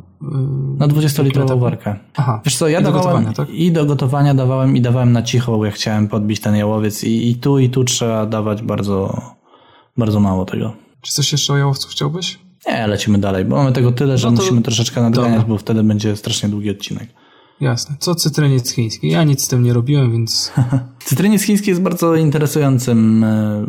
[0.78, 1.60] Na 20-litrową etapu.
[1.60, 1.96] warkę.
[2.16, 2.40] Aha.
[2.44, 3.50] Wiesz co, ja I do dawałem gotowania, tak?
[3.50, 7.30] i do gotowania dawałem i dawałem na cicho, bo jak chciałem podbić ten jałowiec i,
[7.30, 9.20] i tu i tu trzeba dawać bardzo,
[9.98, 10.72] bardzo mało tego.
[11.00, 12.38] Czy coś jeszcze o jałowcu chciałbyś?
[12.66, 15.48] Nie, lecimy dalej, bo mamy tego tyle, że No to- musimy troszeczkę nadganiać, Dobra.
[15.48, 17.08] bo wtedy będzie strasznie długi odcinek.
[17.60, 17.96] Jasne.
[17.98, 19.08] Co cytryniec chiński?
[19.08, 20.52] Ja nic z tym nie robiłem, więc
[21.04, 23.66] Cytryniec chiński jest bardzo interesującym, e,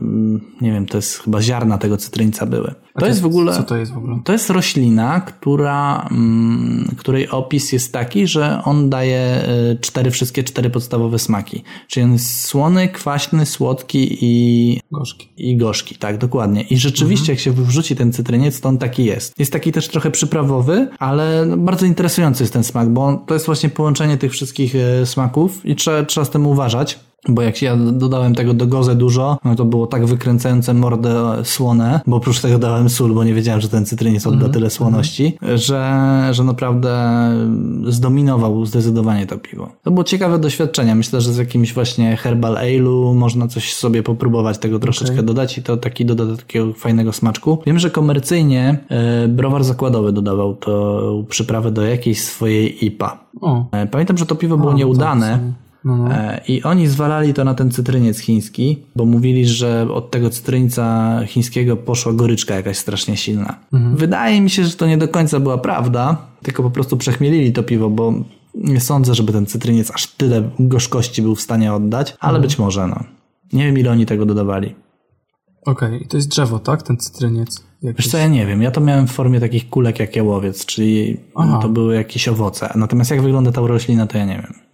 [0.62, 2.76] nie wiem, to jest chyba ziarna tego cytryńca były.
[3.00, 3.54] To jest w ogóle...
[3.54, 4.20] Co to jest w ogóle?
[4.24, 10.44] To jest roślina, która, mm, której opis jest taki, że on daje y, cztery, wszystkie
[10.44, 11.64] cztery podstawowe smaki.
[11.88, 15.28] Czyli on jest słony, kwaśny, słodki i, Gorzki.
[15.38, 16.62] i gorzki, tak, dokładnie.
[16.62, 19.40] I rzeczywiście, jak się wrzuci ten cytryniec, to on taki jest.
[19.40, 23.34] Jest taki też trochę przyprawowy, ale no, bardzo interesujący jest ten smak, bo on, to
[23.34, 27.00] jest właśnie połączenie tych wszystkich y, smaków i trzeba, trzeba z tym uważać.
[27.30, 32.00] Bo jak ja dodałem tego do goze dużo, no to było tak wykręcające mordę słone,
[32.08, 36.30] bo oprócz tego dałem sól, bo nie wiedziałem, że ten cytryniec odda tyle słoności, że,
[36.32, 37.08] że naprawdę
[37.88, 39.70] zdominował zdecydowanie to piwo.
[39.84, 40.96] To było ciekawe doświadczenie.
[40.96, 45.64] Myślę, że z jakimś właśnie herbal ale'u można coś sobie popróbować, tego troszeczkę dodać i
[45.64, 47.58] to taki doda takiego fajnego smaczku.
[47.66, 53.20] Wiem, że komercyjnie e, browar zakładowy dodawał to przyprawę do jakiejś swojej IPA.
[53.42, 53.66] O.
[53.72, 55.54] E, Pamiętam, że to piwo było A, nieudane.
[55.86, 56.12] No, no.
[56.12, 61.20] E, I oni zwalali to na ten cytryniec chiński, bo mówili, że od tego cytryńca
[61.26, 63.60] chińskiego poszła goryczka jakaś strasznie silna.
[63.94, 67.64] Wydaje mi się, że to nie do końca była prawda, tylko po prostu przechmielili to
[67.64, 68.14] piwo, bo
[68.56, 72.88] nie sądzę, żeby ten cytryniec aż tyle gorzkości był w stanie oddać, ale być może,
[72.88, 73.04] no.
[73.54, 74.76] Nie wiem, ile oni tego dodawali.
[75.66, 76.84] Okej, i to jest drzewo, tak?
[76.84, 77.64] Ten cytryniec.
[77.84, 78.06] Jakiś.
[78.06, 78.62] Wiesz co, ja nie wiem.
[78.62, 81.60] Ja to miałem w formie takich kulek jak jałowiec, czyli Aha.
[81.62, 82.74] to były jakieś owoce.
[82.76, 84.67] Natomiast jak wygląda ta roślina, to ja nie wiem.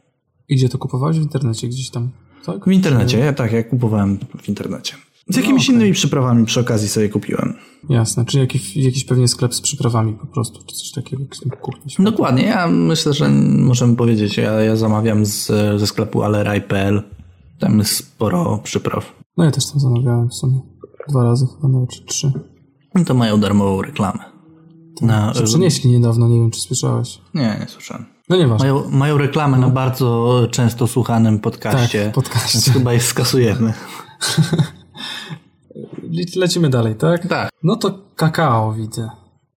[0.53, 1.19] I Gdzie to kupowałeś?
[1.19, 2.09] W internecie gdzieś tam,
[2.45, 2.65] tak?
[2.65, 4.95] W internecie, ja tak, ja kupowałem w internecie.
[5.29, 5.75] Z jakimiś okej.
[5.75, 7.53] innymi przyprawami przy okazji sobie kupiłem.
[7.89, 11.23] Jasne, czyli jakiś, jakiś pewnie sklep z przyprawami po prostu, czy coś takiego,
[11.61, 11.95] kuchni.
[11.99, 15.47] Dokładnie, ja myślę, że możemy powiedzieć, ja, ja zamawiam z,
[15.79, 17.03] ze sklepu aleraj.pl.
[17.59, 19.13] Tam jest sporo przypraw.
[19.37, 20.59] No ja też tam zamawiałem w sumie.
[21.09, 22.31] Dwa razy chyba, nawet czy trzy.
[23.01, 24.32] I to mają darmową reklamę.
[25.01, 27.21] Na, Że przynieśli niedawno, nie wiem czy słyszałeś.
[27.33, 28.05] nie, nie słyszałem.
[28.29, 28.73] No nieważne.
[28.73, 32.05] Mają, mają reklamę na bardzo często słuchanym podcaście.
[32.05, 32.59] Tak, podcaście.
[32.59, 33.73] Więc chyba je skasujemy.
[36.11, 37.27] Le- Lecimy dalej, tak?
[37.27, 37.49] Tak.
[37.63, 39.09] No to kakao widzę.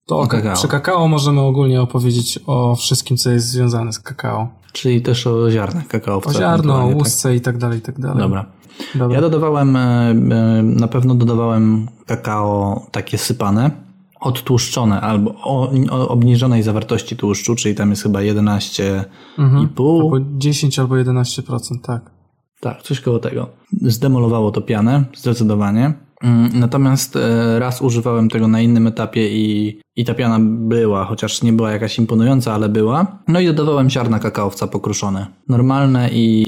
[0.06, 0.54] To O kakao.
[0.54, 4.48] przy kakao możemy ogólnie opowiedzieć o wszystkim, co jest związane z kakao.
[4.72, 6.30] Czyli też o ziarnach kakaowca.
[6.30, 6.96] O ziarno, o tak?
[6.96, 8.18] łusce i tak dalej, i tak dalej.
[8.18, 8.46] Dobra.
[8.94, 9.14] Dobra.
[9.16, 10.14] Ja dodawałem, e, e,
[10.62, 13.70] na pewno dodawałem kakao takie sypane,
[14.26, 19.04] odtłuszczone albo o, o obniżonej zawartości tłuszczu, czyli tam jest chyba 11,5.
[19.38, 19.68] Mhm.
[19.78, 22.10] Albo 10 albo 11%, tak.
[22.60, 23.48] Tak, coś koło tego.
[23.72, 26.05] Zdemolowało to pianę, zdecydowanie.
[26.22, 31.42] Mm, Natomiast e, raz używałem tego na innym etapie i, i ta piana była, chociaż
[31.42, 33.22] nie była jakaś imponująca, ale była.
[33.28, 35.26] No i dodawałem ziarna kakaowca pokruszone.
[35.48, 36.44] Normalne i,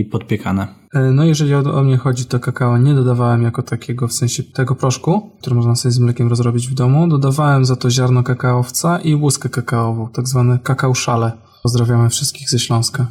[0.00, 0.68] i podpiekane.
[0.94, 4.42] E, No jeżeli o, o mnie chodzi, to kakao nie dodawałem jako takiego, w sensie
[4.42, 7.08] tego proszku, który można sobie z mlekiem rozrobić w domu.
[7.08, 11.32] Dodawałem za to ziarno kakaowca i łuskę kakaową, tak zwane kakao szale.
[11.62, 13.06] Pozdrawiamy wszystkich ze Śląska.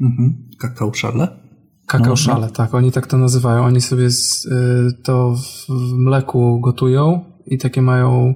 [0.00, 0.48] Mhm.
[0.58, 1.41] Kakao szale?
[1.86, 3.64] Kakao No, tak, oni tak to nazywają.
[3.64, 8.34] Oni sobie z, y, to w w mleku gotują i takie mają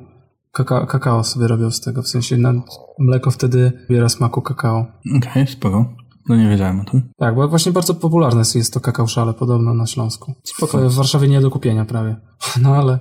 [0.53, 2.53] kakao, kakao sobie robią z tego, w sensie na,
[2.99, 4.87] mleko wtedy biera smaku kakao.
[5.17, 5.95] Okej, spoko.
[6.29, 7.03] No nie wiedziałem o tym.
[7.19, 10.35] Tak, bo właśnie bardzo popularne jest to kakao szale podobno na Śląsku.
[10.45, 10.91] Spoko.
[10.91, 12.17] W, Warszawie nie do kupienia prawie.
[12.63, 12.99] No ale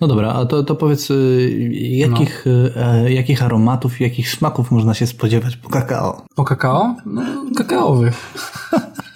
[0.00, 2.44] No dobra, a to, to powiedz, y, jakich,
[2.76, 6.26] e, jakich aromatów, jakich smaków można się spodziewać po kakao?
[6.36, 6.96] po kakao?
[7.06, 7.22] No,
[7.56, 8.34] kakaowych.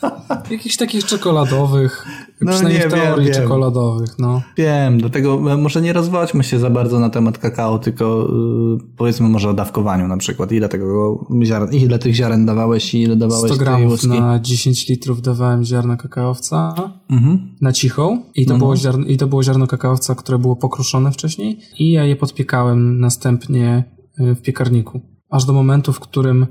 [0.51, 2.07] Jakichś takich czekoladowych,
[2.41, 3.35] No przynajmniej nie, w teorii wiem.
[3.35, 4.43] czekoladowych, no.
[4.57, 9.29] Wiem, dlatego e, może nie rozwołać się za bardzo na temat kakao, tylko y, powiedzmy
[9.29, 10.53] może o dawkowaniu na przykład.
[10.53, 14.89] Ile tego ziaren, ile tych ziaren dawałeś i ile dawałeś 100 tej gramów na 10
[14.89, 16.75] litrów dawałem ziarna kakaowca
[17.11, 17.57] Mhm.
[17.61, 18.59] na cichą i to, no.
[18.59, 23.01] Było ziarno, i to było ziarno kakaowca, które było pokruszone wcześniej i ja je podpiekałem
[23.01, 23.85] następnie
[24.21, 25.01] y, w piekarniku.
[25.31, 26.47] Aż do momentu, w którym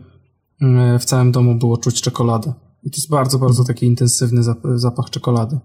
[1.00, 2.54] w całym domu było czuć czekoladę.
[2.86, 5.60] I to jest bardzo, bardzo taki intensywny zap- zapach czekolady.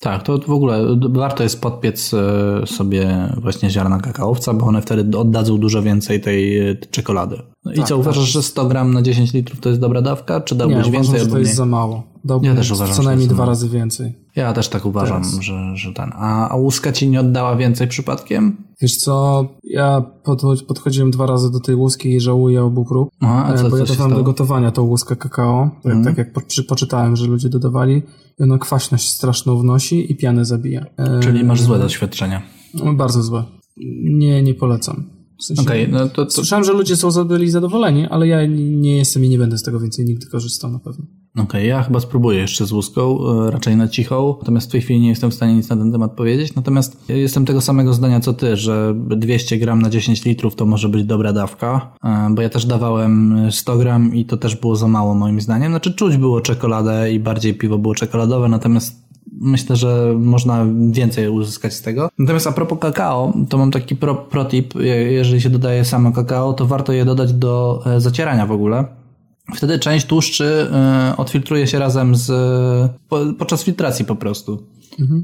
[0.00, 5.18] Tak, to w ogóle warto jest podpiec e, sobie właśnie ziarna kakaowca, bo one wtedy
[5.18, 7.36] oddadzą dużo więcej tej e, czekolady.
[7.64, 8.00] No I Tak, co, tak.
[8.00, 10.92] uważasz, że 100 gram na 10 litrów to jest dobra dawka, czy Nie, dałbyś uważam,
[10.92, 12.02] więcej że albo to jest za mało.
[12.24, 14.14] Dałbym Ja też uważam, co że najmniej dwa razy więcej.
[14.40, 15.40] Ja też tak uważam, Teraz.
[15.40, 16.10] że, że ten.
[16.14, 18.56] A, a łuska ci nie oddała więcej przypadkiem?
[18.82, 23.44] Wiesz co, ja podcho- podchodziłem dwa razy do tej łuski i żałuję obu prób, Aha,
[23.48, 26.04] a e, co, bo ja się dawałem do gotowania tą łuskę kakao, tak, Mhm.
[26.04, 28.02] tak jak po, przy, poczytałem, że ludzie dodawali
[28.40, 30.84] i ona kwaśność straszną wnosi i pianę zabija.
[30.96, 32.42] E, Czyli masz złe doświadczenia.
[32.74, 33.44] no, Bardzo złe.
[34.04, 35.10] Nie, nie polecam.
[35.40, 38.96] W sensie, Okej, no to, to Słyszałem, że ludzie są byli zadowoleni, ale ja nie
[38.96, 41.04] jestem i nie będę z tego więcej nigdy korzystał na pewno.
[41.38, 45.00] Okej, ja chyba spróbuję jeszcze z łuską, e, raczej na cichą, natomiast w tej chwili
[45.00, 48.32] nie jestem w stanie nic na ten temat powiedzieć, natomiast jestem tego samego zdania co
[48.32, 52.48] ty, że 200 gram na 10 litrów to może być dobra dawka, e, bo ja
[52.48, 56.40] też dawałem 100 gram i to też było za mało moim zdaniem, znaczy czuć było
[56.40, 62.08] czekoladę i bardziej piwo było czekoladowe, natomiast myślę, że można więcej uzyskać z tego.
[62.18, 66.52] Natomiast a propos kakao, to mam taki pro, protip, je- jeżeli się dodaje samo kakao,
[66.52, 68.99] to warto je dodać do e, zacierania w ogóle.
[69.54, 72.26] Wtedy część tłuszczy e, odfiltruje się razem z.
[73.08, 74.62] Po, podczas filtracji po prostu.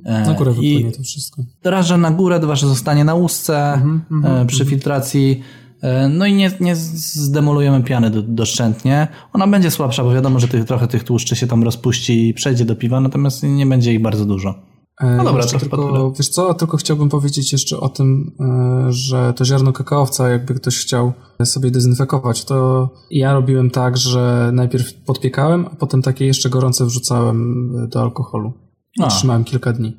[0.05, 1.43] Na górę E, i- wypłynie to wszystko.
[1.65, 3.83] Raz, że na górę, dwa, że zostanie na łusce
[4.25, 5.41] e, przy filtracji.
[5.83, 9.09] E, No i nie, nie zdemolujemy piany do, doszczętnie.
[9.33, 12.65] Ona będzie słabsza, bo wiadomo, że tych, trochę tych tłuszczy się tam rozpuści i przejdzie
[12.65, 14.55] do piwa, natomiast nie będzie ich bardzo dużo.
[15.01, 16.13] E, No dobra, to tylko, tyle.
[16.19, 20.77] Wiesz co, tylko chciałbym powiedzieć jeszcze o tym, e, że to ziarno kakaowca, jakby ktoś
[20.79, 21.13] chciał
[21.45, 27.71] sobie dezynfekować, to ja robiłem tak, że najpierw podpiekałem, a potem takie jeszcze gorące wrzucałem
[27.85, 28.53] e, do alkoholu.
[29.03, 29.07] A.
[29.07, 29.97] trzymałem kilka dni.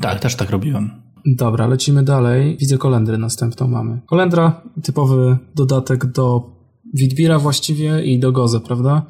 [0.00, 0.90] Tak, też tak robiłem.
[1.26, 2.56] Dobra, lecimy dalej.
[2.60, 4.00] Widzę kolendry następną mamy.
[4.06, 6.42] Kolendra, typowy dodatek do
[6.94, 9.06] Witbira właściwie i do Goze, prawda?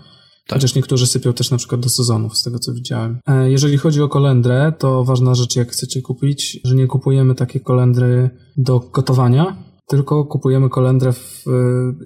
[0.46, 0.58] Tak.
[0.58, 3.18] Chociaż niektórzy sypią też na przykład do sezonów, z tego co widziałem.
[3.26, 7.60] E, Jeżeli chodzi o kolendrę, to ważna rzecz, jak chcecie kupić, że nie kupujemy takie
[7.60, 9.56] kolendry do gotowania,
[9.88, 11.50] tylko kupujemy kolendrę w, e,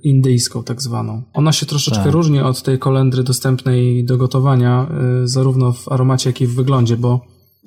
[0.03, 1.23] indyjską tak zwaną.
[1.35, 2.13] Ona się troszeczkę Tak.
[2.13, 4.89] różni od tej kolendry dostępnej do gotowania,
[5.23, 7.21] e, zarówno w aromacie, jak i w wyglądzie, bo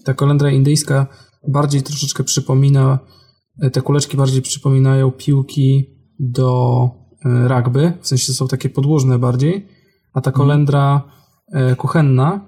[0.06, 1.08] ta kolendra indyjska
[1.48, 3.00] bardziej troszeczkę przypomina,
[3.74, 5.86] te kuleczki bardziej przypominają piłki
[6.20, 6.90] do
[7.26, 9.68] rugby, w sensie są takie podłużne bardziej,
[10.20, 11.02] a ta kolendra
[11.52, 12.42] e, kuchenna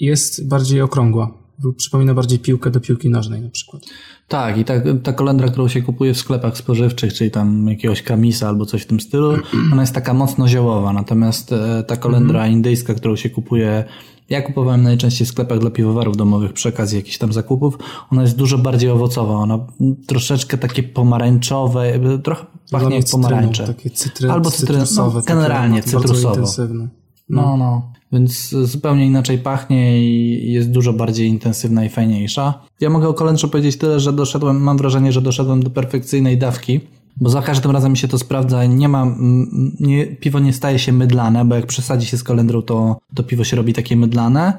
[0.00, 1.30] jest bardziej okrągła.
[1.76, 3.82] Przypomina bardziej piłkę do piłki nożnej na przykład.
[4.28, 8.48] Tak, i ta, ta kolendra, którą się kupuje w sklepach spożywczych, czyli tam jakiegoś kamisa
[8.48, 9.32] albo coś w tym stylu,
[9.72, 13.84] ona jest taka mocno ziołowa, natomiast e, ta kolendra indyjska, którą się kupuje,
[14.30, 17.78] ja kupowałem najczęściej w sklepach dla piwowarów domowych przy okazji jakichś tam zakupów,
[18.10, 19.58] ona jest dużo bardziej owocowa, ona
[20.06, 23.66] troszeczkę takie pomarańczowe, trochę pachnie jak mnie cytryną, pomarańcze.
[23.66, 25.22] Takie cytry, Albo no, cytrusowe.
[25.22, 27.01] takie generalnie intensywne.
[27.32, 27.92] No, no.
[28.12, 32.54] Więc zupełnie inaczej pachnie i jest dużo bardziej intensywna i fajniejsza.
[32.80, 36.80] Ja mogę o kolendrze powiedzieć tyle, że doszedłem, mam wrażenie, że doszedłem do perfekcyjnej dawki,
[37.16, 38.64] bo za każdym razem mi się to sprawdza.
[38.64, 42.62] Nie ma, mm, nie, piwo nie staje się mydlane, bo jak przesadzi się z kolendrą,
[42.62, 44.52] to, to piwo się robi takie mydlane,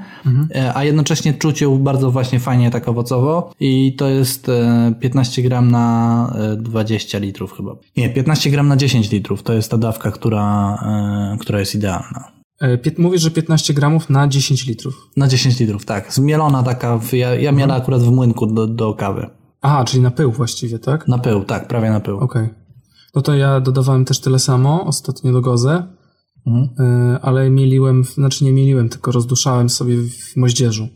[0.56, 5.41] e, a jednocześnie czuć ją bardzo właśnie fajnie tak owocowo i to jest e, 15
[5.41, 7.76] gram na e, 20 litrów chyba.
[7.98, 10.78] Nie, 15 gram na 10 litrów to jest ta dawka, która,
[11.34, 12.43] e, która jest idealna.
[12.64, 15.10] E, Mówisz, że 15 gramów na 10 litrów.
[15.18, 16.14] Na 10 litrów, tak.
[16.14, 19.30] Zmielona taka, w, ja, ja miałem akurat w młynku do, do kawy.
[19.61, 21.07] Aha, czyli na pył właściwie, tak?
[21.07, 22.18] Na pył, tak, prawie na pył.
[22.18, 22.49] Okej.
[23.15, 25.84] No to ja dodawałem też tyle samo ostatnio do gozę,
[26.48, 26.69] Mhm.
[26.80, 30.88] e, ale mieliłem, znaczy nie mieliłem, tylko rozduszałem sobie w moździerzu.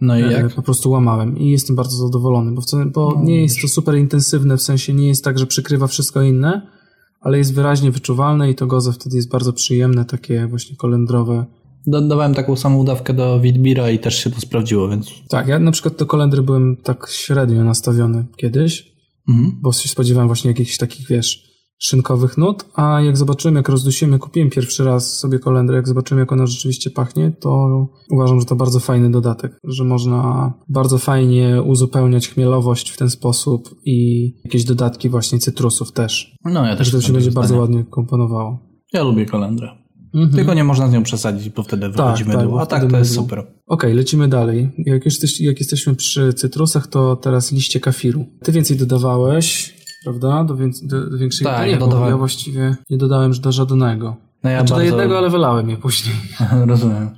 [0.00, 0.54] No i E, jak?
[0.54, 3.96] Po prostu łamałem i jestem bardzo zadowolony, bo, wcale, bo No, nie jest to super
[3.96, 6.77] intensywne, w sensie nie jest tak, że przykrywa wszystko inne,
[7.20, 11.46] ale jest wyraźnie wyczuwalne i to goze wtedy jest bardzo przyjemne, takie właśnie kolendrowe.
[11.86, 15.10] Dodawałem taką samą dawkę do Witbira i też się to sprawdziło, więc...
[15.28, 19.52] Tak, ja na przykład do kolendry byłem tak średnio nastawiony kiedyś, Mhm.
[19.62, 21.47] bo się spodziewałem właśnie jakichś takich, wiesz,
[21.78, 26.32] szynkowych nut, a jak zobaczyłem, jak rozdusimy, kupiłem pierwszy raz sobie kolendrę, jak zobaczyłem, jak
[26.32, 27.68] ona rzeczywiście pachnie, to
[28.10, 33.74] uważam, że to bardzo fajny dodatek, że można bardzo fajnie uzupełniać chmielowość w ten sposób
[33.84, 36.36] i jakieś dodatki właśnie cytrusów też.
[36.44, 38.58] No ja też Także to się będzie bardzo ładnie komponowało.
[38.92, 39.68] Ja lubię kolendrę.
[40.14, 40.36] Mhm.
[40.36, 42.52] Tylko nie można z nią przesadzić, bo wtedy wychodzi tak, mydło.
[42.52, 43.24] bo A tak to jest mydło.
[43.24, 43.46] super.
[43.66, 44.70] Okej, lecimy dalej.
[44.78, 48.24] Jak już jesteś, jak jesteśmy przy cytrusach, to teraz liście kafiru.
[48.44, 50.44] Ty więcej dodawałeś, prawda?
[50.44, 52.08] Do, więc, do, do większej Tak, nie, ja.
[52.08, 54.16] Ja właściwie nie dodałem do żadnego.
[54.44, 54.90] No ja znaczy do bardzo...
[54.90, 56.16] jednego, ale wylałem je później.
[56.66, 57.10] Rozumiem.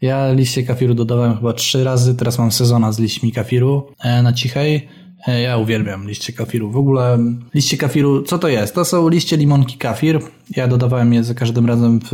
[0.00, 4.32] Ja liście kafiru dodawałem chyba trzy razy, teraz mam sezona z liśćmi kafiru e, na
[4.32, 4.88] cichej.
[5.28, 6.70] E, Ja uwielbiam liście kafiru.
[6.70, 7.18] W ogóle
[7.54, 8.74] liście kafiru, co to jest?
[8.74, 10.20] To są liście limonki kafir.
[10.56, 12.12] Ja dodawałem je za każdym razem w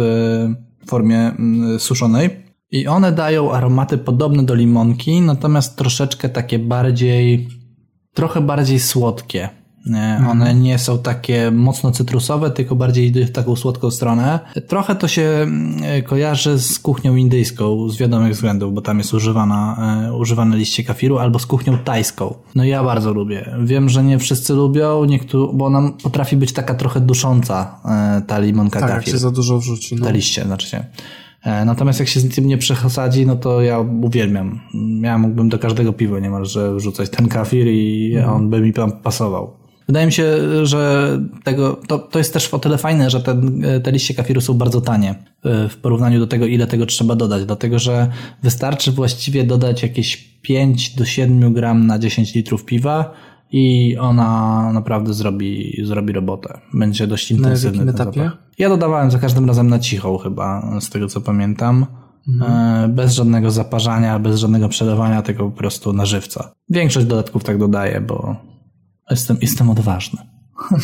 [0.86, 2.44] formie mm, suszonej.
[2.70, 7.48] I one dają aromaty podobne do limonki, natomiast troszeczkę takie bardziej,
[8.14, 9.48] trochę bardziej słodkie.
[9.94, 14.40] E, One nie są takie mocno cytrusowe, tylko bardziej idą w taką słodką stronę.
[14.68, 19.76] Trochę to się mm, kojarzy z kuchnią indyjską z wiadomych względów, bo tam jest używana,
[20.08, 22.34] e, używane liście kafiru, albo z kuchnią tajską.
[22.54, 23.50] No ja bardzo lubię.
[23.64, 28.38] Wiem, że nie wszyscy lubią, niektórzy, bo ona potrafi być taka trochę dusząca, e, ta
[28.38, 29.12] limonka Tak, kafir.
[29.12, 29.96] się za dużo wrzuci.
[29.96, 30.06] No.
[30.06, 30.84] Te liście, znaczy się.
[31.42, 34.60] E, Natomiast jak się z tym nie przesadzi, no to ja uwielbiam.
[35.02, 39.63] Ja mógłbym do każdego piwa niemalże wrzucać ten kafir i on by mi tam pasował.
[39.86, 40.26] Wydaje mi się,
[40.66, 41.10] że
[41.44, 44.80] tego, to, to jest też o tyle fajne, że ten, te liście kafiru są bardzo
[44.80, 48.08] tanie e, w porównaniu do tego, ile tego trzeba dodać, dlatego że
[48.42, 53.10] wystarczy właściwie dodać jakieś 5 do 7 gram na 10 litrów piwa
[53.52, 56.60] i ona naprawdę zrobi, zrobi robotę.
[56.74, 58.20] Będzie dość Na intensywny jakim ten etapie?
[58.24, 58.38] zapach.
[58.58, 61.86] Ja dodawałem za każdym razem na cichą chyba, z tego co pamiętam.
[62.48, 66.52] E, Bez żadnego zaparzania, bez żadnego przelewania, tylko po prostu na żywca.
[66.70, 68.36] Większość dodatków tak dodaję, bo
[69.10, 70.22] jestem, jestem odważny.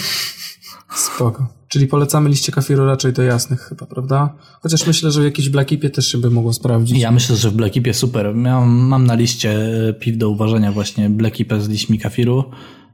[0.95, 1.47] Spoko.
[1.69, 4.35] Czyli polecamy liście kafiru raczej do jasnych chyba, prawda?
[4.63, 6.99] Chociaż myślę, że w jakiejś blackipie też się by mogło sprawdzić.
[6.99, 8.35] Ja myślę, że w Blackipie super.
[8.35, 9.53] Miałem, mam na liście
[9.89, 12.45] e, piw do uważania właśnie Blackipę z liśćmi kafiru.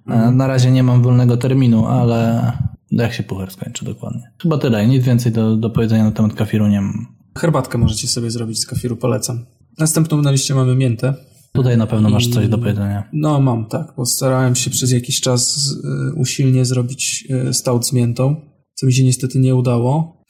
[0.06, 2.52] E, Na razie nie mam wolnego terminu, ale
[2.90, 4.30] jak się puchar skończy dokładnie.
[4.42, 4.86] Chyba tyle.
[4.86, 7.06] Nic więcej do, do powiedzenia na temat kafiru nie mam.
[7.38, 9.46] Herbatkę możecie sobie zrobić z kafiru, polecam.
[9.78, 11.14] Następną na liście mamy miętę.
[11.56, 13.08] Tutaj na pewno masz coś do powiedzenia.
[13.12, 15.70] No mam, tak, bo starałem się przez jakiś czas
[16.10, 18.36] y, usilnie zrobić y, stout z miętą,
[18.74, 20.24] co mi się niestety nie udało,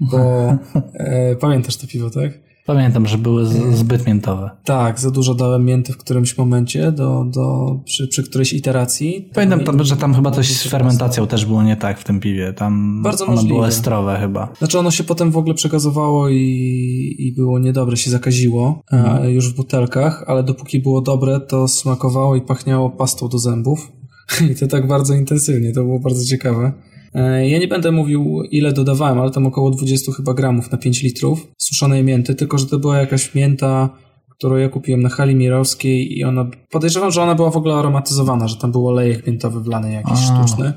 [0.10, 0.52] bo
[0.94, 2.51] e, pamiętasz to piwo, tak?
[2.66, 4.50] Pamiętam, że były z, zbyt miętowe.
[4.64, 9.28] Tak, za dużo dałem mięty w którymś momencie, do, do, przy, przy którejś iteracji.
[9.34, 12.52] Pamiętam, tam, że tam chyba coś z fermentacją też było nie tak w tym piwie.
[12.52, 13.54] Tam Bardzo ono możliwe.
[13.54, 14.52] było estrowe chyba.
[14.58, 19.52] Znaczy ono się potem w ogóle przekazowało i, i było niedobre, się zakaziło e, już
[19.52, 23.92] w butelkach, ale dopóki było dobre, to smakowało i pachniało pastą do zębów.
[24.50, 26.72] I to tak bardzo intensywnie, to było bardzo ciekawe.
[27.14, 31.02] E, Ja nie będę mówił ile dodawałem, ale tam około 20 chyba gramów na 5
[31.02, 33.90] litrów suszonej mięty, tylko że to była jakaś mięta,
[34.30, 38.48] którą ja kupiłem na hali mirowskiej i ona, podejrzewam, że ona była w ogóle aromatyzowana,
[38.48, 40.44] że tam był olejek miętowy wlany jakiś A.
[40.44, 40.72] sztuczny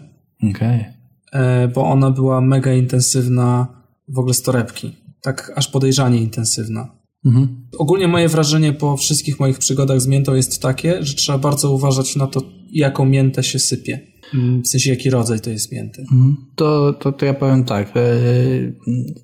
[0.50, 0.86] Okej.
[1.34, 3.68] e, bo ona była mega intensywna
[4.08, 4.92] w ogóle z torebki.
[5.22, 6.96] Tak aż podejrzanie intensywna.
[7.26, 7.68] Mhm.
[7.78, 12.16] Ogólnie moje wrażenie po wszystkich moich przygodach z miętą jest takie, że trzeba bardzo uważać
[12.16, 12.42] na to,
[12.72, 14.00] jaką miętę się sypie.
[14.34, 16.02] Mm, W sensie, jaki rodzaj to jest mięty.
[16.02, 16.36] Mhm.
[16.56, 17.88] To, to, to ja powiem tak.
[17.98, 18.02] e,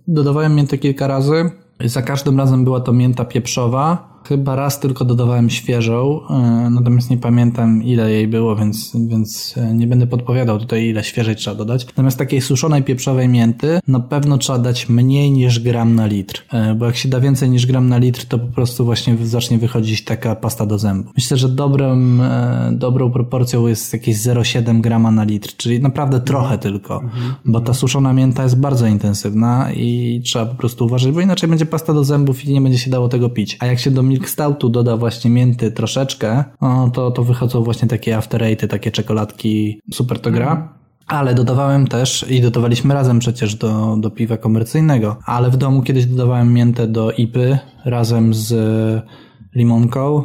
[0.07, 1.49] Dodawałem miętę kilka razy.
[1.85, 4.10] Za każdym razem była to mięta pieprzowa.
[4.23, 9.73] Chyba raz tylko dodawałem świeżą, e, natomiast nie pamiętam ile jej było, więc, więc e,
[9.73, 11.85] nie będę podpowiadał tutaj ile świeżej trzeba dodać.
[11.85, 16.75] Natomiast takiej suszonej pieprzowej mięty na pewno trzeba dać mniej niż gram na litr, E,
[16.75, 20.03] bo jak się da więcej niż gram na litr, to po prostu właśnie zacznie wychodzić
[20.03, 21.13] taka pasta do zębów.
[21.15, 22.21] Myślę, że dobrym,
[22.71, 27.01] dobrą proporcją jest jakieś 0,7 grama na litr, czyli naprawdę trochę tylko,
[27.45, 31.65] bo ta suszona mięta jest bardzo intensywna i trzeba po prostu uważać, bo inaczej będzie
[31.65, 33.57] pasta do zębów i nie będzie się dało tego pić.
[33.59, 36.43] A jak się do milk stoutu doda właśnie mięty troszeczkę,
[36.93, 40.73] to, to wychodzą właśnie takie after eighty, takie czekoladki, super to gra.
[41.07, 45.17] Ale dodawałem też i dodawaliśmy razem przecież do, do piwa komercyjnego.
[45.25, 48.53] Ale w domu kiedyś dodawałem miętę do ipy razem z
[49.55, 50.23] limonką.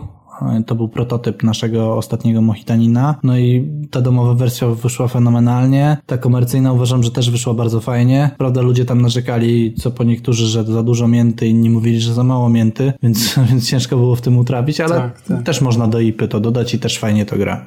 [0.66, 3.14] To był prototyp naszego ostatniego Mohitanina.
[3.22, 5.96] No i ta domowa wersja wyszła fenomenalnie.
[6.06, 8.30] Ta komercyjna uważam, że też wyszła bardzo fajnie.
[8.38, 12.24] Prawda, ludzie tam narzekali, co po niektórzy, że za dużo mięty, inni mówili, że za
[12.24, 15.42] mało mięty, więc, więc ciężko było w tym utrapić, ale Tak, tak.
[15.42, 17.66] też można do ipy to dodać i też fajnie to gra.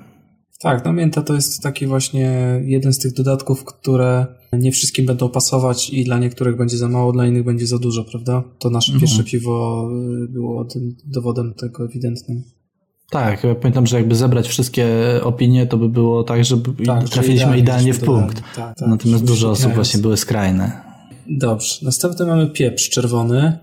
[0.62, 5.30] Tak, no mięta to jest taki właśnie jeden z tych dodatków, które nie wszystkim będą
[5.30, 8.44] pasować i dla niektórych będzie za mało, dla innych będzie za dużo, prawda?
[8.60, 9.88] To nasze pierwsze piwo
[10.24, 12.44] y, było tym dowodem tego ewidentnym.
[13.10, 14.88] Tak, ja pamiętam, że jakby zebrać wszystkie
[15.24, 18.42] opinie, to by było tak, że Tak, trafiliśmy idealnie w punkt.
[18.42, 20.82] Tak, tak, Natomiast żebyśmy dużo osób właśnie były skrajne.
[21.30, 21.86] Dobrze.
[21.86, 23.60] Następny mamy pieprz czerwony.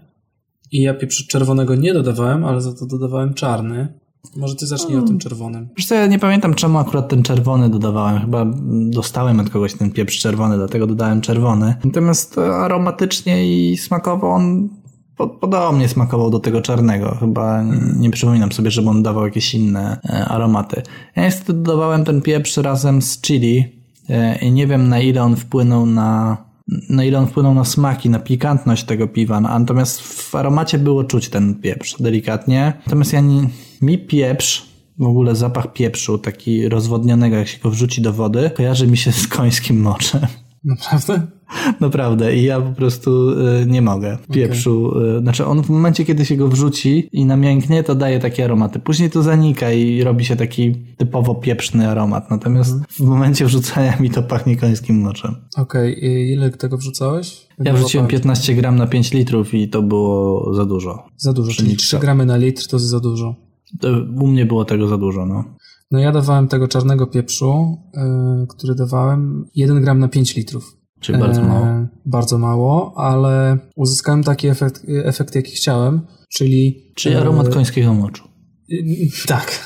[0.73, 3.89] I ja pieprzu czerwonego nie dodawałem, ale za to dodawałem czarny.
[4.37, 5.69] Może ty zacznij o tym czerwonym.
[5.77, 8.21] Wiesz co, ja nie pamiętam czemu akurat ten czerwony dodawałem.
[8.21, 8.47] Chyba
[8.91, 11.75] dostałem od kogoś ten pieprz czerwony, dlatego dodałem czerwony.
[11.85, 14.69] Natomiast aromatycznie i smakowo on
[15.17, 17.17] podobnie smakował do tego czarnego.
[17.21, 17.63] Chyba
[17.97, 20.83] nie przypominam sobie, żeby on dawał jakieś inne e, aromaty.
[21.17, 23.65] Ja niestety dodawałem ten pieprz razem z chili
[24.09, 26.37] e, i nie wiem na ile on wpłynął na
[26.91, 29.41] na ile on wpłynął na smaki, na pikantność tego piwa.
[29.41, 32.73] No, natomiast w aromacie było czuć ten pieprz delikatnie.
[32.87, 33.49] Natomiast ja nie,
[33.83, 34.67] mi pieprz,
[34.99, 39.13] w ogóle zapach pieprzu, taki rozwodnionego, jak się go wrzuci do wody, kojarzy mi się
[39.13, 40.21] z końskim moczem.
[40.65, 41.27] Naprawdę?
[41.81, 42.37] Naprawdę.
[42.37, 44.19] I ja po prostu y, nie mogę.
[44.33, 45.01] Pieprzu.
[45.01, 48.79] Y, znaczy on w momencie, kiedy się go wrzuci i namięknie, to daje takie aromaty.
[48.79, 52.31] Później to zanika i robi się taki typowo pieprzny aromat.
[52.31, 52.87] Natomiast Mhm.
[52.91, 55.35] w momencie wrzucania mi to pachnie końskim moczem.
[55.57, 57.47] Okej, i ile tego wrzucałeś?
[57.59, 61.07] Ja wrzuciłem 15 gram na 5 litrów i to było za dużo.
[61.17, 61.87] Za dużo, czyli pszenica.
[61.87, 63.35] 3 gramy na litr to jest za dużo.
[64.21, 65.45] U mnie było tego za dużo, no.
[65.91, 70.77] No ja dawałem tego czarnego pieprzu, yy, który dawałem 1 gram na 5 litrów.
[71.01, 71.67] Czyli bardzo E, mało.
[72.07, 76.93] Bardzo mało, ale uzyskałem taki efekt, efekt jaki chciałem, czyli...
[76.95, 78.25] Czyli e, aromat końskiego moczu.
[79.27, 79.53] Tak.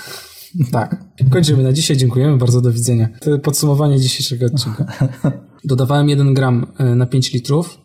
[0.72, 1.04] Tak.
[1.30, 1.96] Kończymy na dzisiaj.
[1.96, 2.60] Dziękujemy bardzo.
[2.60, 3.08] Do widzenia.
[3.20, 4.86] To podsumowanie dzisiejszego odcinka.
[5.64, 6.66] Dodawałem 1 gram
[6.96, 7.78] na 5 litrów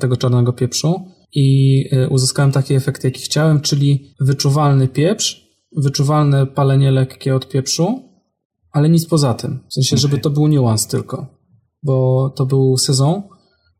[0.00, 1.04] tego czarnego pieprzu
[1.34, 5.45] i uzyskałem taki efekt, jaki chciałem, czyli wyczuwalny pieprz,
[5.76, 8.02] wyczuwalne palenie lekkie od pieprzu,
[8.72, 9.58] ale nic poza tym.
[9.70, 11.26] W sensie, żeby to był niuans tylko,
[11.82, 13.22] bo to był sezon,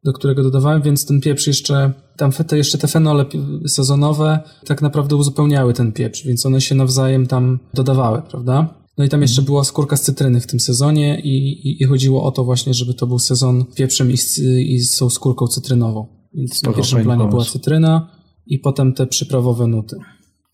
[0.04, 3.24] do którego dodawałem, więc ten pieprz jeszcze, tam te, jeszcze te fenole
[3.66, 8.74] sezonowe tak naprawdę uzupełniały ten pieprz, więc one się nawzajem tam dodawały, prawda?
[8.98, 12.22] No i tam jeszcze była skórka z cytryny w tym sezonie i, i, i chodziło
[12.22, 16.06] o to właśnie, żeby to był sezon pieprzem i z, i z tą skórką cytrynową.
[16.34, 17.52] Więc na pierwszym planie była pomysł.
[17.52, 18.10] cytryna
[18.46, 19.96] i potem te przyprawowe nuty.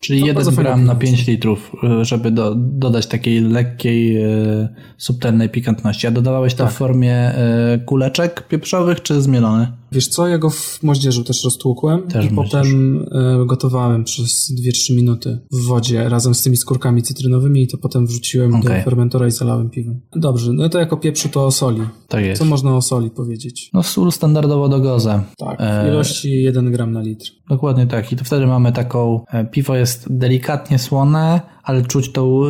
[0.03, 1.15] Czyli To 1 bardzo fajne gram na pomysł.
[1.15, 4.67] 5 litrów, y, żeby do, dodać takiej lekkiej, y,
[4.97, 6.07] subtelnej pikantności.
[6.07, 6.73] A dodawałeś to Tak.
[6.73, 7.31] w formie
[7.75, 9.67] y, kuleczek pieprzowych czy zmielony?
[9.93, 12.97] Wiesz co, ja go w moździerzu też roztłukłem Też i potem
[13.41, 14.51] e, gotowałem przez
[14.91, 18.77] 2-3 minuty w wodzie razem z tymi skórkami cytrynowymi i to potem wrzuciłem Okej.
[18.77, 20.01] do fermentora i zalałem piwem.
[20.15, 21.81] Dobrze, no to jako pieprzu to o soli.
[22.07, 22.41] Tak jest.
[22.41, 23.69] Co można o soli powiedzieć?
[23.73, 25.23] No sól standardowo do goza.
[25.37, 27.25] Tak, E, w ilości 1 gram na litr.
[27.49, 28.11] Dokładnie tak.
[28.11, 32.41] I to wtedy mamy taką, e, piwo jest delikatnie słone, ale czuć tą,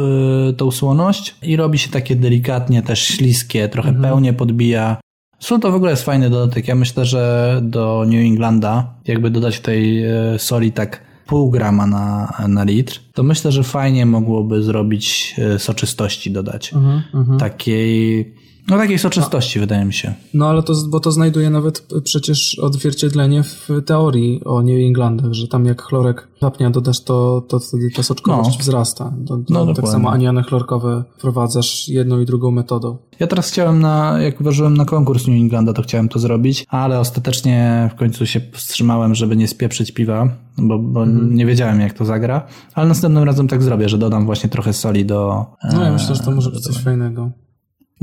[0.50, 4.04] y, tą słoność i robi się takie delikatnie też śliskie, trochę Mhm.
[4.12, 4.98] pełnie podbija.
[5.44, 6.68] Sól to w ogóle jest fajny dodatek.
[6.68, 12.34] Ja myślę, że do New Englanda, jakby dodać tej e, soli tak pół grama na,
[12.48, 16.74] na litr, to myślę, że fajnie mogłoby zrobić e, soczystości dodać.
[16.74, 17.40] Mhm, mhm.
[17.40, 18.34] Takiej,
[18.70, 20.14] no takiej soczystości wydaje mi się.
[20.34, 25.48] No ale to, bo to znajduje nawet przecież odzwierciedlenie w teorii o New Englandach, że
[25.48, 28.58] tam jak chlorek wapnia dodasz, to, to wtedy ta soczkowość No.
[28.60, 29.14] wzrasta.
[29.30, 29.46] No, tak
[29.76, 29.92] dokładnie.
[29.92, 32.98] samo aniony chlorkowe wprowadzasz jedną i drugą metodą.
[33.20, 37.00] Ja teraz chciałem na, jak ważyłem na konkurs New Englanda, to chciałem to zrobić, ale
[37.00, 40.28] ostatecznie w końcu się wstrzymałem, żeby nie spieprzyć piwa,
[40.58, 41.36] bo, bo Mhm.
[41.36, 45.06] nie wiedziałem jak to zagra, ale następnym razem tak zrobię, że dodam właśnie trochę soli
[45.06, 45.46] do...
[45.74, 47.32] No ja e, myślę, że to może być coś fajnego.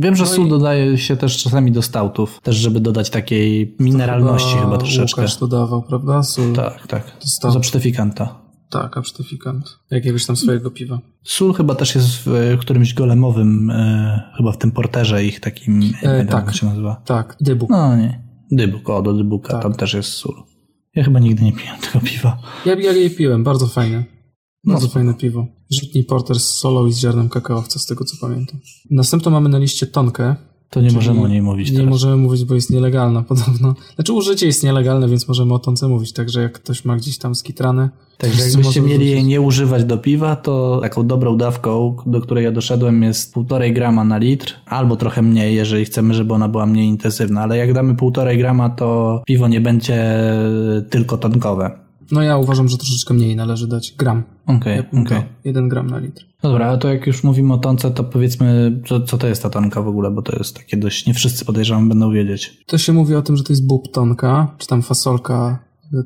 [0.00, 3.76] Wiem, że No sól i- dodaje się też czasami do stautów, też żeby dodać takiej
[3.80, 5.20] mineralności chyba, troszeczkę.
[5.22, 6.22] Łukasz dodawał, prawda?
[6.22, 6.52] Sól.
[6.52, 7.12] Tak, tak.
[7.42, 8.40] Do obsztyfikanta.
[8.70, 9.78] Tak, absztyfikant.
[9.90, 10.98] Jakiegoś tam swojego piwa.
[11.24, 15.78] Sól chyba też jest w e, którymś golemowym, e, chyba w tym porterze ich takim,
[15.80, 16.46] nie E, wiem tak.
[16.46, 17.02] jak się nazywa.
[17.04, 17.70] Tak, dybuk.
[17.70, 18.22] No nie.
[18.50, 19.62] Dybuk, o do dybuka, Tak.
[19.62, 20.34] tam też jest sól.
[20.94, 22.38] Ja chyba nigdy nie piłem tego piwa.
[22.66, 24.04] Ja, ja je piłem, bardzo fajne.
[24.64, 24.94] No Bardzo spoko.
[24.94, 25.46] fajne piwo.
[25.70, 28.60] Żytni porter z solą i z ziarnem kakaowca, z tego co pamiętam.
[28.90, 30.36] Następną mamy na liście tonkę.
[30.70, 31.90] To nie możemy o niej mówić Nie teraz.
[31.90, 33.74] możemy mówić, bo jest nielegalna podobno.
[33.94, 36.12] Znaczy użycie jest nielegalne, więc możemy o tonce mówić.
[36.12, 37.90] Także jak ktoś ma gdzieś tam skitrane...
[38.18, 42.52] Także jakbyście mieli jej nie używać do piwa, to taką dobrą dawką, do której ja
[42.52, 46.88] doszedłem jest 1,5 grama na litr, albo trochę mniej, jeżeli chcemy, żeby ona była mniej
[46.88, 47.42] intensywna.
[47.42, 50.22] Ale jak damy 1,5 grama, to piwo nie będzie
[50.90, 51.89] tylko tonkowe.
[52.12, 53.94] No ja uważam, że troszeczkę mniej należy dać.
[53.98, 54.22] Gram.
[54.46, 55.18] Okej, bym okej.
[55.18, 56.24] dał Jeden gram na litr.
[56.42, 59.50] Dobra, ale to jak już mówimy o tonce, to powiedzmy, co, co to jest ta
[59.50, 62.58] tonka w ogóle, bo to jest takie dość, nie wszyscy podejrzewam będą wiedzieć.
[62.66, 65.58] To się mówi o tym, że to jest bób tonka, czy tam fasolka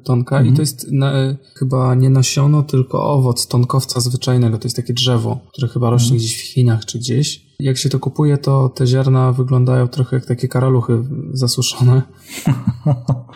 [0.05, 0.53] tonka Mhm.
[0.55, 1.13] i to jest na,
[1.55, 4.59] chyba nie nasiono, tylko owoc tonkowca zwyczajnego.
[4.59, 6.19] To jest takie drzewo, które chyba rośnie Mhm.
[6.19, 7.45] gdzieś w Chinach czy gdzieś.
[7.61, 11.03] Jak się to kupuje, to te ziarna wyglądają trochę jak takie karaluchy
[11.33, 12.03] zasuszone.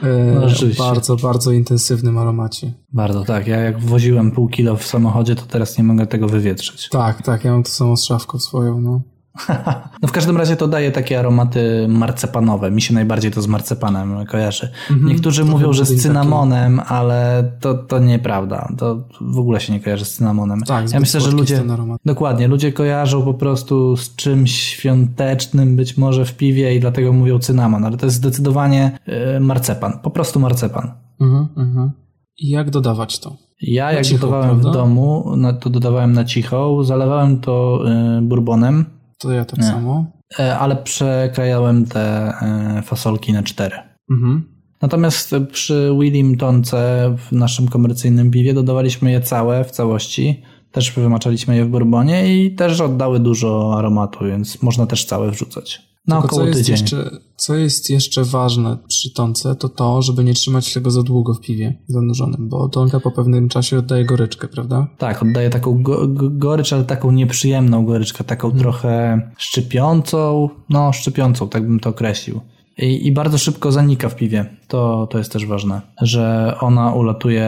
[0.03, 0.83] E, No, rzeczywiście.
[0.83, 2.73] bardzo, bardzo intensywnym aromacie.
[2.93, 6.89] Bardzo tak, ja jak woziłem pół kilo w samochodzie, to teraz nie mogę tego wywietrzyć.
[6.89, 9.03] Tak, tak, ja mam to samo z szafką swoją, no.
[10.03, 12.71] No w każdym razie to daje takie aromaty marcepanowe.
[12.71, 14.69] Mi się najbardziej to z marcepanem kojarzy.
[15.05, 18.73] Niektórzy Trochę mówią, że z cynamonem, ale to, to nieprawda.
[18.79, 20.61] To w ogóle się nie kojarzy z cynamonem.
[20.61, 21.63] Tak, ja myślę, że ludzie.
[22.05, 27.39] Dokładnie, ludzie kojarzą po prostu z czymś świątecznym, być może w piwie i dlatego mówią
[27.39, 29.99] cynamon, ale to jest zdecydowanie yy, marcepan.
[30.03, 30.93] Po prostu marcepan.
[31.21, 31.91] Mhm, mhm.
[32.39, 33.37] I jak dodawać to?
[33.63, 34.81] Ja jak cicho, gotowałem w prawda?
[34.81, 39.67] domu, no, to dodawałem na cicho, zalewałem to yy, bourbonem, To ja tak Nie.
[39.67, 40.07] samo.
[40.39, 42.01] e, ale przekrajałem te
[42.43, 43.77] e, fasolki na cztery.
[44.11, 44.59] Mhm.
[44.83, 50.43] Natomiast przy Willim Tonce w naszym komercyjnym piwie dodawaliśmy je całe, w całości.
[50.73, 55.88] Też wymaczaliśmy je w bourbonie i też oddały dużo aromatu, więc można też całe wrzucać.
[56.09, 56.73] Na Tylko około co jest, tydzień.
[56.73, 61.35] jeszcze, co jest jeszcze ważne przy tonce, to to, żeby nie trzymać tego za długo
[61.35, 64.87] w piwie zanurzonym, bo tonka po pewnym czasie oddaje goryczkę, prawda?
[64.99, 68.63] Tak, oddaje taką go, go, gorycz, ale taką nieprzyjemną goryczkę, taką Hmm.
[68.63, 72.41] trochę szczypiącą, no szczypiącą, tak bym to określił.
[72.79, 74.57] I, I bardzo szybko zanika w piwie.
[74.69, 77.47] To, to jest też ważne, że ona ulatuje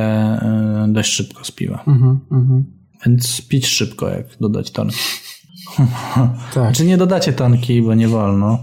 [0.88, 1.84] y, dość szybko z piwa.
[1.86, 2.64] Mhm, mhm.
[3.06, 4.96] Więc pić szybko, jak dodać tonki.
[6.54, 8.58] Tak, Czy nie dodacie tonki, bo nie wolno?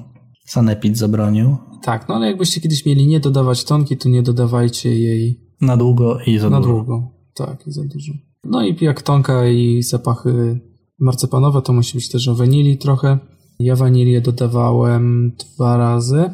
[0.46, 1.58] Sanepid zabronił.
[1.84, 6.18] tak, no ale jakbyście kiedyś mieli nie dodawać tonki, to nie dodawajcie jej Na długo
[6.26, 6.74] i za na dużo.
[6.74, 7.12] długo.
[7.36, 8.14] Tak, i za dużo.
[8.44, 10.60] No i jak tonka i zapachy
[11.00, 13.18] marcepanowe, to musi być też o wanilii trochę.
[13.60, 16.30] Ja wanilię dodawałem dwa razy,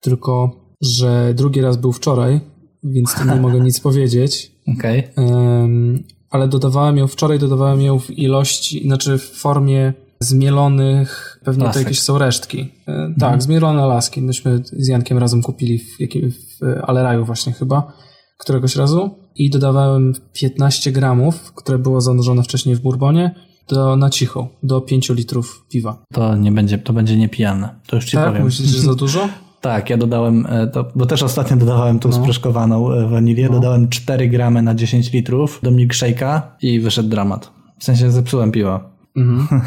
[0.00, 0.50] tylko
[0.82, 2.40] że drugi raz był wczoraj,
[2.84, 4.52] więc tu nie mogę nic powiedzieć.
[4.78, 5.02] Okej.
[5.16, 11.82] Em, ale dodawałem ją, wczoraj dodawałem ją w ilości, znaczy w formie zmielonych, pewnie Lasek.
[11.82, 12.72] to jakieś są resztki.
[12.88, 14.22] E, Tak, zmielone laski.
[14.22, 17.92] Myśmy z Jankiem razem kupili w, jakim- w Aleraju właśnie chyba,
[18.38, 23.34] któregoś razu i dodawałem 15 gramów, które było zanurzone wcześniej w bourbonie,
[23.68, 26.02] do, na cicho, do 5 litrów piwa.
[26.12, 27.80] To nie będzie, to będzie niepijane.
[27.86, 28.26] To już ci tak?
[28.28, 28.44] powiem.
[28.44, 29.28] Myślisz, że za dużo?
[29.60, 32.14] Tak, ja dodałem, e, to, bo też ostatnio dodawałem tą No.
[32.16, 33.54] sproszkowaną e, wanilię, No.
[33.54, 37.50] dodałem 4 gramy na 10 litrów do milkshake'a i wyszedł dramat.
[37.78, 38.80] W sensie zepsułem piwo.
[39.16, 39.46] Mhm.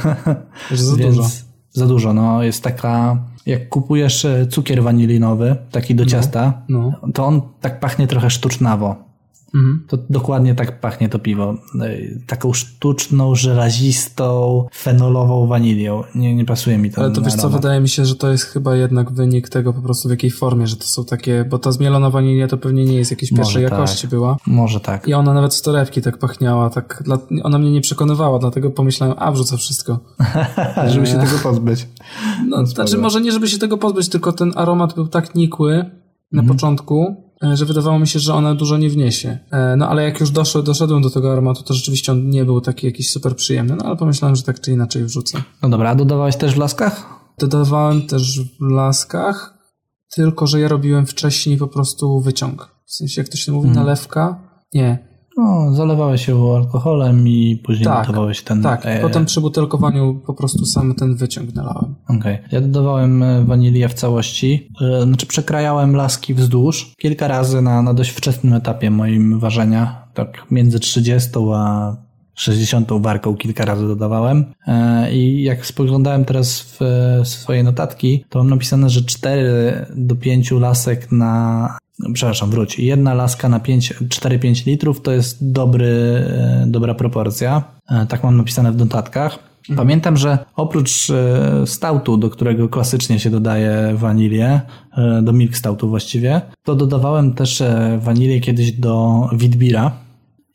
[0.71, 1.29] Za Więc dużo.
[1.71, 6.91] Za dużo, no jest taka, jak kupujesz e, cukier wanilinowy, taki do ciasta, No.
[7.13, 8.95] to on tak pachnie trochę sztucznawo.
[9.55, 9.83] Mhm.
[9.87, 11.55] To dokładnie tak pachnie to piwo.
[11.81, 11.97] E,
[12.27, 16.03] Taką sztuczną, żelazistą, fenolową wanilią.
[16.15, 17.01] Nie, nie pasuje mi to.
[17.01, 19.81] Ale to wiesz co, wydaje mi się, że to jest chyba jednak wynik tego po
[19.81, 22.93] prostu w jakiej formie, że to są takie, bo ta zmielona wanilia to pewnie nie
[22.93, 23.71] jest jakiejś Może pierwszej tak.
[23.71, 24.37] jakości była.
[24.47, 25.07] Może tak.
[25.07, 29.15] I ona nawet z torebki tak pachniała, tak, dla, ona mnie nie przekonywała, dlatego pomyślałem,
[29.19, 29.99] a wrzucę wszystko.
[30.93, 31.87] Żeby się tego pozbyć.
[32.47, 35.98] No, znaczy może nie, żeby się tego pozbyć, tylko ten aromat był tak nikły
[36.31, 36.57] na Mhm.
[36.57, 39.39] początku, e, że wydawało mi się, że ona dużo nie wniesie.
[39.51, 42.61] E, No ale jak już doszedłem, doszedłem do tego aromatu, to rzeczywiście on nie był
[42.61, 45.41] taki jakiś super przyjemny, no ale pomyślałem, że tak czy inaczej wrzucę.
[45.63, 47.19] No dobra, a dodawałeś też w laskach?
[47.39, 49.57] Dodawałem też w laskach,
[50.15, 52.69] tylko że ja robiłem wcześniej po prostu wyciąg.
[52.85, 53.85] W sensie, jak to się mówi, Mhm.
[53.85, 54.49] nalewka?
[54.73, 55.08] Nie.
[55.39, 58.61] No, zalewałeś się alkoholem i później Tak, dodawałeś ten...
[58.61, 61.95] Tak, e, potem przy butelkowaniu po prostu sam ten wyciąg nalałem.
[62.07, 62.37] Okej.
[62.51, 64.67] Ja dodawałem e, wanilię w całości.
[64.81, 70.07] E, Znaczy przekrajałem laski wzdłuż kilka razy na, na dość wczesnym etapie moim ważenia.
[70.13, 71.95] Tak między 30 a
[72.33, 74.45] 60 warką kilka razy dodawałem.
[74.67, 76.79] E, I jak spoglądałem teraz w,
[77.27, 81.77] swoje notatki, to mam napisane, że 4 do 5 lasek na
[82.13, 82.79] przepraszam, wróć.
[82.79, 87.63] Jedna laska na 5, 4-5 litrów to jest dobry, e, dobra proporcja.
[87.89, 89.39] E, Tak mam napisane w notatkach.
[89.75, 94.61] Pamiętam, że oprócz e, stoutu, do którego klasycznie się dodaje wanilię,
[95.21, 97.63] do milk stoutu właściwie, to dodawałem też
[97.99, 99.91] wanilię kiedyś do witbira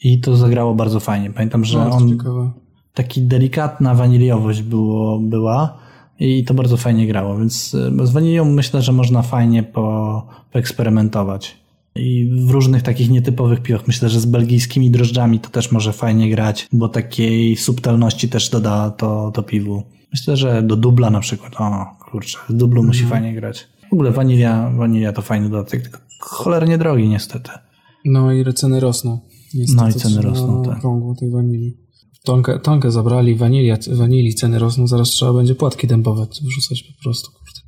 [0.02, 1.30] i to zagrało bardzo fajnie.
[1.30, 2.50] Pamiętam, że No, to on ciekawe.
[2.94, 5.78] taki delikatna waniliowość było, była
[6.20, 7.70] i to bardzo fajnie grało, więc
[8.04, 10.03] z wanilią myślę, że można fajnie po,
[10.52, 11.56] poeksperymentować.
[11.96, 16.30] I w różnych takich nietypowych piwach, myślę, że z belgijskimi drożdżami to też może fajnie
[16.30, 19.82] grać, bo takiej subtelności też doda to, to piwu.
[20.12, 23.66] Myślę, że do dubla na przykład, o kurczę, z dublu musi fajnie grać.
[23.90, 27.50] W ogóle wanilia, wanilia to fajny dodatek, tylko cholernie drogi niestety.
[28.04, 29.20] No i ceny rosną.
[29.54, 30.78] Niestety, No i ceny rosną, tak.
[30.78, 31.76] okrągło tej wanilii.
[32.24, 37.30] Tonkę, tonkę zabrali, wanilia, wanilii ceny rosną, zaraz trzeba będzie płatki dębowe wrzucać po prostu,
[37.32, 37.60] kurde,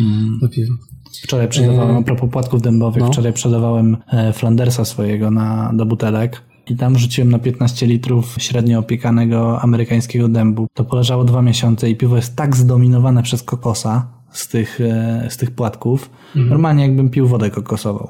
[0.00, 0.38] Mm.
[0.40, 0.74] do piwa.
[1.22, 3.08] Wczoraj sprzedawałem, E, a propos płatków dębowych, no.
[3.12, 8.78] wczoraj sprzedawałem e, Flandersa swojego na, do butelek i tam rzuciłem na 15 litrów średnio
[8.78, 10.66] opiekanego amerykańskiego dębu.
[10.74, 15.36] To poleżało dwa miesiące i piwo jest tak zdominowane przez kokosa z tych, e, z
[15.36, 16.10] tych płatków.
[16.28, 16.48] Mhm.
[16.48, 18.08] Normalnie jakbym pił wodę kokosową.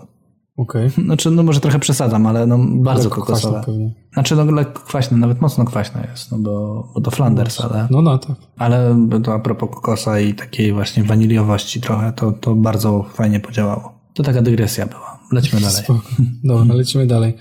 [0.59, 0.91] Okej.
[0.91, 3.55] Znaczy, no może trochę przesadzam, ale no bardzo Lekko kokosowe.
[3.55, 3.95] kwaśne pewnie.
[4.13, 7.89] Znaczy, no lekko kwaśne, nawet mocno kwaśne jest, no bo, bo to Flanders, ale...
[7.91, 8.37] No, no tak.
[8.57, 13.99] Ale to a propos kokosa i takiej właśnie waniliowości trochę, to, to bardzo fajnie podziałało.
[14.15, 15.19] To taka dygresja była.
[15.33, 15.83] Lećmy dalej.
[15.85, 16.03] Spoko.
[16.45, 17.35] Dobra, lecimy dalej.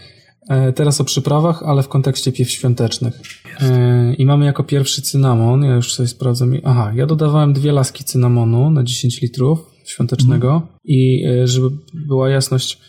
[0.49, 3.21] E, teraz o przyprawach, ale w kontekście piw świątecznych.
[3.61, 5.63] E, I mamy jako pierwszy cynamon.
[5.63, 6.53] Ja już sobie sprawdzam.
[6.63, 12.81] Aha, ja dodawałem dwie laski cynamonu na 10 litrów świątecznego i e, żeby była jasność,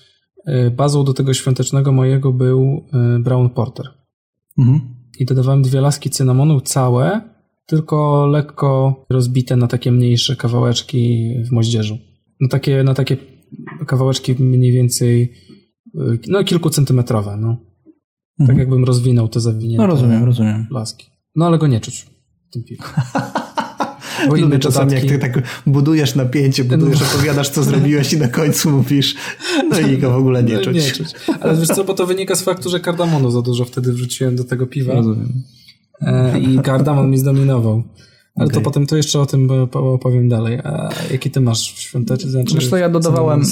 [0.77, 3.87] bazą do tego świątecznego mojego był e, brown porter.
[4.59, 4.81] Mhm.
[5.21, 7.21] I dodawałem dwie laski cynamonu całe,
[7.67, 11.99] tylko lekko rozbite na takie mniejsze kawałeczki w moździerzu.
[12.41, 13.17] Na takie, na takie
[13.87, 15.33] kawałeczki mniej więcej
[15.95, 17.57] y, no kilkucentymetrowe, no.
[18.39, 18.59] Tak Mhm.
[18.59, 20.67] jakbym rozwinął te zawinięte No rozumiem, rozumiem.
[20.71, 21.07] laski.
[21.37, 22.07] No ale go nie czuć
[22.49, 22.83] w tym piwie.
[24.29, 25.27] Bo inne czasami, jak dodatki.
[25.27, 29.15] ty tak budujesz napięcie, budujesz, opowiadasz, co zrobiłeś i na końcu mówisz,
[29.71, 30.75] no i go w ogóle nie No, czuć.
[30.77, 31.09] Nie czuć.
[31.41, 34.45] Ale wiesz co, bo to wynika z faktu, że kardamonu za dużo wtedy wrzuciłem do
[34.45, 35.33] tego piwa Rozumiem.
[36.01, 37.83] e, i kardamon mi zdominował.
[38.37, 38.65] Ale to Okej.
[38.65, 40.59] potem to jeszcze o tym po- opowiem dalej.
[40.65, 42.31] A jaki ty masz w świąteczny?
[42.31, 43.45] Znaczy, Wiesz co, ja dodawałem-.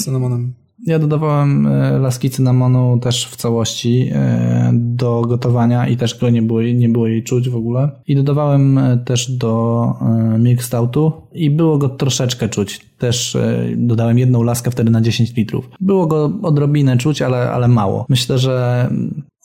[0.87, 6.41] Ja dodawałem e, laski cynamonu też w całości e, do gotowania i też go nie
[6.41, 7.89] było, nie było jej czuć w ogóle.
[8.07, 9.93] I dodawałem e, też do
[10.39, 12.79] milk stoutu i było go troszeczkę czuć.
[12.97, 13.37] Też
[13.75, 15.69] dodałem jedną laskę wtedy na 10 litrów.
[15.79, 18.05] Było go odrobinę czuć, ale, ale mało.
[18.09, 18.89] Myślę, że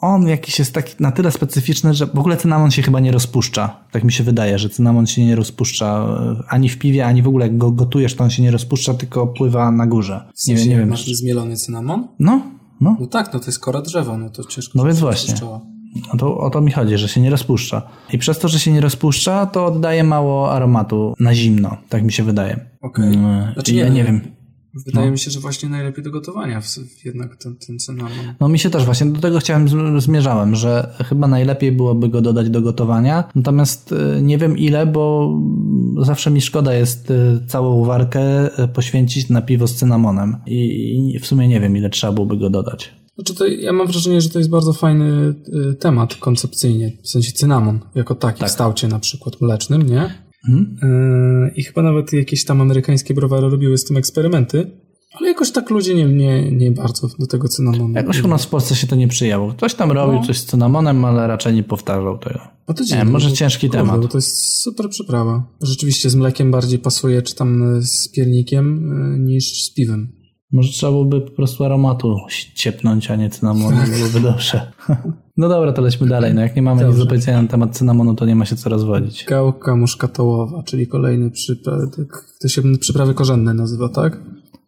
[0.03, 3.77] on jakiś jest taki na tyle specyficzny, że w ogóle cynamon się chyba nie rozpuszcza.
[3.91, 7.29] Tak mi się wydaje, że cynamon się nie rozpuszcza e, ani w piwie, ani w
[7.29, 10.24] ogóle jak go gotujesz, to on się nie rozpuszcza, tylko pływa na górze.
[10.35, 10.89] W Nie, sensie, wiem, nie wiem.
[10.89, 12.09] Masz zmielony cynamon?
[12.19, 12.43] No,
[12.81, 12.97] no.
[13.01, 14.79] No tak, no to jest kora drzewa, no to ciężko.
[14.79, 15.35] No więc właśnie.
[16.12, 17.83] No to o to mi chodzi, że się nie rozpuszcza.
[18.12, 21.77] I przez to, że się nie rozpuszcza, to oddaje mało aromatu na zimno.
[21.89, 22.61] Tak mi się wydaje.
[22.81, 23.15] Okej.
[23.15, 24.20] Mm, Znaczy i ja nie, nie wiem.
[24.86, 25.12] Wydaje No.
[25.12, 26.66] mi się, że właśnie najlepiej do gotowania w,
[27.05, 28.12] jednak ten, ten cynamon.
[28.40, 29.69] No mi się też właśnie do tego chciałem,
[30.01, 33.24] zmierzałem, że chyba najlepiej byłoby go dodać do gotowania.
[33.35, 35.35] Natomiast y, nie wiem ile, bo
[36.03, 40.36] zawsze mi szkoda jest y, całą warkę y, poświęcić na piwo z cynamonem.
[40.47, 42.94] I, w sumie nie wiem ile trzeba byłoby go dodać.
[43.15, 45.35] Znaczy to, ja mam wrażenie, że to jest bardzo fajny
[45.81, 48.49] temat koncepcyjnie, w sensie cynamon, jako taki Tak.
[48.49, 50.15] w staucie na przykład mlecznym, nie?
[50.48, 50.77] Mhm.
[51.47, 54.70] Y, I chyba nawet jakieś tam amerykańskie browary robiły z tym eksperymenty,
[55.19, 57.94] ale jakoś tak ludzie nie, nie, nie bardzo do tego cynamonu.
[57.94, 59.52] Jakoś u nas w Polsce się to nie przyjęło.
[59.52, 60.27] Ktoś tam robił No.
[60.27, 62.40] coś z cynamonem, ale raczej nie powtarzał tego.
[62.69, 64.01] No to Nie, dziwne, może bo- ciężki kurde, temat.
[64.01, 65.44] Bo to jest super przyprawa.
[65.62, 70.12] Rzeczywiście z mlekiem bardziej pasuje, czy tam y, z piernikiem, y, niż z piwem.
[70.52, 72.16] Może trzeba byłoby po prostu aromatu
[72.55, 74.73] ciepnąć, a nie cynamonu, byłoby dobrze.
[75.37, 76.35] No dobra, to lećmy dalej.
[76.35, 76.99] No jak nie mamy nic Dobrze.
[77.05, 79.25] do powiedzenia na temat cynamonu, to nie ma się co rozwodzić.
[79.29, 81.79] Gałka muszkatołowa, czyli kolejny przypraw,
[82.43, 84.21] to się przyprawy korzenne nazywa, tak?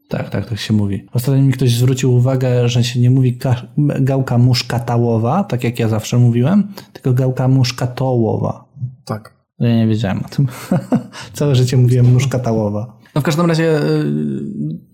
[0.08, 1.06] Tak, tak, tak się mówi.
[1.12, 3.62] Ostatnio mi ktoś zwrócił uwagę, że się nie mówi ka-
[4.00, 8.64] gałka muszkatałowa, tak jak ja zawsze mówiłem, tylko gałka muszkatołowa.
[9.04, 9.34] Tak.
[9.58, 10.46] No Ja nie wiedziałem o tym.
[11.32, 12.98] Całe życie mówiłem muszkatałowa.
[13.14, 14.04] No w każdym razie y,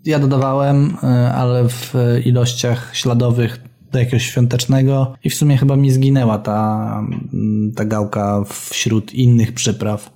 [0.04, 1.94] ja dodawałem, y, ale w
[2.24, 7.02] ilościach śladowych do jakiegoś świątecznego i w sumie chyba mi zginęła ta,
[7.76, 10.10] ta gałka wśród innych przypraw.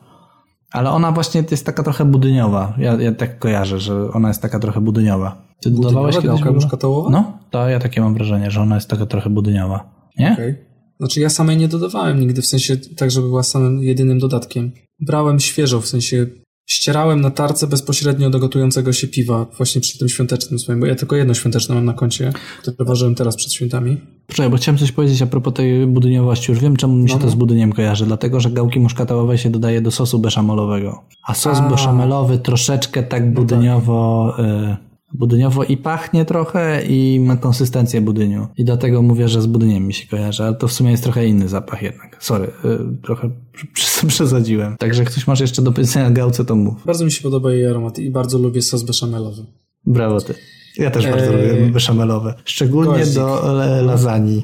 [0.73, 2.75] Ale ona właśnie jest taka trochę budyniowa.
[2.79, 5.45] Ja, ja tak kojarzę, że ona jest taka trochę budyniowa.
[5.61, 6.31] Ty dodawałeś kiedyś?
[6.31, 7.11] gałka muszkatołowa?
[7.11, 9.91] No, to ja takie mam wrażenie, że ona jest taka trochę budyniowa.
[10.19, 10.33] Nie?
[10.33, 10.55] Okej.
[11.01, 14.73] Znaczy ja samej nie dodawałem nigdy, w sensie tak, żeby była samym jedynym dodatkiem.
[15.01, 16.27] Brałem świeżo, w sensie
[16.67, 20.95] ścierałem na tarce bezpośrednio do gotującego się piwa właśnie przy tym świątecznym swoim, bo ja
[20.95, 22.33] tylko jedno świąteczne mam na koncie,
[22.63, 24.01] które ważyłem teraz przed świętami.
[24.27, 26.53] Poczekaj, bo chciałem coś powiedzieć a propos tej budyniowości.
[26.53, 27.33] Już wiem, czemu mi się No, to no.
[27.33, 28.07] z budyniem kojarzy.
[28.07, 31.03] Dlatego, że gałki muszkatałowe się dodaje do sosu beszamelowego.
[31.27, 31.69] A sos A.
[31.69, 34.35] beszamelowy troszeczkę tak budyniowo...
[34.39, 38.47] Y, budyniowo i pachnie trochę i ma konsystencję budyniu.
[38.57, 41.27] I dlatego mówię, że z budyniem mi się kojarzy, ale to w sumie jest trochę
[41.27, 42.17] inny zapach jednak.
[42.21, 43.31] Sorry, y, trochę
[43.75, 44.77] prze- przesadziłem.
[44.77, 46.85] Także jak ktoś masz jeszcze do powiedzenia gałce, to mów.
[46.87, 49.43] Bardzo mi się podoba jej aromat i bardzo lubię sos beszamelowy.
[49.87, 50.35] Brawo ty.
[50.79, 52.35] Ja też bardzo Eee, lubię beszamelowe.
[52.45, 53.15] Szczególnie goździk.
[53.15, 54.43] do e, lasagne.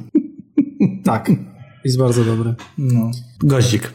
[1.04, 1.30] Tak.
[1.84, 2.54] Jest bardzo dobry.
[2.78, 3.10] No.
[3.44, 3.92] Goździk.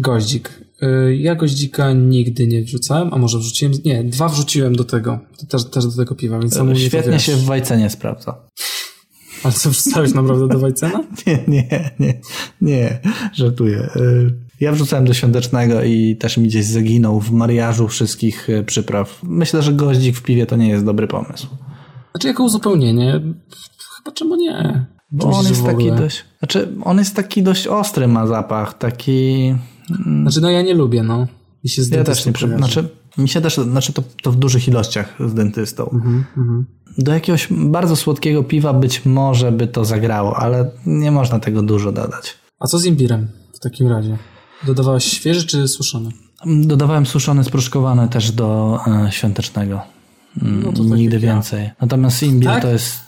[0.00, 0.50] Goździk.
[0.82, 5.64] Y, Ja goździka nigdy nie wrzucałem, a może wrzuciłem, nie, dwa wrzuciłem do tego, też,
[5.64, 8.38] też do tego piwa, więc samo Świetnie się w Wajcenie sprawdza.
[9.42, 11.04] Ale co, wrzucałeś naprawdę do Wajcena?
[11.26, 12.20] Nie, nie, nie,
[12.60, 13.00] nie,
[13.32, 13.88] żartuję.
[13.96, 19.18] Y, Ja wrzucałem do świątecznego i też mi gdzieś zaginął w mariażu wszystkich y, przypraw.
[19.22, 21.46] Myślę, że goździk w piwie to nie jest dobry pomysł.
[22.10, 23.20] Znaczy jako uzupełnienie,
[23.96, 24.86] chyba czemu nie?
[25.10, 29.54] Bo on jest taki dość, znaczy on jest taki dość ostry ma zapach, taki...
[30.22, 31.26] Znaczy no ja nie lubię, no.
[31.64, 32.56] Mi się z Ja też nie, kojarzy.
[32.56, 32.88] znaczy
[33.18, 35.90] mi się też, znaczy to, to w dużych ilościach z dentystą.
[35.90, 36.66] Mhm, mhm.
[36.98, 41.92] Do jakiegoś bardzo słodkiego piwa być może by to zagrało, ale nie można tego dużo
[41.92, 42.34] dodać.
[42.60, 44.18] A co z imbirem w takim razie?
[44.66, 46.10] Dodawałeś świeży czy suszony?
[46.46, 49.80] Dodawałem suszone, sproszkowane też do e, świątecznego.
[50.42, 51.34] Mm, No to nigdy jak ja.
[51.34, 51.70] więcej.
[51.80, 52.62] Natomiast imbir Tak?
[52.62, 53.00] to jest...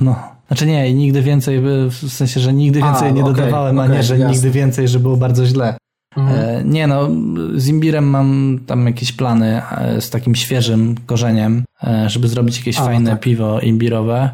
[0.00, 0.16] No.
[0.46, 1.60] Znaczy nie, nigdy więcej,
[1.90, 4.32] w sensie, że nigdy A, więcej nie okej, dodawałem, a okej, nie, że jasne.
[4.34, 5.76] nigdy więcej, że było bardzo źle.
[6.16, 6.58] Mhm.
[6.58, 7.08] E, nie no,
[7.56, 12.76] z imbirem mam tam jakieś plany e, z takim świeżym korzeniem, e, żeby zrobić jakieś
[12.78, 13.20] A, no fajne tak.
[13.20, 14.30] piwo imbirowe,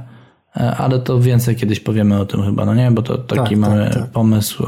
[0.55, 2.91] ale to więcej kiedyś powiemy o tym chyba, no nie?
[2.91, 4.11] Bo to taki Tak, mamy tak, tak.
[4.11, 4.65] pomysł,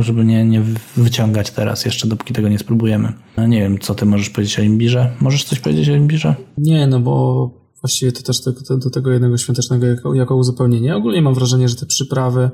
[0.00, 0.62] żeby nie, nie
[0.96, 3.12] wyciągać teraz jeszcze, dopóki tego nie spróbujemy.
[3.36, 5.10] No nie wiem, co ty możesz powiedzieć o imbirze?
[5.20, 6.34] Możesz coś powiedzieć o imbirze?
[6.58, 7.50] Nie, no bo
[7.82, 10.96] właściwie to też do, do tego jednego świątecznego jako, jako uzupełnienie.
[10.96, 12.50] Ogólnie mam wrażenie, że te przyprawy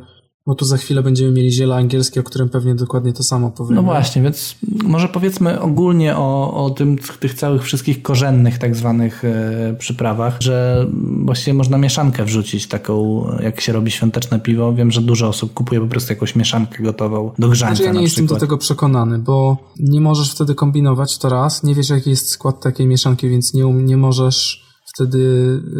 [0.46, 3.76] Bo tu za chwilę będziemy mieli ziele angielskie, o którym pewnie dokładnie to samo powiemy.
[3.76, 9.24] No właśnie, więc może powiedzmy ogólnie o, o tym, tych całych wszystkich korzennych tak zwanych
[9.24, 10.86] e, przyprawach, że
[11.24, 14.74] właściwie można mieszankę wrzucić taką, jak się robi świąteczne piwo.
[14.74, 18.02] Wiem, że dużo osób kupuje po prostu jakąś mieszankę gotową do grzania Znaczy ja nie
[18.02, 22.28] jestem do tego przekonany, bo nie możesz wtedy kombinować to raz, nie wiesz jaki jest
[22.28, 25.18] skład takiej mieszanki, więc nie, um- nie możesz wtedy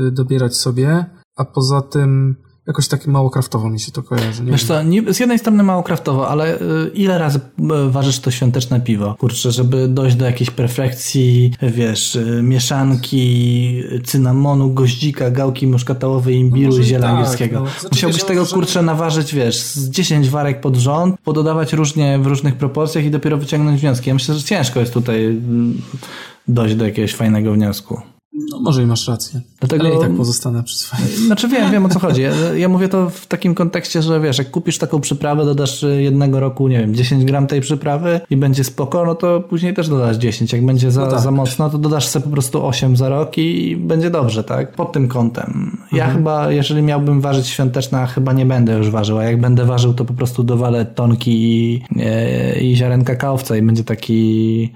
[0.09, 1.05] y, dobierać sobie,
[1.37, 2.37] a poza tym
[2.67, 4.45] jakoś tak mało kraftowo mi się to kojarzy.
[4.45, 7.41] Nie Wiesz co, nie, z jednej strony mało kraftowo, ale y, ile razy
[7.89, 9.15] y, ważysz to świąteczne piwo?
[9.19, 16.71] Kurczę, żeby dojść do jakiejś perfekcji, wiesz, y, mieszanki, y, cynamonu, goździka, gałki muszkatałowej, imbiru
[16.71, 17.61] może i ziela tak, angielskiego.
[17.61, 17.67] no.
[17.67, 22.27] Znaczy, Musiałbyś tego, uważam, kurczę, naważyć, wiesz, z 10 warek pod rząd, pododawać różnie w
[22.27, 24.09] różnych proporcjach i dopiero wyciągnąć wnioski.
[24.09, 25.83] Ja myślę, że ciężko jest tutaj mm,
[26.49, 28.01] dojść do jakiegoś fajnego wniosku.
[28.51, 29.41] No może i masz rację.
[29.61, 31.09] Dlatego- Ale i tak pozostanę przy swoim.
[31.27, 32.23] Znaczy wiem, wiem o co chodzi.
[32.23, 36.41] Ja, ja mówię to w takim kontekście, że wiesz, jak kupisz taką przyprawę, dodasz jednego
[36.41, 40.17] roku, nie wiem, 10 gram tej przyprawy i będzie spoko, no to później też dodasz
[40.17, 40.53] 10.
[40.53, 41.21] Jak będzie za, No tak.
[41.21, 44.73] za mocno, to dodasz sobie po prostu 8 za rok i będzie dobrze, tak?
[44.73, 45.77] Pod tym kątem.
[45.93, 46.17] Ja Mhm.
[46.17, 49.95] chyba, jeżeli miałbym ważyć świąteczne, a chyba nie będę już ważył, a jak będę ważył,
[49.95, 54.73] to po prostu dowalę tonki i, e, i ziarenka kałowca i będzie taki.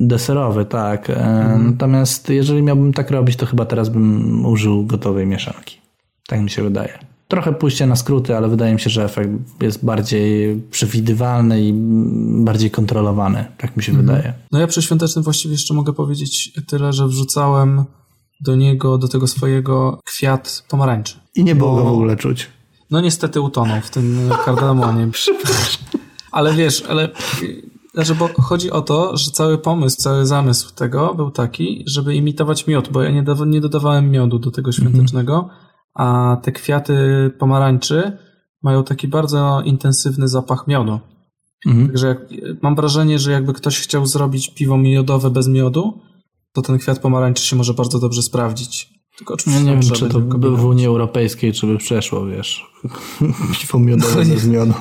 [0.00, 1.10] Deserowy, tak.
[1.10, 5.80] E, Natomiast jeżeli miałbym tak robić, to chyba teraz bym użył gotowej mieszanki.
[6.26, 6.98] Tak mi się wydaje.
[7.28, 9.30] Trochę pójście na skróty, ale wydaje mi się, że efekt
[9.62, 11.72] jest bardziej przewidywalny i
[12.44, 13.44] bardziej kontrolowany.
[13.58, 14.32] Tak mi się wydaje.
[14.52, 17.84] No ja przy świątecznym właściwie jeszcze mogę powiedzieć tyle, że wrzucałem
[18.40, 21.20] do niego, do tego swojego kwiat pomarańczy.
[21.34, 22.48] I nie było go w ogóle czuć.
[22.90, 25.08] No niestety utonął w tym kardamonie.
[26.32, 27.08] Ale wiesz, ale
[27.94, 32.66] znaczy, bo chodzi o to, że cały pomysł, cały zamysł tego był taki, żeby imitować
[32.66, 35.48] miód, bo ja nie, dawa- nie dodawałem miodu do tego świątecznego,
[35.94, 36.96] a te kwiaty
[37.38, 38.18] pomarańczy
[38.62, 41.00] mają taki bardzo intensywny zapach miodu.
[41.66, 41.86] Mhm.
[41.86, 42.18] Także jak,
[42.62, 46.00] mam wrażenie, że jakby ktoś chciał zrobić piwo miodowe bez miodu,
[46.52, 48.93] to ten kwiat pomarańczy się może bardzo dobrze sprawdzić.
[49.18, 50.64] Tylko No oczywiście nie wiem, czy to by w.
[50.64, 52.66] Unii Europejskiej, czy by przeszło, wiesz.
[53.60, 54.72] Piwo miodowe bez miodu.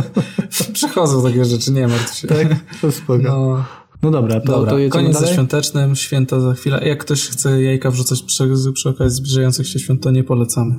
[0.72, 2.28] Przechodzą takie rzeczy, nie martw się.
[2.28, 2.48] Tak?
[2.80, 3.22] To spoko.
[3.22, 3.64] No,
[4.02, 5.34] No, dobra, to, Dobra, to koniec ze dalej?
[5.34, 6.88] świątecznym, święta za chwilę.
[6.88, 10.74] Jak ktoś chce jajka wrzucać przy, przy okazji zbliżających się świąt, to nie polecamy.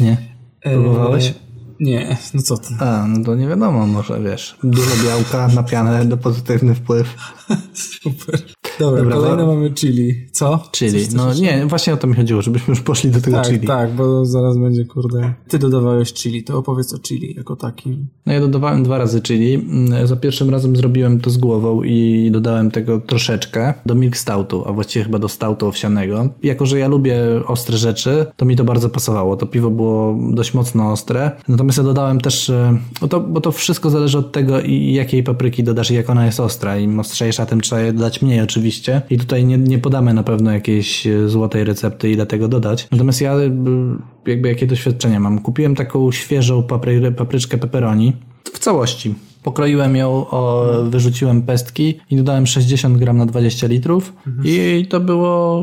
[0.00, 0.16] Nie.
[0.62, 1.26] Próbowałeś?
[1.26, 1.34] E,
[1.80, 2.74] nie, no co ty.
[2.80, 4.56] A, no to nie wiadomo, może wiesz.
[4.64, 7.14] Dużo białka na pianę do pozytywny wpływ.
[8.02, 8.42] Super.
[8.80, 10.14] Dobra, Dobra, kolejne mamy chili.
[10.32, 10.62] Co?
[10.72, 11.06] Chili.
[11.06, 11.42] Coś No jeszcze?
[11.42, 13.66] nie, właśnie o to mi chodziło, żebyśmy już poszli do tego Tak, chili.
[13.66, 15.32] tak, bo zaraz będzie, kurde.
[15.48, 18.06] Ty dodawałeś chili, to opowiedz o chili jako takim.
[18.26, 19.54] No ja dodawałem dwa razy chili.
[19.54, 24.64] Mm, Za pierwszym razem zrobiłem to z głową i dodałem tego troszeczkę do milk stoutu,
[24.68, 26.28] a właściwie chyba do stoutu owsianego.
[26.42, 29.36] Jako, że ja lubię ostre rzeczy, to mi to bardzo pasowało.
[29.36, 31.30] To piwo było dość mocno ostre.
[31.48, 35.64] Natomiast ja dodałem też, e, bo to, bo to wszystko zależy od tego jakiej papryki
[35.64, 36.78] dodasz i jak ona jest ostra.
[36.78, 38.63] Im ostrzejsza, tym trzeba je dodać mniej oczywiście.
[39.10, 42.88] I tutaj nie, nie podamy na pewno jakiejś e, złotej recepty, ile tego dodać.
[42.90, 43.50] Natomiast ja e,
[44.26, 45.38] jakby jakie doświadczenie mam.
[45.38, 48.12] Kupiłem taką świeżą papry, papryczkę pepperoni
[48.52, 49.14] w całości.
[49.42, 54.12] Pokroiłem ją, o, wyrzuciłem pestki i dodałem 60 gram na 20 litrów
[54.44, 55.60] i to było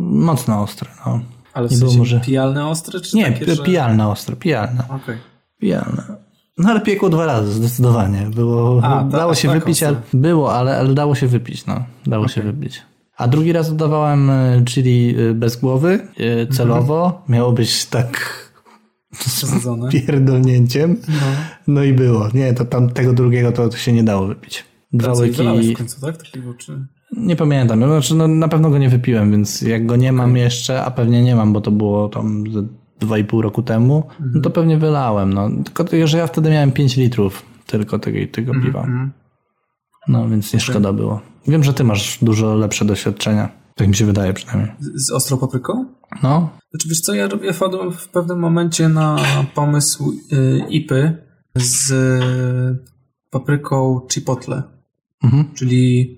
[0.00, 0.88] mocno ostre.
[1.06, 1.20] No.
[1.52, 3.62] Ale w Nie było sensie może- pijalne ostre, czy Nie, takie, że...
[3.62, 4.84] pijalne ostre, pijalne.
[4.90, 5.16] Okej.
[5.58, 6.23] Pijalne.
[6.58, 8.30] No ale piekło dwa razy, zdecydowanie.
[8.34, 11.84] Było, A, dało się tak, wypić, ale, było, ale, ale dało się wypić, no.
[12.06, 12.82] Dało się wypić.
[13.16, 17.22] A drugi raz dodawałem e, chili e, bez głowy, e, celowo.
[17.28, 18.44] Miało być tak
[19.18, 19.90] Przesadzone.
[19.92, 20.96] pierdolnięciem.
[21.66, 21.82] No.
[21.82, 22.28] i było.
[22.34, 24.64] Nie, to tam tego drugiego to, to się nie dało wypić.
[24.92, 25.74] Dwa wylałeś łyki.
[25.74, 26.16] w końcu, tak?
[26.16, 26.86] Takiego, czy...
[27.16, 27.80] Nie pamiętam.
[27.80, 30.90] No, Znaczy, no, na pewno go nie wypiłem, więc jak go nie mam jeszcze, a
[30.90, 32.44] pewnie nie mam, bo to było tam
[33.00, 35.32] ze dwa i pół roku temu, no to pewnie wylałem.
[35.32, 35.50] No.
[35.64, 38.86] Tylko to, że ja wtedy miałem 5 litrów tylko tego, tego piwa.
[40.08, 41.20] No więc nie szkoda było.
[41.48, 43.48] Wiem, że ty masz dużo lepsze doświadczenia.
[43.74, 44.72] Tak mi się wydaje przynajmniej.
[44.80, 45.86] Z, z ostrą papryką?
[46.22, 49.16] No, Znaczy, wiesz co, ja robię wpadłem w pewnym momencie na
[49.54, 51.16] pomysł y, ipy
[51.54, 51.92] z
[53.30, 54.62] papryką chipotle,
[55.24, 55.44] mhm.
[55.54, 56.16] czyli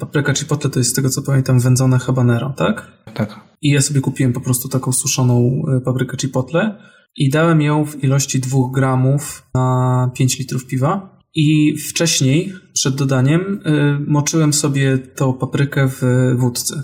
[0.00, 2.92] papryka chipotle to jest z tego co pamiętam wędzone habanero, tak?
[3.14, 3.40] tak.
[3.62, 6.78] I ja sobie kupiłem po prostu taką suszoną y, paprykę chipotle
[7.16, 11.18] i dałem ją w ilości 2 gramów na 5 litrów piwa.
[11.34, 16.02] I wcześniej, przed dodaniem, y, moczyłem sobie tą paprykę w
[16.36, 16.82] wódce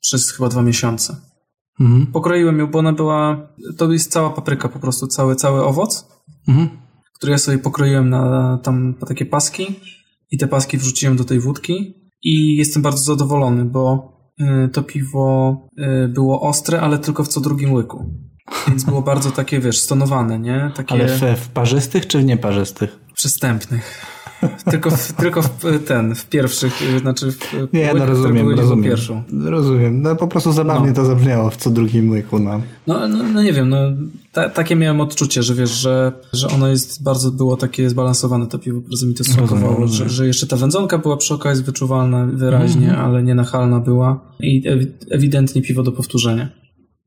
[0.00, 1.16] przez chyba dwa miesiące.
[1.80, 2.06] Mhm.
[2.06, 3.48] Pokroiłem ją, bo ona była.
[3.76, 6.06] To jest cała papryka, po prostu cały, cały owoc,
[6.48, 6.68] Mhm.
[7.16, 9.66] który ja sobie pokroiłem na tam na takie paski
[10.30, 15.56] i te paski wrzuciłem do tej wódki i jestem bardzo zadowolony, bo y, to piwo
[15.78, 18.14] y, było ostre, ale tylko w co drugim łyku.
[18.68, 20.72] Więc było bardzo takie, wiesz, stonowane, nie?
[20.76, 22.98] Takie Ale w, w parzystych czy w nieparzystych?
[23.14, 24.06] przystępnych.
[24.70, 25.48] Tylko, w, tylko w
[25.86, 27.38] ten, w pierwszych, y, znaczy w
[27.72, 28.84] Nie, no rozumiem, rozumiem.
[28.84, 29.22] pierwszą.
[29.44, 30.02] Rozumiem.
[30.02, 30.94] No po prostu zabawnie No.
[30.94, 32.60] to zabrzmiało w co drugim łyku, no.
[32.86, 33.76] No, no, no nie wiem, no
[34.32, 38.58] ta, takie miałem odczucie, że wiesz, że, że ono jest bardzo było takie zbalansowane to
[38.58, 42.88] piwo, bardzo mi to smakowało, że, że jeszcze ta wędzonka była przy okazji wyczuwalna wyraźnie,
[42.88, 43.04] Mhm.
[43.06, 46.48] ale nie nachalna była i ewi- ewidentnie piwo do powtórzenia.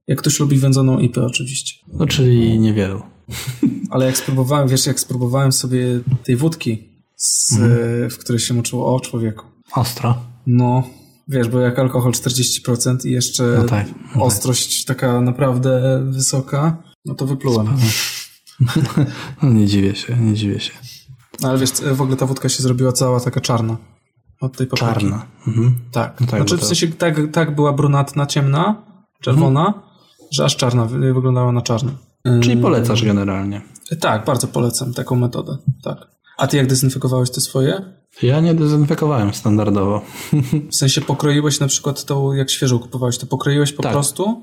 [0.08, 1.74] Jak ktoś lubi wędzoną IPę oczywiście.
[1.94, 3.02] No czyli niewielu.
[3.90, 8.10] Ale jak spróbowałem, wiesz, jak spróbowałem sobie tej wódki, z, Mhm.
[8.10, 9.46] w której się moczyło o człowieku.
[9.76, 10.18] Ostro.
[10.48, 10.84] No,
[11.28, 14.22] wiesz, bo jak alkohol 40% i jeszcze No tak, no tak.
[14.22, 17.68] ostrość taka naprawdę wysoka, no to wyplułem.
[19.44, 20.72] No nie dziwię się, nie dziwię się.
[21.42, 23.78] No, ale wiesz, w ogóle ta wódka się zrobiła cała taka czarna.
[24.42, 24.92] Od tej papryki.
[24.94, 25.26] Czarna.
[25.48, 25.76] Mhm.
[25.92, 26.22] Tak.
[26.22, 28.86] No tak, znaczy bo w to- sensie tak, tak była brunatna, ciemna,
[29.22, 29.84] czerwona, Mhm.
[30.32, 31.92] że aż czarna, wy- wyglądała na czarno.
[32.42, 33.62] Czyli polecasz generalnie.
[34.00, 35.58] Tak, bardzo polecam taką metodę.
[35.84, 35.98] Tak.
[36.38, 37.82] A ty jak dezynfekowałeś te swoje?
[38.24, 40.02] Ja nie dezynfekowałem standardowo.
[40.72, 43.92] W sensie pokroiłeś na przykład tą, jak świeżą kupowałeś, to pokroiłeś po Tak.
[43.92, 44.42] prostu?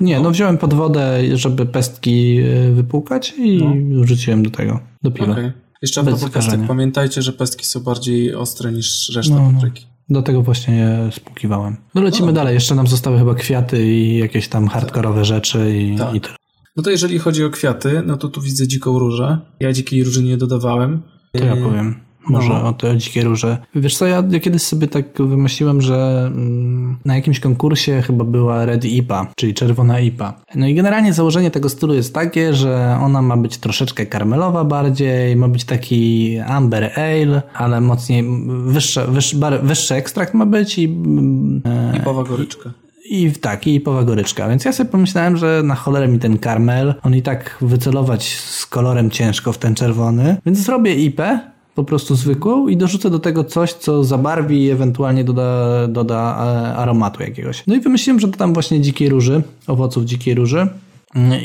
[0.00, 3.60] Nie, no wziąłem pod wodę, żeby pestki e, wypłukać i
[4.02, 5.32] wrzuciłem do tego, do piwa.
[5.32, 5.52] Okej.
[5.82, 9.52] Jeszcze a Bez propos pestek, pamiętajcie, że pestki są bardziej ostre niż reszta No, no.
[9.52, 9.86] papryki.
[10.08, 11.76] Do tego właśnie je spłukiwałem.
[11.94, 16.14] No lecimy dalej, jeszcze nam zostały chyba kwiaty i jakieś tam hardkorowe rzeczy i, Tak.
[16.14, 16.36] i tyle.
[16.76, 19.38] No to jeżeli chodzi o kwiaty, no to tu widzę dziką różę.
[19.60, 21.02] Ja dzikiej róży nie dodawałem.
[21.38, 22.06] To ja powiem.
[22.28, 22.68] Może no.
[22.68, 23.58] o te dzikie róże.
[23.74, 28.64] Wiesz co, ja ja kiedyś sobie tak wymyśliłem, że mm, na jakimś konkursie chyba była
[28.64, 30.40] Red IPA, czyli czerwona IPA.
[30.54, 35.36] No i generalnie założenie tego stylu jest takie, że ona ma być troszeczkę karmelowa bardziej,
[35.36, 40.84] ma być taki amber ale, ale mocniej, wyższy, wyższy, bar- wyższy ekstrakt ma być i
[40.84, 42.70] mm, e, goryczka.
[43.08, 44.48] I tak, i powa goryczka.
[44.48, 48.66] Więc ja sobie pomyślałem, że na cholerę mi ten karmel, on i tak wycelować z
[48.66, 51.40] kolorem ciężko w ten czerwony, więc zrobię ipę,
[51.74, 56.76] po prostu zwykłą i dorzucę do tego coś, co zabarwi i ewentualnie doda, doda e,
[56.76, 57.62] aromatu jakiegoś.
[57.66, 60.68] No i wymyśliłem, że dodam właśnie dzikiej róży, owoców dzikiej róży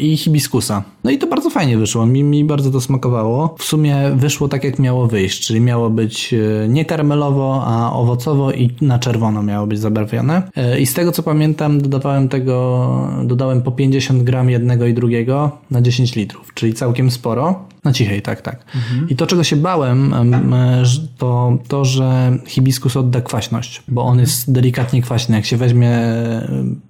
[0.02, 0.84] i hibiskusa.
[1.04, 3.56] No i to bardzo fajnie wyszło, mi, mi bardzo to smakowało.
[3.58, 8.52] W sumie wyszło tak, jak miało wyjść, czyli miało być e, nie karmelowo, a owocowo
[8.52, 10.42] i na czerwono miało być zabarwione.
[10.56, 12.88] E, I z tego co pamiętam, dodawałem tego,
[13.24, 17.66] dodałem po 50 gram jednego i drugiego na 10 litrów, czyli całkiem sporo.
[17.84, 18.66] Na cichej, tak, tak.
[19.10, 20.84] I to, czego się bałem, em, e,
[21.18, 25.36] to to, że hibiskus odda kwaśność, bo on jest delikatnie kwaśny.
[25.36, 26.00] Jak się weźmie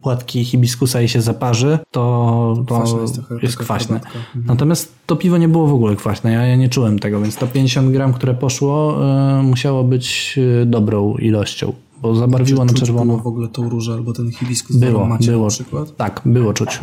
[0.02, 3.96] płatki hibiskusa i się zaparzy, to, to Kwaśna jest, jest trochę kwaśne.
[3.96, 4.46] Mhm.
[4.46, 6.32] Natomiast to piwo nie było w ogóle kwaśne.
[6.32, 8.98] Ja, ja nie czułem tego, więc to 50 gram, które poszło,
[9.40, 13.06] e, musiało być e, dobrą ilością, bo zabarwiło na czerwono.
[13.06, 15.44] Było w ogóle tą różę albo ten hibiskus Było, było.
[15.44, 15.96] na przykład?
[15.96, 16.80] Tak, było czuć.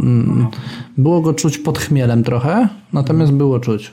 [0.00, 0.46] Mm,
[0.98, 3.92] Było go czuć pod chmielem trochę, natomiast było czuć.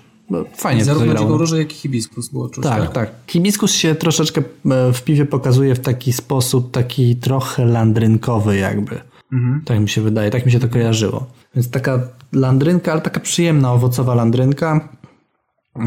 [0.55, 2.63] Fajnie Zarówno dziką różę, jak i hibiskus było czuć.
[2.63, 3.11] Tak, tak.
[3.27, 8.99] Hibiskus się troszeczkę e, w piwie pokazuje w taki sposób, taki trochę landrynkowy jakby.
[9.31, 9.61] Mhm.
[9.65, 11.27] Tak mi się wydaje, tak mi się to kojarzyło.
[11.55, 11.99] Więc taka
[12.33, 14.89] landrynka, ale taka przyjemna, owocowa landrynka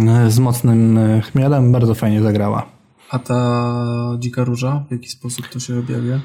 [0.09, 2.75] e, z mocnym e, chmielem bardzo fajnie zagrała.
[3.11, 6.21] A ta dzika róża, w jaki sposób to się objawia?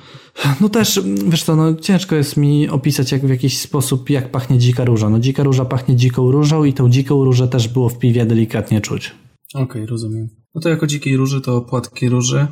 [0.62, 4.58] No też, wiesz co, no ciężko jest mi opisać jak w jakiś sposób, jak pachnie
[4.58, 5.10] dzika róża.
[5.10, 8.82] No dzika róża pachnie dziką różą i tą dziką różę też było w piwie delikatnie
[8.82, 9.16] czuć.
[9.56, 10.28] Okej, rozumiem.
[10.56, 12.48] No to jako dzikiej róży to płatki róży,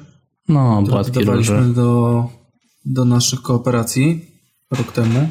[0.49, 1.61] No, płatki róży.
[1.75, 2.23] do,
[2.85, 4.25] do naszych kooperacji
[4.71, 5.29] rok temu.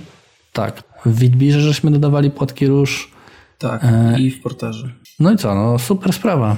[0.53, 0.83] Tak.
[1.07, 3.11] W Witbirze żeśmy dodawali płatki róż.
[3.59, 4.93] Tak, E, i w porterze.
[5.21, 6.57] No i co, no super sprawa.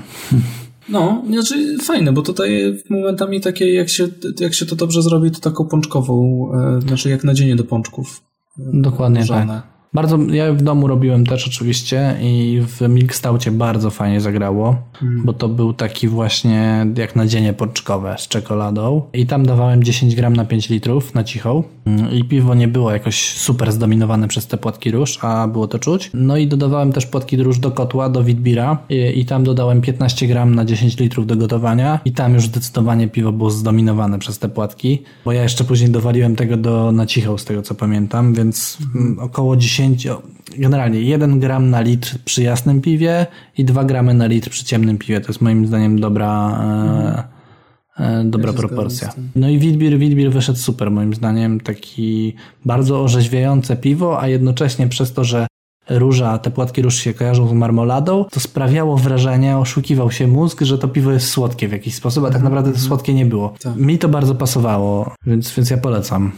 [0.89, 4.09] No, znaczy fajne, bo tutaj momentami takie, jak się,
[4.41, 6.49] jak się to dobrze zrobi, to taką pączkową,
[6.79, 8.23] e, znaczy jak nadzienie do pączków.
[8.59, 9.55] e, Dokładnie różane.
[9.63, 9.78] tak.
[9.95, 14.77] Bardzo, ja w domu robiłem też oczywiście i w Milkstaucie bardzo fajnie zagrało,
[15.25, 19.03] bo to był taki właśnie jak nadzienie pączkowe z czekoladą.
[19.13, 21.63] I tam dawałem 10 gram na 5 litrów na cichą.
[21.87, 25.79] Mm, i piwo nie było jakoś super zdominowane przez te płatki róż, a było to
[25.79, 26.11] czuć.
[26.15, 28.79] No i dodawałem też płatki róż do kotła, do Witbira.
[28.89, 32.01] I, i tam dodałem 15 gram na 10 litrów do gotowania.
[32.05, 36.37] I tam już zdecydowanie piwo było zdominowane przez te płatki, bo ja jeszcze później dowaliłem
[36.37, 39.78] tego do, na cichą z tego co pamiętam, więc mm, około 10,
[40.11, 40.23] o,
[40.59, 43.27] generalnie 1 gram na litr przy jasnym piwie
[43.59, 45.21] i 2 gramy na litr przy ciemnym piwie.
[45.21, 46.61] To jest moim zdaniem dobra,
[47.99, 49.13] e, e, dobra Ja proporcja.
[49.37, 52.35] No i Witbier, Witbier wyszedł super moim zdaniem, taki
[52.65, 55.47] bardzo orzeźwiające piwo, a jednocześnie przez to, że
[55.89, 60.79] róża, te płatki róż się kojarzą z marmoladą, to sprawiało wrażenie, oszukiwał się mózg, że
[60.79, 63.55] to piwo jest słodkie w jakiś sposób, a tak naprawdę to słodkie nie było.
[63.63, 63.77] Tak.
[63.77, 66.33] Mi to bardzo pasowało, więc, więc ja polecam.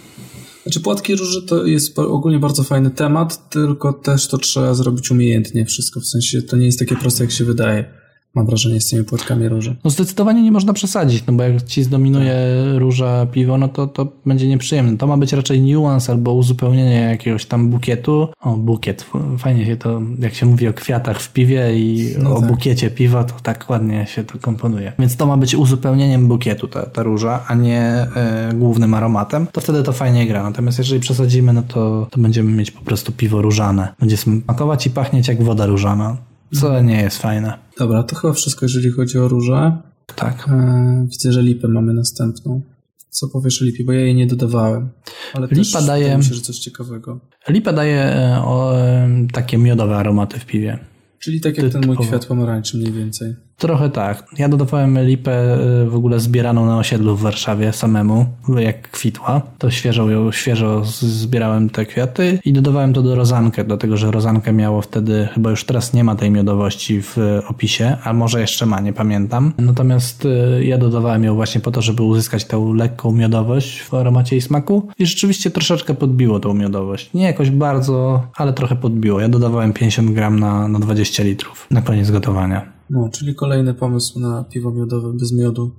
[0.62, 5.66] Znaczy płatki róży to jest ogólnie bardzo fajny temat, tylko też to trzeba zrobić umiejętnie
[5.66, 7.99] wszystko, w sensie to nie jest takie proste jak się wydaje.
[8.35, 9.77] Mam wrażenie z tymi płatkami róży.
[9.85, 12.35] No zdecydowanie nie można przesadzić, no bo jak ci zdominuje
[12.78, 14.97] róża piwo, no to, to będzie nieprzyjemne.
[14.97, 18.28] To ma być raczej niuans albo uzupełnienie jakiegoś tam bukietu.
[18.40, 19.07] O, bukiet.
[19.39, 22.48] Fajnie się to, jak się mówi o kwiatach w piwie i No o tak.
[22.51, 24.93] bukiecie piwa, to tak ładnie się to komponuje.
[24.98, 29.47] Więc to ma być uzupełnieniem bukietu ta, ta róża, a nie e, głównym aromatem.
[29.52, 30.43] To wtedy to fajnie gra.
[30.43, 33.94] Natomiast jeżeli przesadzimy, no to, to będziemy mieć po prostu piwo różane.
[34.01, 36.16] Będzie smakować i pachnieć jak woda różana.
[36.52, 37.59] Co nie jest fajne.
[37.78, 39.77] Dobra, to chyba wszystko, jeżeli chodzi o róże.
[40.16, 40.48] Tak.
[40.48, 42.62] Eee, widzę, że lipę mamy następną.
[43.10, 44.89] Co powiesz o lipie, bo ja jej nie dodawałem.
[45.35, 47.20] Ale też Lipa daje- się, że coś ciekawego.
[47.48, 50.78] Lipa daje e, o, e, takie miodowe aromaty w piwie.
[51.18, 53.35] Czyli tak jak ten mój kwiat pomarańczy mniej więcej.
[53.61, 54.24] Trochę tak.
[54.39, 58.27] Ja dodawałem lipę y, w ogóle zbieraną na osiedlu w Warszawie samemu,
[58.59, 59.43] jak kwitła.
[59.59, 64.82] To świeżo świeżo zbierałem te kwiaty i dodawałem to do rozankę, dlatego że rozankę miało
[64.82, 67.16] wtedy, chyba już teraz nie ma tej miodowości w
[67.49, 69.53] opisie, a może jeszcze ma, nie pamiętam.
[69.59, 74.37] Natomiast y, ja dodawałem ją właśnie po to, żeby uzyskać tą lekką miodowość w aromacie
[74.37, 77.11] i smaku i rzeczywiście troszeczkę podbiło tą miodowość.
[77.15, 79.20] Nie jakoś bardzo, ale trochę podbiło.
[79.20, 82.80] Ja dodawałem 50 gram na, na 20 litrów na koniec gotowania.
[82.90, 85.70] No, czyli kolejny pomysł na piwo miodowe bez miodu.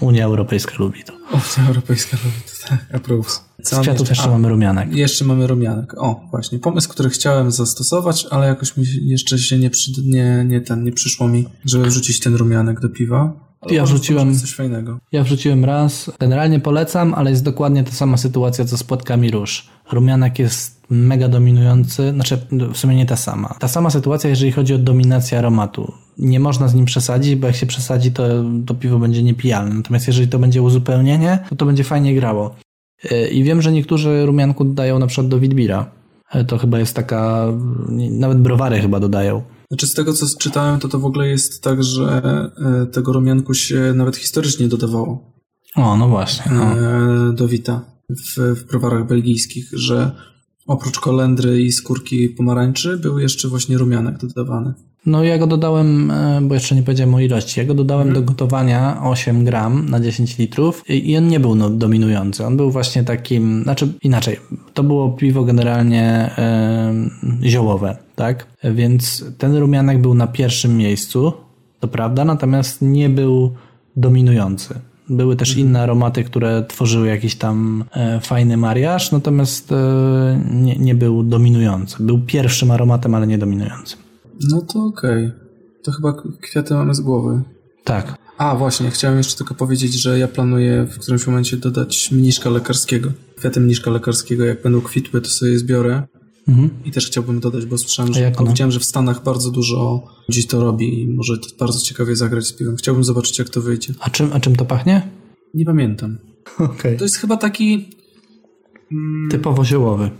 [0.00, 1.12] Unia Europejska lubi to.
[1.32, 3.44] Unia Europejska robi to, tak, approves.
[3.62, 4.94] Co Z kwiatów jeszcze A, mamy rumianek.
[4.94, 5.94] Jeszcze mamy rumianek.
[5.98, 6.58] O, właśnie.
[6.58, 10.92] Pomysł, który chciałem zastosować, ale jakoś mi jeszcze się nie, przy, nie, nie, ten, nie
[10.92, 13.32] przyszło mi, żeby wrzucić ten rumianek do piwa.
[13.60, 14.98] Ale Ja wrzuciłem- coś fajnego.
[15.12, 16.10] Ja wrzuciłem raz.
[16.20, 19.68] Generalnie polecam, ale jest dokładnie ta sama sytuacja co z płatkami róż.
[19.92, 22.38] Rumianek jest mega dominujący, znaczy
[22.72, 23.54] w sumie nie ta sama.
[23.58, 25.92] Ta sama sytuacja, jeżeli chodzi o dominację aromatu.
[26.18, 28.24] Nie można z nim przesadzić, bo jak się przesadzi, to,
[28.66, 29.74] to piwo będzie niepijalne.
[29.74, 32.54] Natomiast jeżeli to będzie uzupełnienie, to to będzie fajnie grało.
[33.10, 35.90] Yy, I wiem, że niektórzy rumianku dodają na przykład do Witbira.
[36.34, 37.46] Yy, To chyba jest taka,
[38.10, 39.42] nawet browary chyba dodają.
[39.70, 42.22] Znaczy z tego, co czytałem, to to w ogóle jest tak, że
[42.82, 45.32] e, tego rumianku się nawet historycznie dodawało
[45.76, 46.52] O, no właśnie.
[46.52, 46.62] No.
[46.62, 47.80] e, do wita
[48.16, 50.10] w, w browarach belgijskich, że
[50.66, 54.74] oprócz kolendry i skórki pomarańczy był jeszcze właśnie rumianek dodawany.
[55.06, 58.22] No ja go dodałem, e, bo jeszcze nie powiedziałem o ilości, ja go dodałem do
[58.22, 62.70] gotowania 8 gram na 10 litrów i i on nie był no, dominujący, on był
[62.70, 64.36] właśnie takim, znaczy inaczej,
[64.74, 66.02] to było piwo generalnie
[66.38, 66.94] e,
[67.42, 68.46] ziołowe, tak?
[68.64, 71.32] Więc ten rumianek był na pierwszym miejscu,
[71.80, 73.54] to prawda, natomiast nie był
[73.96, 74.74] dominujący.
[75.10, 80.94] Były też inne aromaty, które tworzyły jakiś tam e, fajny mariaż, natomiast e, nie, nie
[80.94, 81.96] był dominujący.
[82.00, 83.98] Był pierwszym aromatem, ale nie dominującym.
[84.50, 85.32] No to okej.
[85.82, 87.42] To chyba kwiaty mamy z głowy.
[87.84, 88.18] Tak.
[88.38, 93.10] A, właśnie, chciałem jeszcze tylko powiedzieć, że ja planuję w którymś momencie dodać mniszka lekarskiego.
[93.36, 96.02] Kwiaty mniszka lekarskiego, jak będą kwitły, to sobie je zbiorę.
[96.50, 96.70] Mhm.
[96.84, 98.50] I też chciałbym dodać, bo słyszałem, że one?
[98.50, 102.46] widziałem, że w Stanach bardzo dużo ludzi to robi i może to bardzo ciekawie zagrać
[102.46, 102.76] z piwem.
[102.76, 103.94] Chciałbym zobaczyć, jak to wyjdzie.
[104.00, 105.08] A czym, a czym to pachnie?
[105.54, 106.18] Nie pamiętam.
[106.58, 106.96] Okej.
[106.98, 107.90] To jest chyba taki...
[108.92, 110.10] Mm, Typowo ziołowy.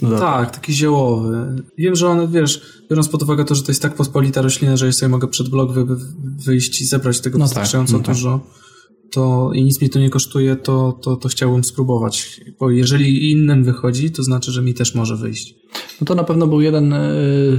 [0.00, 0.20] Dodatek.
[0.20, 1.62] tak, taki ziołowy.
[1.78, 4.86] Wiem, że on, wiesz, biorąc pod uwagę to, że to jest tak pospolita roślina, że
[4.86, 5.96] ja sobie mogę przed blok wy, wy,
[6.44, 8.14] wyjść i zebrać tego No tak, wystarczająco no tak.
[9.10, 12.40] To i nic mi to nie kosztuje, to, to, to chciałbym spróbować.
[12.60, 15.54] Bo jeżeli innym wychodzi, to znaczy, że mi też może wyjść.
[16.00, 16.98] No to na pewno był jeden e,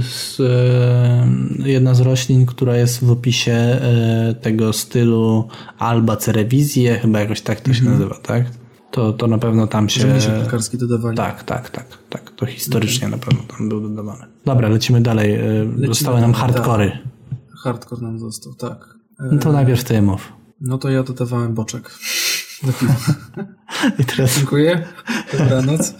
[0.02, 5.48] z, e, jedna z roślin, która jest w opisie e, tego stylu
[5.78, 8.44] Alba Cerevisiae, chyba jakoś tak to się nazywa, tak?
[8.90, 10.06] To, to na pewno tam się...
[10.06, 11.16] Mniszek lekarski dodawali.
[11.16, 12.30] Tak, tak, tak, tak.
[12.36, 14.24] To historycznie na pewno tam był dodawany.
[14.44, 15.34] Dobra, lecimy dalej.
[15.34, 16.92] E, Zostały nam hardkory.
[17.62, 18.98] Hardcore nam został, tak.
[19.20, 20.32] E, No to najpierw ty mów.
[20.60, 21.90] No to ja dodawałem boczek.
[22.62, 22.94] Do piwa.
[23.98, 24.86] I teraz, Dziękuję.
[25.38, 25.94] Dobranoc.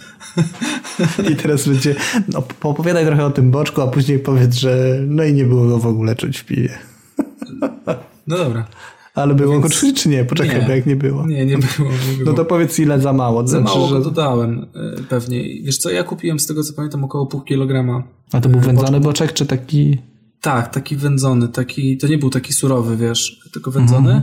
[1.31, 1.95] I teraz będzie...
[2.27, 5.79] No, opowiadaj trochę o tym boczku, a później powiedz, że no i nie było go
[5.79, 6.77] w ogóle czuć w piwie.
[8.27, 8.67] No dobra.
[9.15, 10.25] Ale było Więc- go czuć czy nie?
[10.25, 10.65] Poczekaj, Nie.
[10.67, 11.27] bo jak nie było.
[11.27, 11.91] Nie, nie było.
[11.91, 12.31] Nie było.
[12.31, 13.47] No to powiedz ile za mało.
[13.47, 14.01] Za Znaczy, mało że...
[14.01, 14.65] dodałem
[14.97, 15.63] e, pewnie.
[15.63, 18.03] Wiesz co, ja kupiłem z tego co pamiętam około pół kilograma.
[18.31, 19.97] A to był wędzony boczek, czy taki...
[20.41, 24.21] Tak, taki wędzony, taki, to nie był taki surowy, wiesz, tylko wędzony.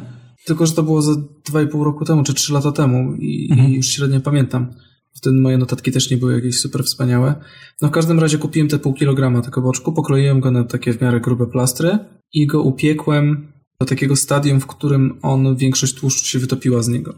[0.49, 3.87] Tylko, że to było za 2,5 roku temu, czy 3 lata temu i, i już
[3.87, 4.67] średnio pamiętam.
[5.15, 7.35] Wtedy moje notatki też nie były jakieś super wspaniałe.
[7.83, 11.01] No w każdym razie kupiłem te pół kilograma tego boczku, pokroiłem go na takie w
[11.01, 11.99] miarę grube plastry
[12.33, 17.15] i go upiekłem do takiego stadium, w którym on, większość tłuszczu się wytopiła z niego.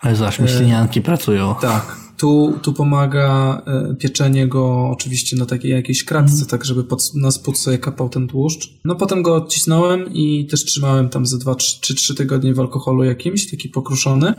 [0.00, 1.54] Ale zaś myślenianki pracują.
[1.60, 2.05] Tak.
[2.16, 7.30] Tu, tu pomaga e, pieczenie go oczywiście na takiej jakiejś kratce, tak żeby pod, na
[7.30, 8.70] spód sobie kapał ten tłuszcz.
[8.84, 13.04] No potem go odcisnąłem i też trzymałem tam ze 2 czy 3 tygodnie w alkoholu
[13.04, 14.34] jakimś, taki pokruszony.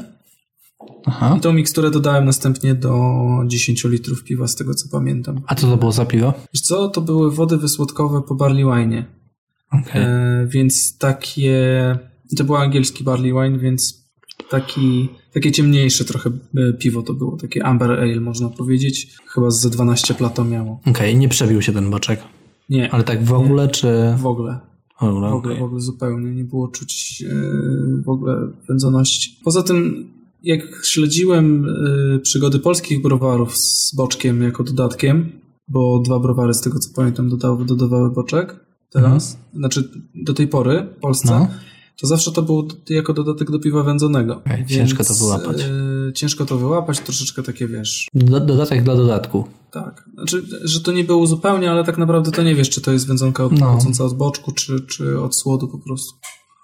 [1.06, 1.36] Aha.
[1.38, 5.42] I tą miksturę dodałem następnie do 10 litrów piwa, z tego co pamiętam.
[5.48, 6.34] A co to było za piwo?
[6.54, 9.04] Wiesz co, to były wody wysłodkowe po barley wine'ie.
[9.72, 10.02] Okej.
[10.02, 11.98] E, więc takie...
[12.38, 14.07] To był angielski barley wine, więc
[14.50, 17.38] taki, takie ciemniejsze trochę e, piwo to było.
[17.38, 19.18] Takie amber ale można powiedzieć.
[19.28, 20.80] Chyba ze 12 plato miało.
[20.86, 22.20] Okej, nie przebił się ten boczek.
[22.70, 23.88] Nie, Ale tak w ogóle, czy...
[24.18, 24.60] w ogóle.
[25.00, 25.60] W ogóle, W ogóle, okej.
[25.60, 27.34] w ogóle zupełnie nie było czuć e,
[28.04, 28.36] w ogóle
[28.70, 29.40] wędzoności.
[29.44, 30.08] Poza tym,
[30.44, 31.66] jak śledziłem
[32.16, 35.32] e, przygody polskich browarów z boczkiem jako dodatkiem,
[35.68, 40.88] bo dwa browary z tego co pamiętam dodały, dodawały boczek teraz, znaczy do tej pory
[40.98, 41.48] w Polsce, No.
[42.02, 44.36] To zawsze to było jako dodatek do piwa wędzonego.
[44.36, 45.62] Okej, ciężko to wyłapać.
[45.62, 49.48] E, ciężko to wyłapać, troszeczkę takie wiesz, Do, dodatek dla dodatku.
[49.72, 50.10] tak.
[50.16, 53.08] Znaczy, że to nie było zupełnie, ale tak naprawdę to nie wiesz, czy to jest
[53.08, 53.60] wędzonka od, No.
[53.60, 56.14] pochodząca od boczku, czy, czy od słodu po prostu.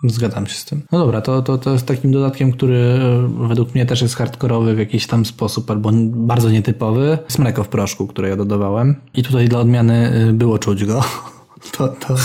[0.08, 0.82] Zgadzam się z tym.
[0.92, 4.76] No dobra, to, to, to jest takim dodatkiem, który e, według mnie też jest hardkorowy
[4.76, 7.18] w jakiś tam sposób, albo bardzo nietypowy.
[7.26, 8.96] Jest mleko w proszku, które ja dodawałem.
[9.14, 11.02] I tutaj dla odmiany y, było czuć go.
[11.78, 12.16] To, to,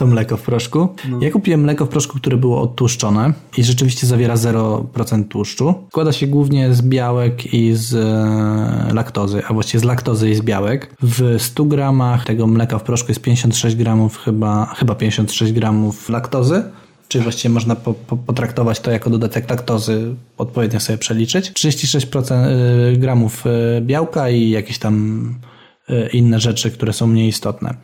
[0.00, 0.88] to mleko w proszku.
[1.20, 5.74] Ja kupiłem mleko w proszku, które było odtłuszczone i rzeczywiście zawiera 0% tłuszczu.
[5.88, 10.40] Składa się głównie z białek i z e, laktozy, a właściwie z laktozy i z
[10.40, 10.96] białek.
[11.02, 16.62] W 100 gramach tego mleka w proszku jest 56 gramów chyba, chyba 56 gramów laktozy.
[17.08, 21.52] Czyli właściwie można po, po, potraktować to jako dodatek laktozy, odpowiednio sobie przeliczyć.
[21.52, 22.46] 36%
[22.94, 25.34] y, gramów y, białka i jakieś tam
[26.12, 27.74] inne rzeczy, które są mniej istotne.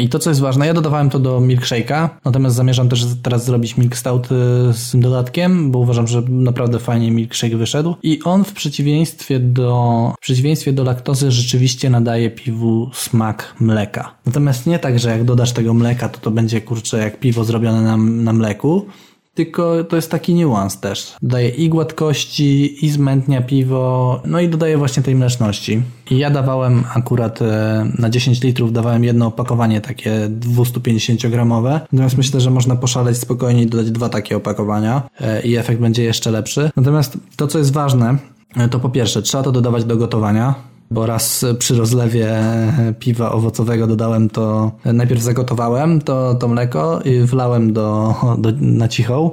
[0.00, 3.76] I to, co jest ważne, ja dodawałem to do milkshake'a, natomiast zamierzam też teraz zrobić
[3.76, 4.28] milk stout y,
[4.72, 7.96] z tym dodatkiem, bo uważam, że naprawdę fajnie milkshake wyszedł.
[8.02, 14.14] I on w przeciwieństwie do, w przeciwieństwie do laktozy rzeczywiście nadaje piwu smak mleka.
[14.26, 17.82] Natomiast nie tak, że jak dodasz tego mleka, to to będzie kurczę jak piwo zrobione
[17.82, 18.86] na, na mleku,
[19.34, 21.16] tylko to jest taki niuans też.
[21.22, 25.82] Dodaje i gładkości, i zmętnia piwo, no i dodaje właśnie tej mleczności.
[26.10, 32.40] I ja dawałem akurat e, na 10 litrów dawałem jedno opakowanie takie 250-gramowe, natomiast myślę,
[32.40, 36.70] że można poszaleć spokojnie i dodać dwa takie opakowania e, i efekt będzie jeszcze lepszy.
[36.76, 38.16] Natomiast to, co jest ważne,
[38.56, 40.54] e, to po pierwsze trzeba to dodawać do gotowania,
[40.92, 42.42] bo raz przy rozlewie
[42.98, 49.30] piwa owocowego dodałem to, najpierw zagotowałem to, to mleko i wlałem do, do, na cichą.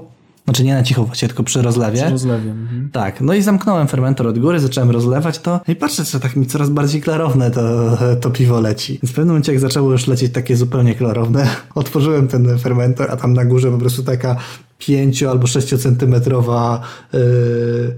[0.50, 2.08] Znaczy nie na cichą właściwie, tylko przy rozlewie.
[2.08, 2.62] Z rozlewiem.
[2.62, 2.90] Mhm.
[2.92, 6.46] Tak, no i zamknąłem fermentor od góry, zacząłem rozlewać to i patrzę, że tak mi
[6.46, 8.94] coraz bardziej klarowne to, to piwo leci.
[8.94, 13.18] Więc w pewnym momencie, jak zaczęło już lecieć takie zupełnie klarowne, otworzyłem ten fermentor, a
[13.18, 14.36] tam na górze po prostu taka
[14.78, 16.82] 5 albo 6 centymetrowa
[17.14, 17.20] yy,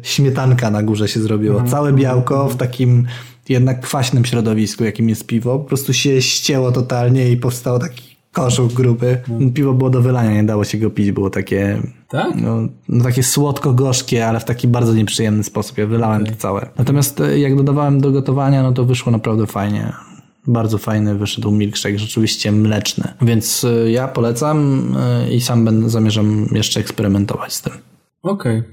[0.01, 1.63] śmietanka na górze się zrobiło.
[1.63, 3.05] Całe białko w takim
[3.49, 8.73] jednak kwaśnym środowisku, jakim jest piwo, po prostu się ścięło totalnie i powstało taki koszuk
[8.73, 9.21] gruby.
[9.53, 12.35] Piwo było do wylania, nie dało się go pić, było takie Tak?
[12.35, 15.77] no, no takie słodko-gorzkie, ale w taki bardzo nieprzyjemny sposób.
[15.77, 16.69] Ja wylałem to całe.
[16.77, 19.93] Natomiast e, jak dodawałem do gotowania, no to wyszło naprawdę fajnie.
[20.47, 23.13] Bardzo fajny wyszedł milkshake, rzeczywiście mleczny.
[23.21, 27.73] Więc e, ja polecam e, i sam będę, zamierzam jeszcze eksperymentować z tym.
[28.23, 28.63] Okej.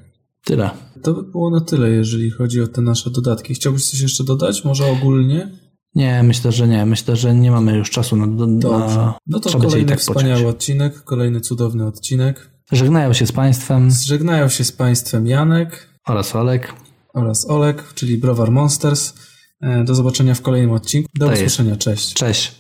[0.45, 0.71] Tyle.
[1.03, 3.55] To by było na tyle, jeżeli chodzi o te nasze dodatki.
[3.55, 4.65] Chciałbyś coś jeszcze dodać?
[4.65, 5.51] Może ogólnie?
[5.95, 6.87] Nie, myślę, że nie.
[6.87, 8.27] Myślę, że nie mamy już czasu na...
[8.59, 8.97] Dobrze.
[8.97, 10.55] na No to trzeba kolejny tak wspaniały pociąć.
[10.55, 12.51] odcinek, kolejny cudowny odcinek.
[12.73, 16.75] Żegnają się z Państwem Żegnają się z Państwem Janek oraz Olek.
[17.15, 19.15] oraz Olek, czyli Browar Monsters.
[19.61, 21.09] E, Do zobaczenia w kolejnym odcinku.
[21.19, 21.43] Do To jest.
[21.43, 21.77] usłyszenia.
[21.77, 22.15] Cześć.
[22.15, 22.55] Cześć.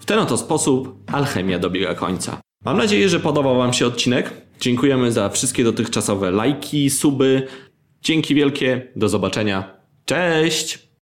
[0.00, 2.40] W ten oto sposób alchemia dobiega końca.
[2.64, 4.32] Mam nadzieję, że podobał Wam się odcinek.
[4.60, 7.46] Dziękujemy za wszystkie dotychczasowe lajki, suby.
[8.02, 8.92] Dzięki wielkie.
[8.96, 9.76] Do zobaczenia.
[10.04, 10.89] Cześć!